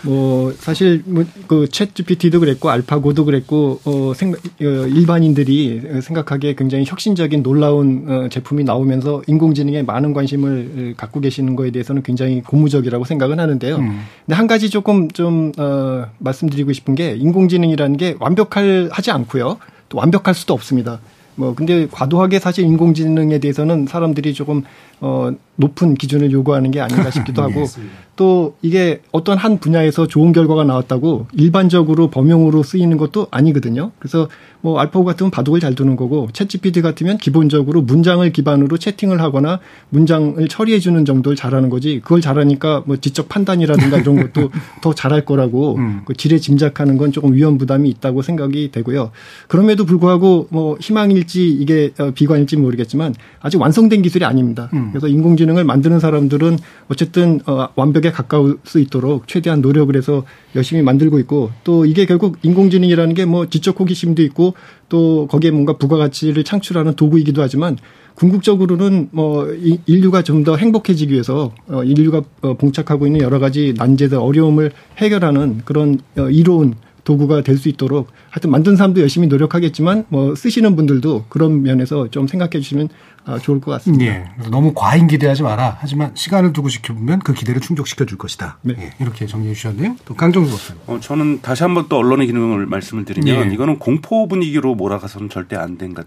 [0.04, 8.06] 뭐 사실 뭐챗 GPT도 그랬고 알파고도 그랬고 어, 생각, 어, 일반인들이 생각하기에 굉장히 혁신적인 놀라운
[8.08, 13.76] 어, 제품이 나오면서 인공지능에 많은 관심을 갖고 계시는 거에 대해서는 굉장히 고무적이라고 생각은 하는데요.
[13.78, 14.02] 음.
[14.26, 19.58] 근데 한 가지 조금 좀 어, 말씀드리고 싶은 게 인공지능이라는 게 완벽할 하지 않고요.
[19.90, 21.00] 또 완벽할 수도 없습니다.
[21.36, 24.64] 뭐 근데 과도하게 사실 인공지능에 대해서는 사람들이 조금
[25.02, 27.82] 어 높은 기준을 요구하는 게 아닌가 싶기도 하고 네,
[28.16, 33.92] 또 이게 어떤 한 분야에서 좋은 결과가 나왔다고 일반적으로 범용으로 쓰이는 것도 아니거든요.
[34.00, 34.28] 그래서
[34.64, 39.60] 뭐 알파고 같으면 바둑을 잘 두는 거고 챗GPT 같으면 기본적으로 문장을 기반으로 채팅을 하거나
[39.90, 42.00] 문장을 처리해 주는 정도를 잘하는 거지.
[42.02, 44.52] 그걸 잘하니까 뭐 지적 판단이라든가 이런 것도
[44.82, 46.02] 더 잘할 거라고 음.
[46.06, 49.12] 그 지레 짐작하는 건 조금 위험 부담이 있다고 생각이 되고요.
[49.50, 54.70] 그럼에도 불구하고 뭐 희망일지 이게 어, 비관일지 모르겠지만 아직 완성된 기술이 아닙니다.
[54.72, 54.92] 음.
[54.92, 56.58] 그래서 인공지능을 만드는 사람들은
[56.88, 60.24] 어쨌든 어, 완벽에 가까울 수 있도록 최대한 노력을 해서
[60.56, 64.53] 열심히 만들고 있고 또 이게 결국 인공지능이라는 게 뭐 지적 호기심도 있고
[64.90, 67.78] 또 거기에 뭔가 부가가치를 창출하는 도구이기도 하지만
[68.16, 69.48] 궁극적으로는 뭐
[69.86, 75.62] 인류가 좀 더 행복해지기 위해서 어 인류가 어 봉착하고 있는 여러 가지 난제들 어려움을 해결하는
[75.64, 76.74] 그런 어 이로운
[77.06, 82.28] 도구가 될 수 있도록 하여튼 만든 사람도 열심히 노력하겠지만 뭐 쓰시는 분들도 그런 면에서 좀
[82.28, 84.06] 생각해 주시면 아, 좋을 것 같습니다.
[84.06, 84.30] 예.
[84.50, 85.78] 너무 과잉 기대하지 마라.
[85.80, 88.58] 하지만 시간을 두고 지켜보면 그 기대를 충족시켜 줄 것이다.
[88.62, 88.76] 네.
[88.78, 88.94] 예.
[89.00, 89.96] 이렇게 정리해 주셨네요.
[90.06, 90.82] 또 강정수 박사님.
[90.88, 93.54] 어, 저는 다시 한번 또 언론의 기능을 말씀을 드리면 예.
[93.54, 96.04] 이거는 공포 분위기로 몰아가서는 절대 안 된다.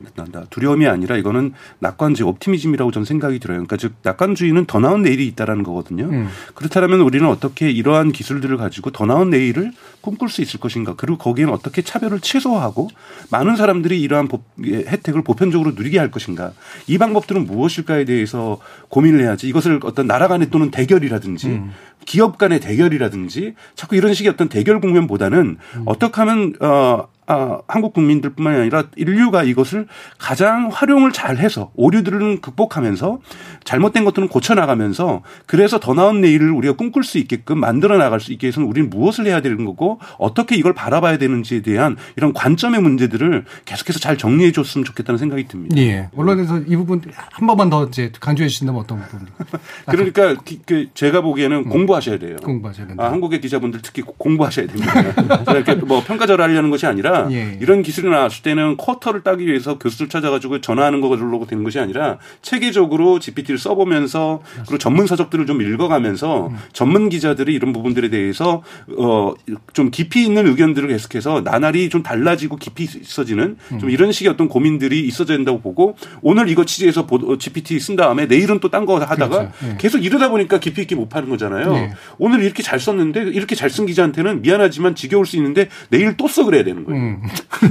[0.51, 3.57] 두려움이 아니라 이거는 낙관주의, 옵티미즘이라고 저는 생각이 들어요.
[3.57, 6.05] 그러니까 즉 낙관주의는 더 나은 내일이 있다라는 거거든요.
[6.05, 6.29] 음.
[6.55, 10.95] 그렇다면 우리는 어떻게 이러한 기술들을 가지고 더 나은 내일을 꿈꿀 수 있을 것인가.
[10.97, 12.89] 그리고 거기에는 어떻게 차별을 최소화하고
[13.31, 16.53] 많은 사람들이 이러한 법, 혜택을 보편적으로 누리게 할 것인가.
[16.87, 21.73] 이 방법들은 무엇일까에 대해서 고민을 해야지 이것을 어떤 나라 간의 또는 대결이라든지 음.
[22.05, 25.83] 기업 간의 대결이라든지 자꾸 이런 식의 어떤 대결 국면보다는 음.
[25.87, 33.19] 어떻게 하면 어 아, 한국 국민들뿐만이 아니라 인류가 이것을 가장 활용을 잘 해서 오류들은 극복하면서
[33.65, 38.47] 잘못된 것들은 고쳐나가면서 그래서 더 나은 내일을 우리가 꿈꿀 수 있게끔 만들어 나갈 수 있게
[38.47, 43.99] 해서는 우리는 무엇을 해야 되는 거고 어떻게 이걸 바라봐야 되는지에 대한 이런 관점의 문제들을 계속해서
[43.99, 45.77] 잘 정리해 줬으면 좋겠다는 생각이 듭니다.
[45.79, 46.09] 예.
[46.17, 49.27] 언론에서 이 부분 한 번만 더 이제 강조해 주신다면 어떤 부분?
[49.87, 51.69] 그러니까 그 제가 보기에는 음.
[51.69, 52.37] 공부하셔야 돼요.
[52.43, 53.05] 공부하셔야 된다.
[53.05, 54.93] 아, 한국의 기자분들 특히 공부하셔야 됩니다.
[55.53, 57.59] 이렇게 뭐 평가절을 하려는 것이 아니라 예.
[57.61, 63.19] 이런 기술이 나왔을 때는 쿼터를 따기 위해서 교수를 찾아가지고 전화하는 거로 되는 것이 아니라 체계적으로
[63.19, 66.57] GPT를 써보면서 그리고 전문 서적들을 좀 읽어가면서 음.
[66.73, 68.63] 전문 기자들이 이런 부분들에 대해서
[68.97, 69.35] 어
[69.73, 73.91] 좀 깊이 있는 의견들을 계속해서 나날이 좀 달라지고 깊이 있어지는 좀 음.
[73.91, 77.07] 이런 식의 어떤 고민들이 있어야 된다고 보고 오늘 이거 취재해서
[77.39, 79.53] GPT 쓴 다음에 내일은 또 딴 거 하다가 그렇죠.
[79.65, 79.77] 예.
[79.79, 81.75] 계속 이러다 보니까 깊이 있게 못 파는 거잖아요.
[81.75, 81.93] 예.
[82.19, 86.45] 오늘 이렇게 잘 썼는데 이렇게 잘 쓴 기자한테는 미안하지만 지겨울 수 있는데 내일 또 써
[86.45, 87.01] 그래야 되는 거예요.
[87.01, 87.06] 음.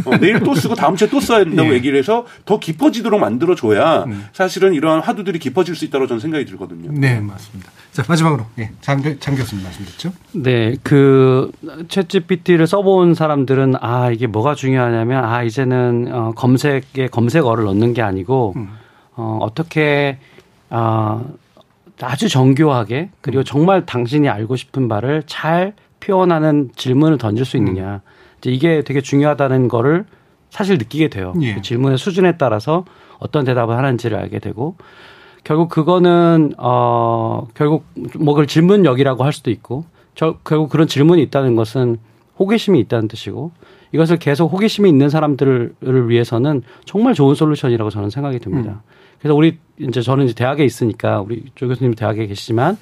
[0.06, 1.74] 어, 내일 또 쓰고 다음 주에 또 써야 된다고 예.
[1.74, 4.28] 얘기를 해서 더 깊어지도록 만들어줘야 음.
[4.34, 6.92] 사실은 이러한 화두들이 깊어질 수 있다고 저는 생각이 들거든요.
[6.92, 7.72] 네, 맞습니다.
[7.92, 10.12] 자, 마지막으로 예, 장, 장 교수님 말씀드렸죠.
[10.34, 11.52] 네, 그
[11.88, 18.54] 챗GPT를 써본 사람들은 아 이게 뭐가 중요하냐면 아 이제는 어, 검색에 검색어를 넣는 게 아니고
[18.58, 18.70] 음.
[19.16, 20.18] 어, 어떻게
[20.70, 21.26] 어,
[22.02, 23.44] 아주 정교하게 그리고 음.
[23.46, 28.02] 정말 당신이 알고 싶은 바를 잘 표현하는 질문을 던질 수 있느냐.
[28.06, 28.15] 음.
[28.52, 30.06] 이게 되게 중요하다는 거를
[30.50, 31.34] 사실 느끼게 돼요.
[31.42, 31.56] 예.
[31.56, 32.86] 그 질문의 수준에 따라서
[33.20, 34.76] 어떤 대답을 하는지를 알게 되고
[35.44, 37.86] 결국 그거는 어 결국
[38.20, 39.86] 뭐 그걸 질문력이라고 할 수도 있고
[40.16, 41.98] 저 결국 그런 질문이 있다는 것은
[42.40, 43.52] 호기심이 있다는 뜻이고
[43.92, 48.72] 이것을 계속 호기심이 있는 사람들을 위해서는 정말 좋은 솔루션이라고 저는 생각이 듭니다.
[48.72, 48.80] 음.
[49.20, 52.78] 그래서 우리 이제 저는 이제 대학에 있으니까 우리 조 교수님 대학에 계시지만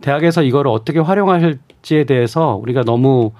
[0.00, 3.32] 대학에서 이거를 어떻게 활용할지에 대해서 우리가 너무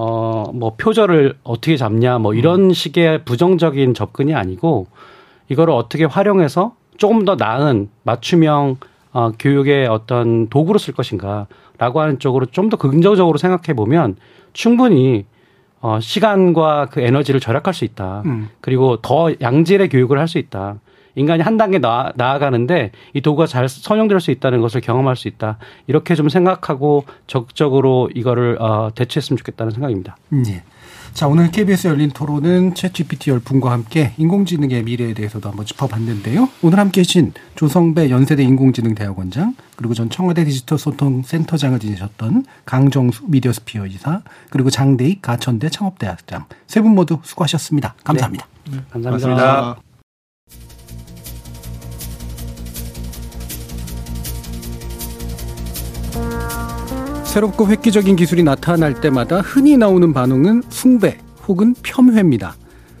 [0.00, 2.72] 어, 뭐 표절을 어떻게 잡냐 뭐 이런 음.
[2.72, 4.86] 식의 부정적인 접근이 아니고
[5.50, 8.76] 이거를 어떻게 활용해서 조금 더 나은 맞춤형
[9.12, 14.16] 어, 교육의 어떤 도구로 쓸 것인가라고 하는 쪽으로 좀 더 긍정적으로 생각해 보면
[14.54, 15.26] 충분히
[15.82, 18.22] 어, 시간과 그 에너지를 절약할 수 있다.
[18.26, 18.48] 음.
[18.60, 20.76] 그리고 더 양질의 교육을 할 수 있다.
[21.14, 25.58] 인간이 한 단계 나아, 나아가는데 이 도구가 잘 선용될 수 있다는 것을 경험할 수 있다.
[25.86, 30.16] 이렇게 좀 생각하고 적극적으로 이거를 어, 대처했으면 좋겠다는 생각입니다.
[30.28, 30.62] 네.
[31.12, 36.48] 자, 오늘 KBS 열린 토론은 챗GPT 열풍과 함께 인공지능의 미래에 대해서도 한번 짚어봤는데요.
[36.62, 43.86] 오늘 함께 해주신 조성배 연세대 인공지능대학원장, 그리고 전 청와대 디지털 소통 센터장을 지내셨던 강정수 미디어스피어
[43.86, 46.44] 이사, 그리고 장대익 가천대 창업대학장.
[46.68, 47.94] 세 분 모두 수고하셨습니다.
[48.04, 48.46] 감사합니다.
[48.70, 48.78] 네.
[48.90, 49.10] 감사합니다.
[49.36, 49.89] 감사합니다.
[57.24, 62.56] 새롭고 획기적인 기술이 나타날 때마다 흔히 나오는 반응은 숭배 혹은 폄훼입니다.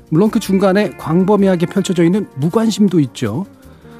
[0.08, 3.46] 물론 그 중간에 광범위하게 펼쳐져 있는 무관심도 있죠.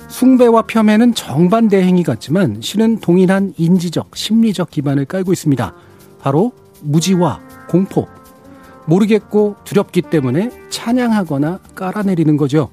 [0.08, 5.74] 숭배와 폄훼는 정반대 행위 같지만 실은 동일한 인지적, 심리적 기반을 깔고 있습니다.
[6.20, 6.52] 바로
[6.82, 8.06] 무지와 공포.
[8.86, 12.70] 모르겠고 두렵기 때문에 찬양하거나 깔아내리는 거죠.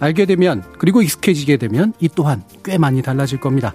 [0.00, 3.74] 알게 되면 그리고 익숙해지게 되면 이 또한 꽤 많이 달라질 겁니다.